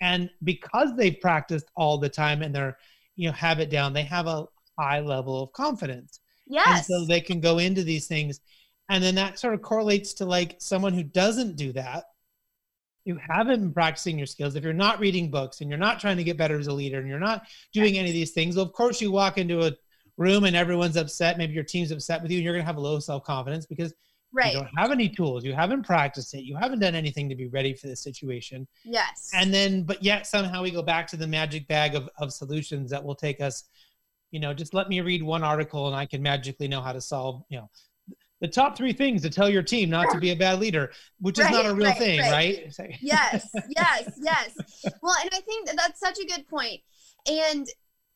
And 0.00 0.30
because 0.44 0.94
they've 0.96 1.20
practiced 1.20 1.70
all 1.76 1.98
the 1.98 2.08
time 2.08 2.42
and 2.42 2.54
they're, 2.54 2.76
you 3.16 3.28
know, 3.28 3.34
have 3.34 3.58
it 3.60 3.70
down, 3.70 3.92
they 3.92 4.04
have 4.04 4.26
a 4.26 4.46
high 4.78 5.00
level 5.00 5.42
of 5.42 5.52
confidence. 5.52 6.20
Yes. 6.46 6.66
And 6.68 6.84
so 6.84 7.04
they 7.04 7.20
can 7.20 7.40
go 7.40 7.58
into 7.58 7.82
these 7.82 8.06
things. 8.06 8.40
And 8.88 9.02
then 9.02 9.16
that 9.16 9.38
sort 9.38 9.54
of 9.54 9.62
correlates 9.62 10.14
to 10.14 10.24
like 10.24 10.56
someone 10.58 10.94
who 10.94 11.02
doesn't 11.02 11.56
do 11.56 11.72
that. 11.72 12.04
You 13.04 13.18
haven't 13.28 13.60
been 13.60 13.72
practicing 13.72 14.18
your 14.18 14.26
skills. 14.26 14.54
If 14.54 14.64
you're 14.64 14.72
not 14.72 15.00
reading 15.00 15.30
books 15.30 15.60
and 15.60 15.70
you're 15.70 15.78
not 15.78 16.00
trying 16.00 16.18
to 16.18 16.24
get 16.24 16.36
better 16.36 16.58
as 16.58 16.66
a 16.66 16.72
leader 16.72 16.98
and 16.98 17.08
you're 17.08 17.18
not 17.18 17.46
doing 17.72 17.98
any 17.98 18.08
of 18.08 18.14
these 18.14 18.32
things, 18.32 18.56
well, 18.56 18.66
of 18.66 18.72
course 18.72 19.00
you 19.00 19.10
walk 19.10 19.38
into 19.38 19.66
a 19.66 19.72
room 20.16 20.44
and 20.44 20.54
everyone's 20.54 20.96
upset. 20.96 21.38
Maybe 21.38 21.54
your 21.54 21.64
team's 21.64 21.90
upset 21.90 22.22
with 22.22 22.30
you 22.30 22.38
and 22.38 22.44
you're 22.44 22.52
going 22.52 22.62
to 22.62 22.66
have 22.66 22.78
low 22.78 22.98
self 22.98 23.24
confidence 23.24 23.66
because 23.66 23.94
right. 24.32 24.52
you 24.52 24.60
don't 24.60 24.70
have 24.76 24.90
any 24.90 25.08
tools. 25.08 25.44
You 25.44 25.52
haven't 25.52 25.84
practiced 25.84 26.34
it. 26.34 26.42
You 26.42 26.56
haven't 26.56 26.80
done 26.80 26.94
anything 26.94 27.28
to 27.28 27.34
be 27.34 27.48
ready 27.48 27.74
for 27.74 27.86
this 27.86 28.02
situation. 28.02 28.66
Yes. 28.84 29.30
And 29.34 29.52
then, 29.52 29.82
but 29.82 30.02
yet 30.02 30.26
somehow 30.26 30.62
we 30.62 30.70
go 30.70 30.82
back 30.82 31.06
to 31.08 31.16
the 31.16 31.26
magic 31.26 31.66
bag 31.68 31.94
of, 31.94 32.08
of 32.18 32.32
solutions 32.32 32.90
that 32.90 33.02
will 33.02 33.14
take 33.14 33.40
us, 33.40 33.64
you 34.30 34.40
know, 34.40 34.52
just 34.52 34.74
let 34.74 34.88
me 34.88 35.00
read 35.00 35.22
one 35.22 35.42
article 35.42 35.86
and 35.86 35.96
I 35.96 36.06
can 36.06 36.22
magically 36.22 36.68
know 36.68 36.80
how 36.80 36.92
to 36.92 37.00
solve, 37.00 37.42
you 37.48 37.58
know, 37.58 37.70
the 38.40 38.48
top 38.48 38.76
three 38.76 38.92
things 38.92 39.22
to 39.22 39.30
tell 39.30 39.48
your 39.48 39.62
team 39.62 39.90
not 39.90 40.10
to 40.12 40.18
be 40.18 40.30
a 40.30 40.36
bad 40.36 40.60
leader, 40.60 40.92
which 41.20 41.38
is 41.38 41.50
not 41.50 41.66
a 41.66 41.74
real 41.74 41.88
right, 41.88 41.98
thing, 41.98 42.20
right. 42.20 42.72
right? 42.78 42.96
yes 43.00 43.48
yes 43.76 44.10
yes 44.22 44.54
well 45.02 45.14
and 45.20 45.30
i 45.32 45.40
think 45.40 45.66
that 45.66 45.76
that's 45.76 45.98
such 45.98 46.18
a 46.18 46.24
good 46.24 46.46
point 46.46 46.80
and 47.28 47.66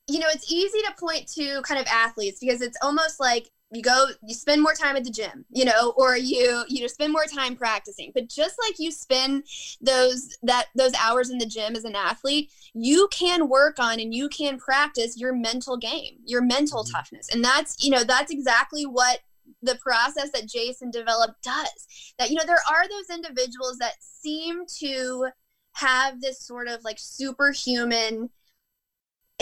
you 0.09 0.19
know 0.19 0.29
it's 0.31 0.51
easy 0.51 0.81
to 0.83 0.93
point 0.99 1.27
to 1.27 1.61
kind 1.63 1.81
of 1.81 1.87
athletes 1.87 2.39
because 2.41 2.63
it's 2.63 2.79
almost 2.83 3.19
like 3.19 3.51
you 3.73 3.83
go 3.83 4.07
you 4.23 4.35
spend 4.35 4.63
more 4.63 4.75
time 4.75 4.97
at 4.97 5.05
the 5.05 5.11
gym 5.11 5.45
you 5.51 5.65
know 5.65 5.93
or 5.97 6.17
you 6.17 6.63
you 6.69 6.81
know 6.83 6.87
spend 6.87 7.13
more 7.13 7.25
time 7.25 7.57
practicing. 7.57 8.13
But 8.15 8.29
just 8.29 8.57
like 8.65 8.79
you 8.79 8.91
spend 8.93 9.45
those 9.81 10.37
that 10.43 10.67
those 10.77 10.93
hours 10.95 11.31
in 11.31 11.39
the 11.39 11.47
gym 11.47 11.75
as 11.75 11.85
an 11.85 11.97
athlete 11.97 12.51
you 12.75 13.09
can 13.11 13.49
work 13.49 13.79
on 13.79 13.99
and 14.01 14.15
you 14.15 14.29
can 14.29 14.59
practice 14.59 15.19
your 15.19 15.35
mental 15.35 15.77
game 15.77 16.19
your 16.27 16.43
mental 16.43 16.85
Mhm. 16.85 16.93
toughness. 16.93 17.29
And 17.33 17.45
that's 17.45 17.83
you 17.83 17.91
know 17.91 18.05
that's 18.05 18.31
exactly 18.31 18.85
what 18.85 19.21
the 19.63 19.77
process 19.77 20.31
that 20.33 20.47
jason 20.47 20.91
developed 20.91 21.43
does. 21.43 21.87
That 22.19 22.31
you 22.31 22.37
know 22.37 22.45
there 22.45 22.63
are 22.71 22.89
those 22.89 23.11
individuals 23.11 23.79
that 23.79 23.95
seem 24.03 24.67
to 24.81 25.29
have 25.75 26.21
this 26.21 26.41
sort 26.47 26.69
of 26.69 26.85
like 26.85 26.99
superhuman 26.99 28.29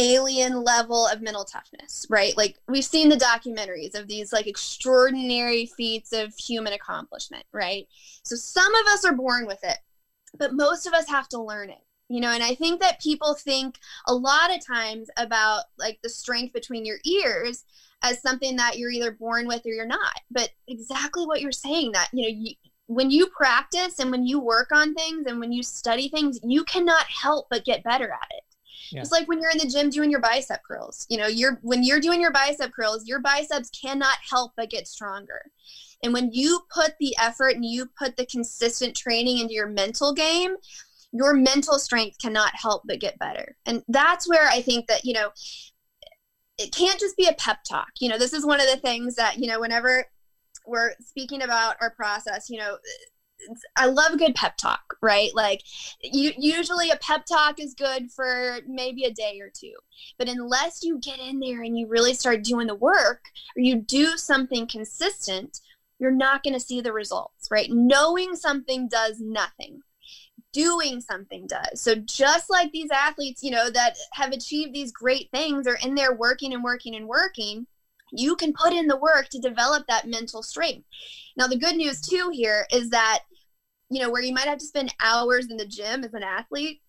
alien 0.00 0.64
level 0.64 1.06
of 1.06 1.20
mental 1.20 1.44
toughness 1.44 2.06
right? 2.08 2.36
Like 2.36 2.58
we've 2.68 2.84
seen 2.84 3.08
the 3.08 3.16
documentaries 3.16 3.98
of 3.98 4.08
these 4.08 4.32
like 4.32 4.46
extraordinary 4.46 5.66
feats 5.66 6.12
of 6.12 6.34
human 6.34 6.72
accomplishment 6.72 7.44
right? 7.52 7.86
So 8.22 8.36
some 8.36 8.74
of 8.74 8.86
us 8.86 9.04
are 9.04 9.14
born 9.14 9.46
with 9.46 9.60
it 9.62 9.78
but 10.38 10.54
most 10.54 10.86
of 10.86 10.92
us 10.92 11.08
have 11.08 11.28
to 11.28 11.42
learn 11.42 11.70
it 11.70 11.84
you 12.08 12.20
know? 12.20 12.30
And 12.30 12.42
i 12.42 12.54
think 12.54 12.80
that 12.80 13.00
people 13.00 13.34
think 13.34 13.76
a 14.08 14.14
lot 14.14 14.54
of 14.54 14.64
times 14.66 15.08
about 15.16 15.64
like 15.78 15.98
the 16.02 16.08
strength 16.08 16.52
between 16.52 16.84
your 16.84 16.98
ears 17.04 17.64
as 18.02 18.20
something 18.22 18.56
that 18.56 18.78
you're 18.78 18.90
either 18.90 19.12
born 19.12 19.46
with 19.46 19.64
or 19.66 19.70
you're 19.70 19.86
not. 19.86 20.20
But 20.30 20.50
exactly 20.68 21.26
what 21.26 21.40
you're 21.40 21.52
saying 21.52 21.92
that 21.92 22.08
you 22.12 22.22
know 22.22 22.36
you, 22.36 22.54
when 22.86 23.10
you 23.10 23.26
practice 23.28 23.98
and 23.98 24.10
when 24.10 24.26
you 24.26 24.40
work 24.40 24.72
on 24.72 24.94
things 24.94 25.26
and 25.26 25.38
when 25.38 25.52
you 25.52 25.62
study 25.62 26.08
things 26.08 26.40
you 26.42 26.64
cannot 26.64 27.04
help 27.04 27.46
but 27.50 27.64
get 27.64 27.84
better 27.84 28.10
at 28.10 28.28
it 28.30 28.42
Yeah. 28.92 29.00
it's 29.00 29.12
like 29.12 29.28
when 29.28 29.40
you're 29.40 29.50
in 29.50 29.58
the 29.58 29.66
gym 29.66 29.90
doing 29.90 30.10
your 30.10 30.20
bicep 30.20 30.60
curls 30.66 31.06
you 31.08 31.16
know 31.16 31.26
you're 31.26 31.58
when 31.62 31.84
you're 31.84 32.00
doing 32.00 32.20
your 32.20 32.32
bicep 32.32 32.72
curls 32.72 33.06
your 33.06 33.20
biceps 33.20 33.70
cannot 33.70 34.16
help 34.28 34.52
but 34.56 34.70
get 34.70 34.88
stronger. 34.88 35.50
And 36.02 36.14
when 36.14 36.32
you 36.32 36.60
put 36.74 36.94
the 36.98 37.14
effort 37.20 37.56
and 37.56 37.64
you 37.64 37.86
put 37.98 38.16
the 38.16 38.24
consistent 38.24 38.96
training 38.96 39.38
into 39.38 39.54
your 39.54 39.68
mental 39.68 40.12
game 40.12 40.56
your 41.12 41.34
mental 41.34 41.78
strength 41.78 42.18
cannot 42.18 42.54
help 42.54 42.82
but 42.86 43.00
get 43.00 43.18
better. 43.18 43.56
And 43.66 43.82
that's 43.88 44.28
where 44.28 44.48
i 44.48 44.62
think 44.62 44.86
that 44.86 45.04
you 45.04 45.12
know 45.12 45.30
it 46.58 46.74
can't 46.74 47.00
just 47.00 47.16
be 47.16 47.26
a 47.26 47.32
pep 47.32 47.58
talk. 47.68 47.88
You 48.00 48.08
know 48.08 48.18
this 48.18 48.32
is 48.32 48.44
one 48.44 48.60
of 48.60 48.66
the 48.66 48.76
things 48.76 49.14
that 49.16 49.38
you 49.38 49.46
know 49.46 49.60
whenever 49.60 50.04
we're 50.66 50.92
speaking 51.00 51.42
about 51.42 51.76
our 51.80 51.90
process 51.90 52.50
you 52.50 52.58
know 52.58 52.76
I 53.76 53.86
love 53.86 54.18
good 54.18 54.34
pep 54.34 54.56
talk, 54.56 54.96
right? 55.00 55.30
Like, 55.34 55.62
you 56.02 56.32
usually 56.36 56.90
a 56.90 56.96
pep 56.96 57.24
talk 57.26 57.58
is 57.58 57.74
good 57.74 58.10
for 58.10 58.58
maybe 58.66 59.04
a 59.04 59.12
day 59.12 59.40
or 59.40 59.50
two, 59.50 59.74
but 60.18 60.28
unless 60.28 60.82
you 60.82 60.98
get 60.98 61.18
in 61.18 61.40
there 61.40 61.62
and 61.62 61.78
you 61.78 61.86
really 61.86 62.14
start 62.14 62.44
doing 62.44 62.66
the 62.66 62.74
work, 62.74 63.22
or 63.56 63.62
you 63.62 63.76
do 63.76 64.16
something 64.16 64.66
consistent, 64.66 65.60
you're 65.98 66.10
not 66.10 66.42
going 66.42 66.54
to 66.54 66.60
see 66.60 66.80
the 66.80 66.92
results, 66.92 67.48
right? 67.50 67.68
Knowing 67.70 68.34
something 68.34 68.88
does 68.88 69.20
nothing. 69.20 69.80
Doing 70.52 71.00
something 71.00 71.46
does. 71.46 71.80
So 71.80 71.94
just 71.94 72.50
like 72.50 72.72
these 72.72 72.90
athletes, 72.90 73.42
you 73.42 73.52
know, 73.52 73.70
that 73.70 73.96
have 74.14 74.32
achieved 74.32 74.72
these 74.74 74.90
great 74.90 75.30
things 75.30 75.66
are 75.68 75.78
in 75.84 75.94
there 75.94 76.12
working 76.12 76.52
and 76.52 76.64
working 76.64 76.96
and 76.96 77.06
working, 77.06 77.68
you 78.12 78.36
can 78.36 78.52
put 78.52 78.72
in 78.72 78.86
the 78.86 78.96
work 78.96 79.28
to 79.30 79.38
develop 79.38 79.84
that 79.88 80.08
mental 80.08 80.42
strength. 80.42 80.86
Now, 81.36 81.46
the 81.46 81.58
good 81.58 81.76
news 81.76 82.00
too 82.00 82.30
here 82.32 82.66
is 82.72 82.90
that, 82.90 83.20
you 83.90 84.00
know, 84.00 84.10
where 84.10 84.22
you 84.22 84.34
might 84.34 84.48
have 84.48 84.58
to 84.58 84.66
spend 84.66 84.94
hours 85.00 85.48
in 85.50 85.56
the 85.56 85.66
gym 85.66 86.04
as 86.04 86.14
an 86.14 86.22
athlete, 86.22 86.80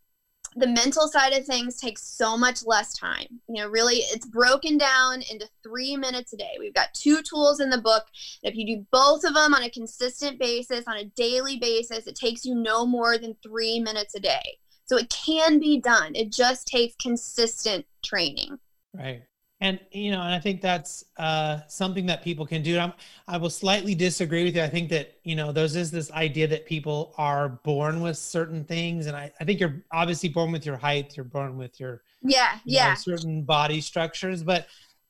the 0.56 0.68
mental 0.68 1.08
side 1.08 1.34
of 1.34 1.46
things 1.46 1.78
takes 1.78 2.04
so 2.04 2.38
much 2.38 2.66
less 2.66 2.94
time. 2.94 3.28
You 3.48 3.62
know, 3.64 3.70
really, 3.70 3.98
it's 3.98 4.26
broken 4.26 4.78
down 4.78 5.22
into 5.32 5.48
three 5.64 5.96
minutes 5.96 6.34
a 6.34 6.38
day. 6.38 6.58
We've 6.60 6.74
got 6.74 6.94
two 6.94 7.22
tools 7.22 7.62
in 7.62 7.70
the 7.70 7.82
book. 7.82 8.06
If 8.44 8.56
you 8.56 8.66
do 8.66 8.86
both 8.92 9.24
of 9.24 9.34
them 9.34 9.54
on 9.54 9.64
a 9.64 9.70
consistent 9.70 10.40
basis, 10.40 10.84
on 10.88 10.98
a 10.98 11.06
daily 11.06 11.58
basis, 11.58 12.06
it 12.06 12.16
takes 12.16 12.44
you 12.44 12.56
no 12.56 12.86
more 12.86 13.18
than 13.18 13.36
three 13.42 13.80
minutes 13.80 14.16
a 14.16 14.20
day. 14.20 14.58
So 14.86 14.98
it 14.98 15.10
can 15.10 15.58
be 15.60 15.80
done. 15.80 16.16
It 16.16 16.34
just 16.34 16.68
takes 16.68 16.96
consistent 16.96 17.86
training. 18.04 18.60
Right. 18.94 19.24
And 19.62 19.80
you 19.92 20.12
know, 20.12 20.22
and 20.22 20.34
I 20.34 20.40
think 20.40 20.60
that's 20.60 21.06
uh, 21.18 21.60
something 21.68 22.08
that 22.08 22.24
people 22.24 22.48
can 22.48 22.64
do. 22.64 22.80
I'm, 22.80 22.94
I 23.28 23.38
will 23.38 23.52
slightly 23.52 23.94
disagree 23.94 24.44
with 24.44 24.56
you. 24.56 24.64
I 24.64 24.70
think 24.70 24.90
that 24.90 25.20
you 25.24 25.36
know, 25.36 25.52
there's 25.52 25.76
is 25.76 25.92
this 25.92 26.12
idea 26.12 26.48
that 26.48 26.66
people 26.66 27.14
are 27.18 27.50
born 27.64 28.02
with 28.02 28.18
certain 28.18 28.64
things, 28.66 29.06
and 29.06 29.16
I, 29.16 29.32
I 29.40 29.46
think 29.46 29.60
you're 29.60 29.84
obviously 29.94 30.30
born 30.30 30.52
with 30.52 30.66
your 30.66 30.78
height, 30.78 31.16
you're 31.16 31.24
born 31.26 31.58
with 31.58 31.80
your 31.80 32.02
Yeah, 32.24 32.58
you 32.66 32.80
know, 32.80 32.80
yeah. 32.80 32.94
certain 32.96 33.44
body 33.44 33.82
structures. 33.82 34.44
But 34.44 34.68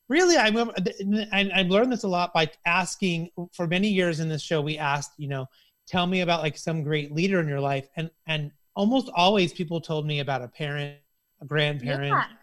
really, 0.09 0.35
I 0.37 0.47
remember, 0.47 0.73
and 1.31 1.51
I've 1.53 1.67
learned 1.69 1.91
this 1.93 2.03
a 2.03 2.09
lot 2.09 2.33
by 2.33 2.49
asking. 2.65 3.31
For 3.53 3.67
many 3.67 3.87
years 3.87 4.19
in 4.19 4.27
this 4.27 4.41
show, 4.41 4.61
we 4.61 4.77
asked, 4.77 5.13
you 5.17 5.29
know, 5.29 5.47
tell 5.87 6.07
me 6.07 6.21
about 6.21 6.41
like 6.41 6.57
some 6.57 6.83
great 6.83 7.13
leader 7.13 7.39
in 7.39 7.47
your 7.47 7.61
life, 7.61 7.87
and 7.95 8.11
and 8.27 8.51
almost 8.75 9.09
always 9.15 9.53
people 9.53 9.79
told 9.79 10.05
me 10.05 10.19
about 10.19 10.41
a 10.41 10.47
parent, 10.49 10.97
a 11.41 11.45
grandparent 11.45 12.11
Yeah. 12.13 12.40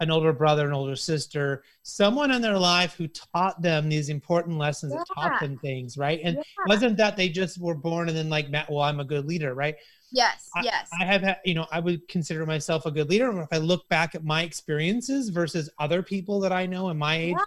An 0.00 0.10
older 0.10 0.32
brother, 0.32 0.66
an 0.66 0.72
older 0.72 0.96
sister, 0.96 1.62
someone 1.82 2.30
in 2.30 2.42
their 2.42 2.58
life 2.58 2.94
who 2.94 3.08
taught 3.08 3.60
them 3.62 3.88
these 3.88 4.08
important 4.08 4.58
lessons 4.58 4.92
that 4.92 5.06
taught 5.14 5.40
them 5.40 5.56
things, 5.58 5.96
right? 5.96 6.20
And 6.22 6.36
Yeah. 6.36 6.40
it 6.42 6.68
wasn't 6.68 6.96
that 6.98 7.16
they 7.16 7.28
just 7.28 7.58
were 7.58 7.74
born 7.74 8.08
and 8.08 8.16
then 8.16 8.28
like, 8.28 8.50
Matt, 8.50 8.70
well, 8.70 8.82
I'm 8.82 9.00
a 9.00 9.04
good 9.04 9.26
leader, 9.26 9.54
right? 9.54 9.76
Yes, 10.12 10.48
I- 10.54 10.62
yes. 10.62 10.88
I 11.00 11.04
have 11.04 11.22
had, 11.22 11.38
you 11.44 11.54
know, 11.54 11.66
I 11.72 11.80
would 11.80 12.06
consider 12.08 12.44
myself 12.46 12.86
a 12.86 12.90
good 12.90 13.08
leader. 13.10 13.40
If 13.40 13.48
I 13.52 13.58
look 13.58 13.88
back 13.88 14.14
at 14.14 14.24
my 14.24 14.42
experiences 14.42 15.30
versus 15.30 15.70
other 15.78 16.02
people 16.02 16.40
that 16.40 16.52
I 16.52 16.66
know 16.66 16.90
in 16.90 16.98
my 16.98 17.16
age, 17.16 17.34
Yeah. 17.36 17.44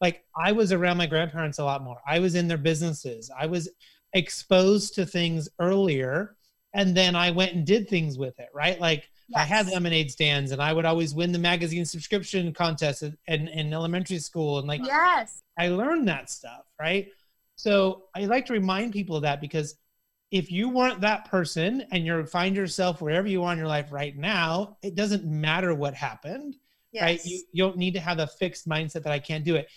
like 0.00 0.24
I 0.34 0.52
was 0.52 0.72
around 0.72 0.96
my 0.96 1.06
grandparents 1.06 1.58
a 1.58 1.64
lot 1.64 1.82
more. 1.84 2.00
I 2.06 2.18
was 2.18 2.34
in 2.34 2.48
their 2.48 2.58
businesses. 2.58 3.30
I 3.38 3.46
was 3.46 3.68
exposed 4.14 4.94
to 4.96 5.06
things 5.06 5.48
earlier. 5.58 6.36
And 6.72 6.96
then 6.96 7.16
I 7.16 7.30
went 7.32 7.52
and 7.54 7.66
did 7.66 7.88
things 7.88 8.16
with 8.16 8.38
it, 8.38 8.48
right? 8.54 8.80
Like 8.80 9.08
I 9.34 9.44
had 9.44 9.68
lemonade 9.68 10.10
stands 10.10 10.50
and 10.50 10.60
I 10.60 10.72
would 10.72 10.84
always 10.84 11.14
win 11.14 11.32
the 11.32 11.38
magazine 11.38 11.84
subscription 11.84 12.52
contest 12.52 13.02
in, 13.02 13.16
in, 13.28 13.48
in 13.48 13.72
elementary 13.72 14.18
school. 14.18 14.58
And 14.58 14.66
like 14.66 14.84
yes. 14.84 15.42
I 15.58 15.68
learned 15.68 16.08
that 16.08 16.30
stuff, 16.30 16.64
right? 16.80 17.08
So 17.56 18.04
I 18.14 18.24
like 18.24 18.46
to 18.46 18.52
remind 18.52 18.92
people 18.92 19.16
of 19.16 19.22
that 19.22 19.40
because 19.40 19.76
if 20.30 20.50
you 20.50 20.68
weren't 20.68 21.00
that 21.00 21.30
person 21.30 21.84
and 21.92 22.06
you 22.06 22.24
find 22.24 22.54
yourself 22.56 23.00
wherever 23.00 23.28
you 23.28 23.42
are 23.44 23.52
in 23.52 23.58
your 23.58 23.68
life 23.68 23.92
right 23.92 24.16
now, 24.16 24.76
it 24.82 24.94
doesn't 24.94 25.24
matter 25.24 25.74
what 25.74 25.94
happened, 25.94 26.56
Yes. 26.92 27.02
right? 27.02 27.24
You, 27.24 27.42
you 27.52 27.64
don't 27.64 27.76
need 27.76 27.94
to 27.94 28.00
have 28.00 28.18
a 28.18 28.26
fixed 28.26 28.68
mindset 28.68 29.02
that 29.02 29.12
I 29.12 29.18
can't 29.18 29.44
do 29.44 29.56
it. 29.56 29.68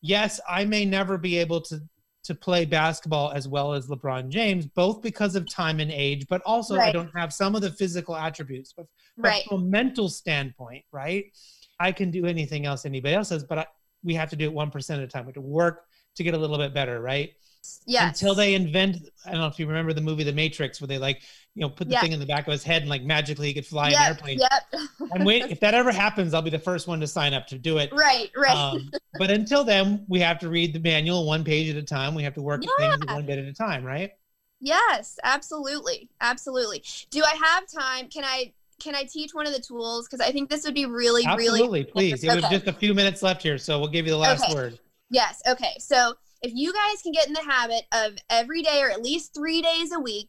Yes, 0.00 0.40
I 0.48 0.64
may 0.64 0.84
never 0.84 1.18
be 1.18 1.38
able 1.38 1.60
to 1.62 1.80
to 2.24 2.34
play 2.34 2.64
basketball 2.64 3.30
as 3.32 3.46
well 3.46 3.74
as 3.74 3.86
LeBron 3.86 4.28
James, 4.28 4.66
both 4.66 5.02
because 5.02 5.36
of 5.36 5.48
time 5.48 5.78
and 5.78 5.90
age, 5.90 6.26
but 6.28 6.42
also 6.46 6.76
I 6.76 6.90
don't 6.90 7.10
have 7.14 7.32
some 7.32 7.54
of 7.54 7.60
the 7.60 7.70
physical 7.70 8.16
attributes. 8.16 8.72
But, 8.74 8.86
right. 9.16 9.44
from 9.44 9.62
a 9.62 9.64
mental 9.64 10.08
standpoint, 10.08 10.84
right? 10.90 11.26
I 11.78 11.92
can 11.92 12.10
do 12.10 12.24
anything 12.26 12.66
else 12.66 12.86
anybody 12.86 13.14
else 13.14 13.28
does, 13.28 13.44
but 13.44 13.58
I, 13.58 13.66
we 14.02 14.14
have 14.14 14.30
to 14.30 14.36
do 14.36 14.44
it 14.44 14.52
one 14.52 14.70
percent 14.70 15.02
at 15.02 15.08
a 15.08 15.08
time. 15.08 15.24
We 15.24 15.30
have 15.30 15.34
to 15.34 15.40
work 15.42 15.84
to 16.16 16.24
get 16.24 16.34
a 16.34 16.38
little 16.38 16.58
bit 16.58 16.72
better, 16.72 17.00
right? 17.00 17.30
Yes. 17.86 18.20
Until 18.20 18.34
they 18.34 18.54
invent, 18.54 18.98
I 19.26 19.30
don't 19.32 19.40
know 19.40 19.46
if 19.46 19.58
you 19.58 19.66
remember 19.66 19.92
the 19.92 20.00
movie 20.00 20.24
The 20.24 20.32
Matrix, 20.32 20.80
where 20.80 20.88
they 20.88 20.98
like, 20.98 21.22
you 21.54 21.60
know, 21.60 21.68
put 21.70 21.88
the 21.88 21.92
Yeah. 21.92 22.00
thing 22.00 22.12
in 22.12 22.20
the 22.20 22.26
back 22.26 22.46
of 22.46 22.52
his 22.52 22.64
head 22.64 22.82
and 22.82 22.90
like 22.90 23.02
magically 23.02 23.48
he 23.48 23.54
could 23.54 23.66
fly 23.66 23.90
an 23.90 23.96
airplane. 24.02 24.38
Yep. 24.40 24.82
I'm 25.14 25.24
waiting. 25.24 25.50
If 25.50 25.60
that 25.60 25.74
ever 25.74 25.92
happens, 26.04 26.34
I'll 26.34 26.42
be 26.42 26.50
the 26.50 26.58
first 26.58 26.88
one 26.88 27.00
to 27.00 27.06
sign 27.06 27.32
up 27.34 27.46
to 27.48 27.58
do 27.58 27.78
it. 27.78 27.90
right. 27.92 28.30
Right. 28.36 28.54
Um, 28.56 28.90
but 29.18 29.30
until 29.30 29.64
then, 29.64 30.04
we 30.08 30.20
have 30.20 30.38
to 30.40 30.48
read 30.48 30.72
the 30.72 30.80
manual 30.80 31.26
one 31.26 31.44
page 31.44 31.70
at 31.70 31.76
a 31.76 31.82
time. 31.82 32.14
We 32.14 32.22
have 32.24 32.34
to 32.34 32.42
work 32.42 32.62
at 32.64 32.70
things 32.78 33.06
one 33.06 33.24
bit 33.26 33.38
at 33.38 33.44
a 33.44 33.52
time, 33.52 33.84
right? 33.84 34.10
yes. 34.60 35.18
Absolutely. 35.24 36.08
Absolutely. 36.20 36.82
Do 37.10 37.22
I 37.22 37.34
have 37.42 37.64
time? 37.70 38.08
Can 38.08 38.24
I? 38.24 38.52
Can 38.82 38.94
I 38.96 39.04
teach 39.04 39.32
one 39.34 39.46
of 39.46 39.52
the 39.52 39.60
tools? 39.60 40.08
Because 40.08 40.20
I 40.26 40.32
think 40.32 40.50
this 40.50 40.64
would 40.64 40.74
be 40.74 40.84
really, 40.84 41.24
Absolutely, 41.24 41.60
really. 41.62 41.84
please. 41.84 42.24
It 42.24 42.34
was 42.34 42.44
Okay. 42.44 42.56
just 42.56 42.66
a 42.66 42.72
few 42.72 42.92
minutes 42.92 43.22
left 43.22 43.40
here, 43.42 43.56
so 43.56 43.78
we'll 43.78 43.88
give 43.88 44.04
you 44.04 44.10
the 44.12 44.18
last 44.18 44.42
Okay. 44.44 44.52
word. 44.54 44.78
Yes. 45.10 45.40
Okay. 45.46 45.74
So 45.78 46.14
if 46.44 46.52
you 46.54 46.72
guys 46.72 47.00
can 47.02 47.12
get 47.12 47.26
in 47.26 47.32
the 47.32 47.42
habit 47.42 47.84
of 47.92 48.18
every 48.28 48.62
day 48.62 48.82
or 48.82 48.90
at 48.90 49.02
least 49.02 49.34
three 49.34 49.62
days 49.62 49.92
a 49.92 49.98
week 49.98 50.28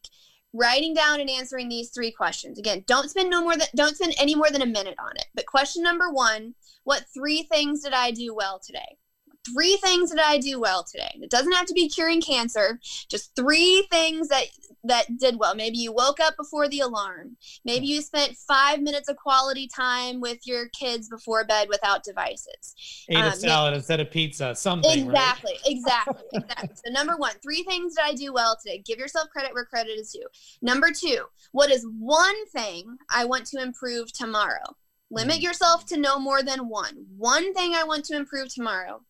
writing 0.53 0.93
down 0.93 1.19
and 1.19 1.29
answering 1.29 1.67
these 1.67 1.89
three 1.89 2.11
questions. 2.11 2.57
Again 2.57 2.83
don't 2.87 3.09
spend 3.09 3.29
no 3.29 3.41
more 3.41 3.57
than 3.57 3.67
don't 3.75 3.95
spend 3.95 4.15
any 4.17 4.33
more 4.33 4.49
than 4.49 4.61
a 4.61 4.65
minute 4.65 4.95
on 4.97 5.17
it. 5.17 5.25
But 5.35 5.45
question 5.45 5.83
number 5.83 6.09
one 6.09 6.55
what 6.85 7.05
three 7.13 7.43
things 7.43 7.83
did 7.83 7.93
i 7.93 8.11
do 8.11 8.33
well 8.33 8.59
today 8.59 8.97
three 9.45 9.77
things 9.77 10.11
that 10.11 10.23
I 10.23 10.37
do 10.37 10.59
well 10.59 10.83
today. 10.83 11.17
It 11.21 11.29
doesn't 11.29 11.51
have 11.53 11.65
to 11.67 11.73
be 11.73 11.89
curing 11.89 12.21
cancer, 12.21 12.79
just 13.09 13.35
three 13.35 13.87
things 13.91 14.27
that 14.29 14.45
that 14.87 15.17
did 15.17 15.37
well. 15.39 15.55
Maybe 15.55 15.77
you 15.77 15.91
woke 15.91 16.19
up 16.19 16.37
before 16.37 16.67
the 16.69 16.79
alarm. 16.79 17.37
Maybe 17.63 17.87
you 17.87 18.01
spent 18.01 18.35
five 18.35 18.81
minutes 18.81 19.09
of 19.09 19.17
quality 19.17 19.67
time 19.67 20.21
with 20.21 20.39
your 20.45 20.67
kids 20.69 21.09
before 21.09 21.43
bed 21.43 21.67
without 21.69 22.03
devices. 22.03 22.75
Ate 23.09 23.17
um, 23.17 23.25
a 23.25 23.35
salad 23.35 23.73
instead 23.73 23.99
of 23.99 24.11
pizza. 24.11 24.53
Something. 24.55 25.07
Exactly. 25.07 25.53
Right? 25.53 25.75
Exactly. 25.75 26.23
exactly. 26.33 26.69
So 26.85 26.91
number 26.91 27.17
one, 27.17 27.33
three 27.41 27.63
things 27.63 27.95
that 27.95 28.05
I 28.05 28.13
do 28.13 28.33
well 28.33 28.57
today. 28.61 28.83
Give 28.85 28.99
yourself 28.99 29.29
credit 29.29 29.53
where 29.53 29.65
credit 29.65 29.97
is 29.97 30.11
due. 30.11 30.27
Number 30.61 30.91
two, 30.91 31.25
what 31.51 31.71
is 31.71 31.85
one 31.99 32.45
thing 32.47 32.97
I 33.09 33.25
want 33.25 33.45
to 33.47 33.61
improve 33.61 34.11
tomorrow? 34.13 34.75
Limit 35.11 35.39
yourself 35.39 35.85
to 35.87 35.97
no 35.97 36.19
more 36.19 36.41
than 36.41 36.67
one. 36.67 37.05
One 37.15 37.53
thing 37.53 37.73
I 37.75 37.83
want 37.83 38.05
to 38.05 38.15
improve 38.15 38.53
tomorrow. 38.53 39.01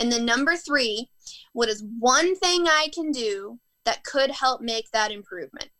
And 0.00 0.10
then 0.10 0.24
number 0.24 0.56
three, 0.56 1.08
what 1.52 1.68
is 1.68 1.84
one 1.98 2.34
thing 2.36 2.66
I 2.66 2.88
can 2.92 3.12
do 3.12 3.60
that 3.84 4.04
could 4.04 4.30
help 4.30 4.60
make 4.60 4.90
that 4.90 5.12
improvement? 5.12 5.70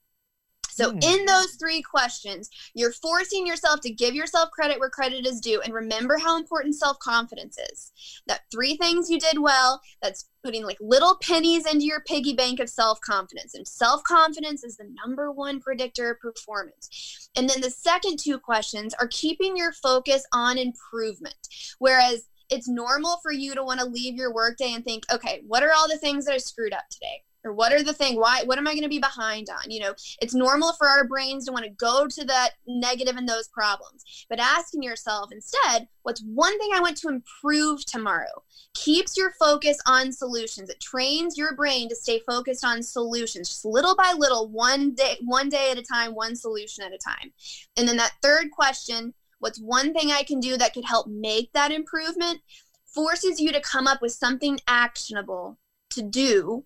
So, 0.74 0.90
mm. 0.90 1.04
in 1.04 1.24
those 1.24 1.54
three 1.54 1.82
questions, 1.82 2.50
you're 2.74 2.92
forcing 2.92 3.46
yourself 3.46 3.80
to 3.82 3.92
give 3.92 4.14
yourself 4.14 4.50
credit 4.50 4.80
where 4.80 4.90
credit 4.90 5.24
is 5.24 5.40
due 5.40 5.60
and 5.60 5.72
remember 5.72 6.18
how 6.18 6.36
important 6.36 6.74
self 6.74 6.98
confidence 6.98 7.56
is. 7.70 7.92
That 8.26 8.40
three 8.50 8.76
things 8.76 9.08
you 9.08 9.20
did 9.20 9.38
well, 9.38 9.80
that's 10.02 10.28
putting 10.42 10.64
like 10.64 10.78
little 10.80 11.16
pennies 11.22 11.64
into 11.64 11.86
your 11.86 12.00
piggy 12.00 12.34
bank 12.34 12.58
of 12.58 12.68
self 12.68 13.00
confidence. 13.00 13.54
And 13.54 13.66
self 13.66 14.02
confidence 14.02 14.64
is 14.64 14.76
the 14.76 14.90
number 15.04 15.30
one 15.30 15.60
predictor 15.60 16.10
of 16.10 16.20
performance. 16.20 17.30
And 17.36 17.48
then 17.48 17.60
the 17.60 17.70
second 17.70 18.18
two 18.18 18.38
questions 18.38 18.94
are 18.94 19.08
keeping 19.08 19.56
your 19.56 19.72
focus 19.72 20.24
on 20.32 20.58
improvement. 20.58 21.36
Whereas 21.78 22.26
it's 22.50 22.68
normal 22.68 23.20
for 23.22 23.32
you 23.32 23.54
to 23.54 23.62
want 23.62 23.78
to 23.78 23.86
leave 23.86 24.16
your 24.16 24.34
workday 24.34 24.72
and 24.72 24.84
think, 24.84 25.04
okay, 25.12 25.42
what 25.46 25.62
are 25.62 25.72
all 25.72 25.88
the 25.88 25.98
things 25.98 26.24
that 26.24 26.34
I 26.34 26.38
screwed 26.38 26.72
up 26.72 26.88
today? 26.90 27.22
Or 27.44 27.52
what 27.52 27.72
are 27.72 27.82
the 27.82 27.92
thing 27.92 28.18
why 28.18 28.42
what 28.44 28.58
am 28.58 28.66
i 28.66 28.72
going 28.72 28.82
to 28.82 28.88
be 28.88 28.98
behind 28.98 29.48
on? 29.50 29.70
You 29.70 29.80
know 29.80 29.94
it's 30.20 30.34
normal 30.34 30.72
for 30.72 30.88
our 30.88 31.06
brains 31.06 31.46
to 31.46 31.52
want 31.52 31.64
to 31.64 31.70
go 31.70 32.06
to 32.06 32.24
that 32.24 32.50
negative 32.66 33.16
and 33.16 33.28
those 33.28 33.48
problems 33.48 34.26
but 34.28 34.40
asking 34.40 34.82
yourself 34.82 35.30
instead 35.30 35.88
what's 36.02 36.22
one 36.22 36.58
thing 36.58 36.70
i 36.74 36.80
want 36.80 36.96
to 36.98 37.08
improve 37.08 37.84
tomorrow? 37.84 38.42
Keeps 38.74 39.16
your 39.16 39.32
focus 39.38 39.78
on 39.86 40.12
solutions. 40.12 40.68
It 40.68 40.80
trains 40.80 41.38
your 41.38 41.54
brain 41.54 41.88
to 41.88 41.94
stay 41.94 42.20
focused 42.26 42.64
on 42.64 42.82
solutions 42.82 43.48
just 43.48 43.64
little 43.64 43.94
by 43.94 44.14
little 44.16 44.48
one 44.48 44.94
day 44.94 45.16
one 45.24 45.48
day 45.48 45.70
at 45.70 45.78
a 45.78 45.82
time 45.82 46.14
one 46.14 46.36
solution 46.36 46.84
at 46.84 46.92
a 46.92 46.98
time. 46.98 47.32
And 47.76 47.86
then 47.86 47.96
that 47.98 48.14
third 48.22 48.50
question 48.50 49.14
what's 49.40 49.60
one 49.60 49.92
thing 49.92 50.10
i 50.10 50.22
can 50.22 50.40
do 50.40 50.56
that 50.56 50.72
could 50.72 50.84
help 50.84 51.06
make 51.06 51.52
that 51.52 51.70
improvement? 51.70 52.40
Forces 52.86 53.40
you 53.40 53.50
to 53.52 53.60
come 53.60 53.86
up 53.86 54.00
with 54.00 54.12
something 54.12 54.60
actionable 54.68 55.58
to 55.90 56.02
do 56.02 56.64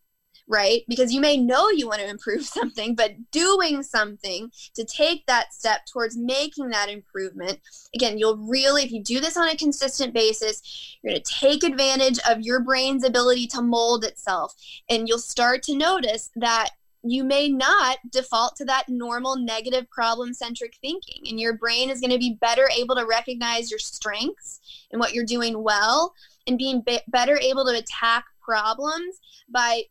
right? 0.48 0.82
Because 0.88 1.12
you 1.12 1.20
may 1.20 1.36
know 1.36 1.68
you 1.68 1.86
want 1.86 2.00
to 2.00 2.08
improve 2.08 2.44
something, 2.44 2.94
but 2.94 3.30
doing 3.30 3.82
something 3.82 4.50
to 4.74 4.84
take 4.84 5.26
that 5.26 5.52
step 5.52 5.86
towards 5.86 6.16
making 6.16 6.70
that 6.70 6.88
improvement, 6.88 7.60
again, 7.94 8.18
you'll 8.18 8.38
really, 8.38 8.82
if 8.82 8.90
you 8.90 9.02
do 9.02 9.20
this 9.20 9.36
on 9.36 9.48
a 9.48 9.56
consistent 9.56 10.14
basis, 10.14 10.96
you're 11.02 11.12
going 11.12 11.22
to 11.22 11.32
take 11.32 11.62
advantage 11.62 12.18
of 12.28 12.40
your 12.40 12.60
brain's 12.60 13.04
ability 13.04 13.46
to 13.48 13.62
mold 13.62 14.04
itself. 14.04 14.54
And 14.88 15.06
you'll 15.06 15.18
start 15.18 15.62
to 15.64 15.76
notice 15.76 16.30
that 16.36 16.70
you 17.04 17.22
may 17.22 17.48
not 17.48 17.98
default 18.10 18.56
to 18.56 18.64
that 18.64 18.88
normal 18.88 19.36
negative 19.36 19.88
problem 19.90 20.34
centric 20.34 20.76
thinking. 20.80 21.22
And 21.28 21.38
your 21.38 21.56
brain 21.56 21.90
is 21.90 22.00
going 22.00 22.10
to 22.10 22.18
be 22.18 22.38
better 22.40 22.68
able 22.76 22.96
to 22.96 23.06
recognize 23.06 23.70
your 23.70 23.78
strengths 23.78 24.60
and 24.90 24.98
what 24.98 25.14
you're 25.14 25.24
doing 25.24 25.62
well 25.62 26.12
and 26.46 26.58
being 26.58 26.80
be- 26.80 27.00
better 27.08 27.38
able 27.38 27.64
to 27.66 27.78
attack 27.78 28.24
problems 28.42 29.20
by 29.48 29.82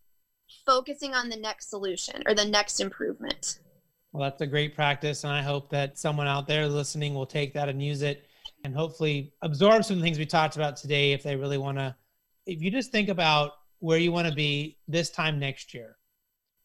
focusing 0.67 1.15
on 1.15 1.29
the 1.29 1.37
next 1.37 1.69
solution 1.69 2.21
or 2.27 2.35
the 2.35 2.45
next 2.45 2.79
improvement. 2.79 3.59
Well, 4.11 4.29
that's 4.29 4.41
a 4.41 4.47
great 4.47 4.75
practice. 4.75 5.23
And 5.23 5.33
I 5.33 5.41
hope 5.41 5.69
that 5.71 5.97
someone 5.97 6.27
out 6.27 6.47
there 6.47 6.67
listening 6.67 7.15
will 7.15 7.25
take 7.25 7.53
that 7.53 7.69
and 7.69 7.81
use 7.81 8.03
it 8.03 8.25
and 8.63 8.75
hopefully 8.75 9.33
absorb 9.41 9.85
some 9.85 9.95
of 9.95 10.01
the 10.01 10.05
things 10.05 10.19
we 10.19 10.25
talked 10.25 10.57
about 10.57 10.75
today 10.75 11.13
if 11.13 11.23
they 11.23 11.35
really 11.35 11.57
want 11.57 11.77
to. 11.77 11.95
If 12.45 12.61
you 12.61 12.69
just 12.69 12.91
think 12.91 13.09
about 13.09 13.53
where 13.79 13.97
you 13.97 14.11
want 14.11 14.27
to 14.27 14.33
be 14.33 14.77
this 14.87 15.09
time 15.09 15.39
next 15.39 15.73
year. 15.73 15.97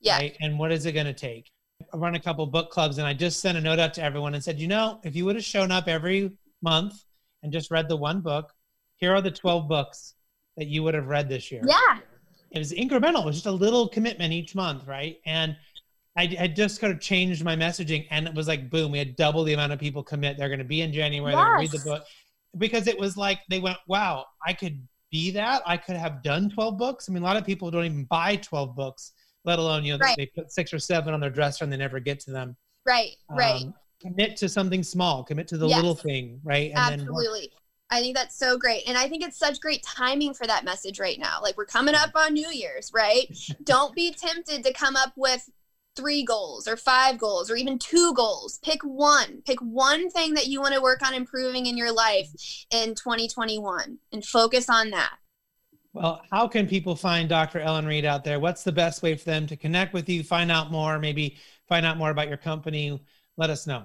Yeah. 0.01 0.17
Right? 0.17 0.37
And 0.41 0.59
what 0.59 0.73
is 0.73 0.85
it 0.85 0.93
going 0.93 1.07
to 1.07 1.13
take? 1.13 1.51
I 1.93 1.97
run 1.97 2.15
a 2.15 2.21
couple 2.21 2.45
book 2.47 2.71
clubs 2.71 2.99
and 2.99 3.07
I 3.07 3.15
just 3.15 3.41
sent 3.41 3.59
a 3.59 3.61
note 3.61 3.79
out 3.79 3.95
to 3.95 4.03
everyone 4.03 4.35
and 4.35 4.43
said, 4.43 4.59
you 4.59 4.67
know, 4.67 5.01
if 5.05 5.15
you 5.15 5.25
would 5.27 5.37
have 5.37 5.45
shown 5.45 5.71
up 5.71 5.87
every 5.87 6.33
month 6.61 7.05
and 7.43 7.53
just 7.53 7.71
read 7.71 7.89
the 7.89 7.97
one 7.97 8.21
book, 8.21 8.53
here 8.97 9.15
are 9.15 9.21
the 9.21 9.31
12 9.31 9.69
books 9.69 10.15
that 10.57 10.67
you 10.67 10.83
would 10.83 10.95
have 10.95 11.07
read 11.07 11.29
this 11.29 11.53
year. 11.53 11.63
Yeah 11.67 11.99
it 12.53 12.59
was 12.59 12.73
incremental. 12.73 13.23
It 13.23 13.27
was 13.27 13.37
just 13.37 13.47
a 13.47 13.53
little 13.53 13.89
commitment 13.89 14.33
each 14.33 14.55
month, 14.55 14.87
right? 14.87 15.17
And 15.27 15.57
I 16.17 16.27
had 16.27 16.55
just 16.55 16.81
kind 16.81 16.93
of 16.93 17.01
changed 17.01 17.43
my 17.43 17.57
messaging, 17.57 18.07
and 18.11 18.27
it 18.27 18.35
was 18.35 18.47
like, 18.47 18.69
boom, 18.69 18.93
we 18.93 18.99
had 18.99 19.17
double 19.17 19.45
the 19.45 19.55
amount 19.55 19.73
of 19.73 19.79
people 19.79 20.03
commit. 20.03 20.37
They're 20.37 20.49
going 20.49 20.59
to 20.59 20.65
be 20.65 20.83
in 20.83 20.93
January. 20.93 21.33
Yes. 21.33 21.41
They're 21.41 21.55
going 21.55 21.67
to 21.67 21.73
read 21.73 21.81
the 21.81 21.91
book 21.91 22.05
because 22.59 22.87
it 22.87 22.99
was 22.99 23.17
like 23.17 23.41
they 23.49 23.59
went, 23.59 23.79
wow, 23.89 24.27
I 24.47 24.53
could 24.53 24.87
be 25.11 25.31
that. 25.31 25.63
I 25.67 25.77
could 25.77 25.97
have 25.97 26.23
done 26.23 26.51
12 26.51 26.77
books. 26.77 27.09
I 27.09 27.13
mean, 27.13 27.23
a 27.23 27.27
lot 27.27 27.37
of 27.37 27.47
people 27.47 27.71
don't 27.71 27.85
even 27.85 28.05
buy 28.05 28.37
12 28.37 28.77
books, 28.77 29.13
let 29.45 29.59
alone, 29.59 29.85
you 29.85 29.93
know, 29.93 29.99
right. 29.99 30.17
they 30.17 30.27
put 30.27 30.53
six 30.53 30.73
or 30.73 30.79
seven 30.79 31.15
on 31.15 31.21
their 31.21 31.31
dresser 31.31 31.65
and 31.65 31.73
they 31.73 31.77
never 31.79 32.01
get 32.01 32.21
to 32.21 32.31
them. 32.31 32.57
Right, 32.87 33.17
right. 33.31 33.63
Um, 33.63 33.75
commit 34.01 34.37
to 34.39 34.49
something 34.49 34.83
small, 34.83 35.23
commit 35.23 35.49
to 35.49 35.57
the 35.57 35.69
yes. 35.69 35.77
little 35.77 35.95
thing, 35.95 36.41
right? 36.43 36.73
And 36.75 37.01
Absolutely. 37.01 37.51
I 37.93 38.01
think 38.01 38.17
that's 38.17 38.39
so 38.39 38.57
great. 38.57 38.85
And 38.87 38.97
I 38.97 39.07
think 39.07 39.23
it's 39.23 39.39
such 39.39 39.61
great 39.61 39.83
timing 39.83 40.33
for 40.33 40.47
that 40.47 40.65
message 40.65 40.99
right 40.99 41.19
now. 41.19 41.41
Like 41.43 41.59
we're 41.59 41.67
coming 41.67 41.95
up 41.95 42.11
on 42.15 42.33
New 42.33 42.49
Year's, 42.49 42.91
right? 42.95 43.27
Don't 43.65 43.95
be 43.95 44.13
tempted 44.13 44.65
to 44.65 44.73
come 44.73 44.97
up 44.97 45.13
with 45.15 45.49
three 45.95 46.25
goals 46.25 46.67
or 46.67 46.79
five 46.79 47.19
goals 47.19 47.51
or 47.51 47.57
even 47.57 47.79
two 47.79 48.15
goals. 48.15 48.59
Pick 48.63 48.81
one. 48.83 49.43
Pick 49.47 49.61
one 49.61 50.09
thing 50.09 50.33
that 50.35 50.47
you 50.47 50.59
want 50.59 50.75
to 50.75 50.81
work 50.81 51.07
on 51.07 51.13
improving 51.13 51.67
in 51.67 51.77
your 51.77 51.93
life 51.93 52.31
in 52.71 52.95
2021 52.95 53.99
and 54.11 54.25
focus 54.25 54.71
on 54.71 54.89
that. 54.91 55.13
Well, 55.93 56.23
how 56.31 56.49
can 56.49 56.67
people 56.67 56.97
find 56.97 57.29
Dr. 57.29 57.61
Ellen 57.61 57.85
Reed 57.85 58.07
out 58.07 58.25
there? 58.25 58.41
What's 58.41 58.65
the 58.65 58.73
best 58.73 59.03
way 59.03 59.15
for 59.15 59.27
them 59.27 59.47
to 59.49 59.57
connect 59.57 59.93
with 59.93 60.09
you, 60.09 60.23
find 60.23 60.51
out 60.51 60.73
more, 60.73 60.99
maybe 60.99 61.37
find 61.69 61.85
out 61.85 61.99
more 61.99 62.09
about 62.09 62.29
your 62.29 62.39
company? 62.39 62.99
Let 63.37 63.51
us 63.51 63.67
know. 63.67 63.85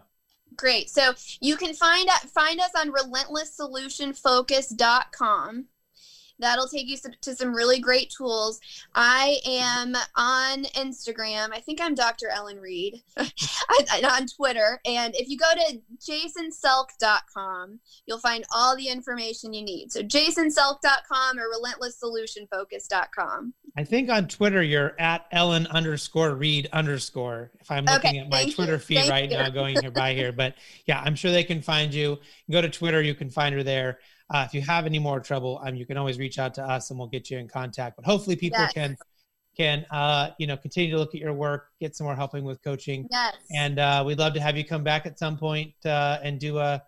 Great. 0.56 0.90
So 0.90 1.14
you 1.40 1.58
can 1.58 1.74
find 1.74 2.08
find 2.34 2.60
us 2.60 2.72
on 2.76 2.92
relentlesssolutionfocus.com. 2.92 5.66
That'll 6.40 6.68
take 6.68 6.88
you 6.88 6.98
to 7.22 7.36
some 7.36 7.54
really 7.54 7.80
great 7.80 8.10
tools. 8.10 8.60
I 8.94 9.40
am 9.46 9.96
on 10.16 10.64
Instagram. 10.76 11.50
I 11.52 11.60
think 11.60 11.82
I'm 11.82 11.96
Dr. 11.96 12.30
Ellen 12.30 12.60
Reed 12.60 13.02
on 13.18 14.28
Twitter. 14.28 14.80
And 14.86 15.16
if 15.16 15.30
you 15.30 15.38
go 15.38 15.52
to 15.56 15.82
jasonselk.com, 16.00 17.80
you'll 18.06 18.20
find 18.20 18.46
all 18.54 18.76
the 18.76 18.88
information 18.88 19.54
you 19.54 19.64
need. 19.64 19.92
So 19.92 20.04
jasonselk.com 20.04 21.40
or 21.40 21.46
relentlesssolutionfocus.com. 21.54 23.54
I 23.78 23.84
think 23.84 24.10
on 24.10 24.28
Twitter 24.28 24.64
you're 24.64 25.00
at 25.00 25.28
Ellen 25.32 25.68
underscore 25.68 26.34
Reed 26.34 26.68
underscore. 26.74 27.52
If 27.60 27.70
I'm 27.70 27.86
looking 27.86 28.10
okay, 28.10 28.20
at 28.20 28.30
my 28.30 28.50
Twitter 28.50 28.74
you. 28.74 28.80
feed 28.80 28.96
thank 28.98 29.12
right 29.12 29.30
you. 29.30 29.38
now, 29.38 29.50
going 29.50 29.80
here 29.80 29.92
by 29.92 30.14
here, 30.14 30.32
but 30.32 30.56
yeah, 30.86 31.02
I'm 31.02 31.16
sure 31.16 31.32
they 31.32 31.44
can 31.44 31.62
find 31.62 31.94
you. 31.94 32.18
Go 32.50 32.62
to 32.62 32.70
Twitter, 32.70 33.02
you 33.02 33.14
can 33.14 33.30
find 33.30 33.54
her 33.54 33.64
there. 33.64 34.00
Uh, 34.30 34.44
if 34.46 34.54
you 34.54 34.62
have 34.62 34.86
any 34.86 35.00
more 35.00 35.20
trouble, 35.20 35.62
um, 35.64 35.76
you 35.76 35.86
can 35.86 35.98
always 35.98 36.20
reach 36.20 36.38
out 36.38 36.54
to 36.54 36.64
us 36.64 36.90
and 36.90 37.00
we'll 37.00 37.08
get 37.08 37.30
you 37.30 37.38
in 37.38 37.48
contact. 37.48 37.96
But 37.96 38.06
hopefully, 38.06 38.36
people 38.36 38.60
yes. 38.60 38.74
can 38.74 38.98
can 39.56 39.86
uh, 39.90 40.30
you 40.38 40.48
know 40.48 40.56
continue 40.56 40.92
to 40.92 40.98
look 40.98 41.16
at 41.16 41.22
your 41.22 41.34
work, 41.34 41.70
get 41.80 41.96
some 41.96 42.06
more 42.06 42.16
helping 42.16 42.44
with 42.44 42.62
coaching. 42.64 43.08
Yes. 43.10 43.36
And 43.56 43.80
uh, 43.80 44.04
we'd 44.06 44.20
love 44.20 44.34
to 44.34 44.42
have 44.42 44.58
you 44.58 44.66
come 44.66 44.84
back 44.84 45.06
at 45.06 45.18
some 45.18 45.38
point 45.38 45.74
uh, 45.86 46.20
and 46.22 46.40
do 46.40 46.60
a 46.60 46.84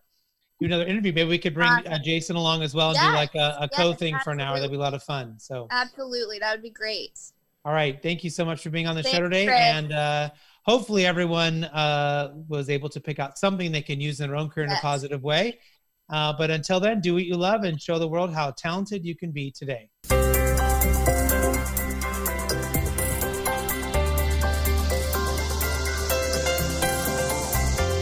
do 0.59 0.65
another 0.65 0.85
interview. 0.85 1.13
Maybe 1.13 1.29
we 1.29 1.37
could 1.37 1.53
bring 1.53 1.69
uh, 1.69 1.99
Jason 2.03 2.35
along 2.35 2.61
as 2.61 2.75
well 2.75 2.89
and 2.89 2.97
yes. 2.97 3.07
do 3.07 3.13
like 3.13 3.35
a, 3.35 3.57
a 3.61 3.69
yes, 3.71 3.79
co 3.79 3.93
thing 3.93 4.17
for 4.23 4.31
an 4.31 4.39
hour. 4.39 4.55
That'd 4.57 4.71
be 4.71 4.77
a 4.77 4.79
lot 4.79 4.93
of 4.93 5.01
fun. 5.03 5.35
So 5.39 5.67
absolutely, 5.71 6.39
that 6.39 6.51
would 6.51 6.63
be 6.63 6.69
great. 6.69 7.17
All 7.65 7.73
right, 7.73 8.01
thank 8.01 8.23
you 8.23 8.29
so 8.29 8.45
much 8.45 8.61
for 8.61 8.69
being 8.69 8.87
on 8.87 8.95
the 8.95 9.03
Thanks, 9.03 9.17
show 9.17 9.23
today, 9.23 9.45
Chris. 9.45 9.59
and 9.59 9.91
uh, 9.91 10.29
hopefully 10.63 11.05
everyone 11.05 11.65
uh, 11.65 12.33
was 12.47 12.69
able 12.69 12.87
to 12.89 13.01
pick 13.01 13.19
out 13.19 13.37
something 13.37 13.71
they 13.71 13.81
can 13.81 13.99
use 13.99 14.21
in 14.21 14.29
their 14.29 14.37
own 14.37 14.49
career 14.49 14.67
yes. 14.67 14.73
in 14.73 14.77
a 14.77 14.81
positive 14.81 15.23
way. 15.23 15.59
Uh, 16.09 16.33
but 16.37 16.49
until 16.49 16.79
then, 16.79 17.01
do 17.01 17.13
what 17.13 17.25
you 17.25 17.35
love 17.35 17.63
and 17.63 17.81
show 17.81 17.99
the 17.99 18.07
world 18.07 18.33
how 18.33 18.51
talented 18.51 19.05
you 19.05 19.15
can 19.15 19.31
be 19.31 19.51
today. 19.51 19.89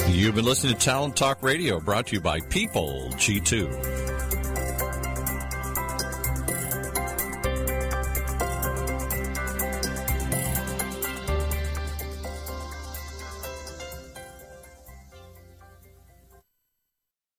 You've 0.10 0.34
been 0.34 0.46
listening 0.46 0.74
to 0.74 0.80
Talent 0.80 1.16
Talk 1.16 1.44
Radio, 1.44 1.80
brought 1.80 2.08
to 2.08 2.16
you 2.16 2.22
by 2.22 2.40
People 2.40 3.10
G2. 3.12 4.07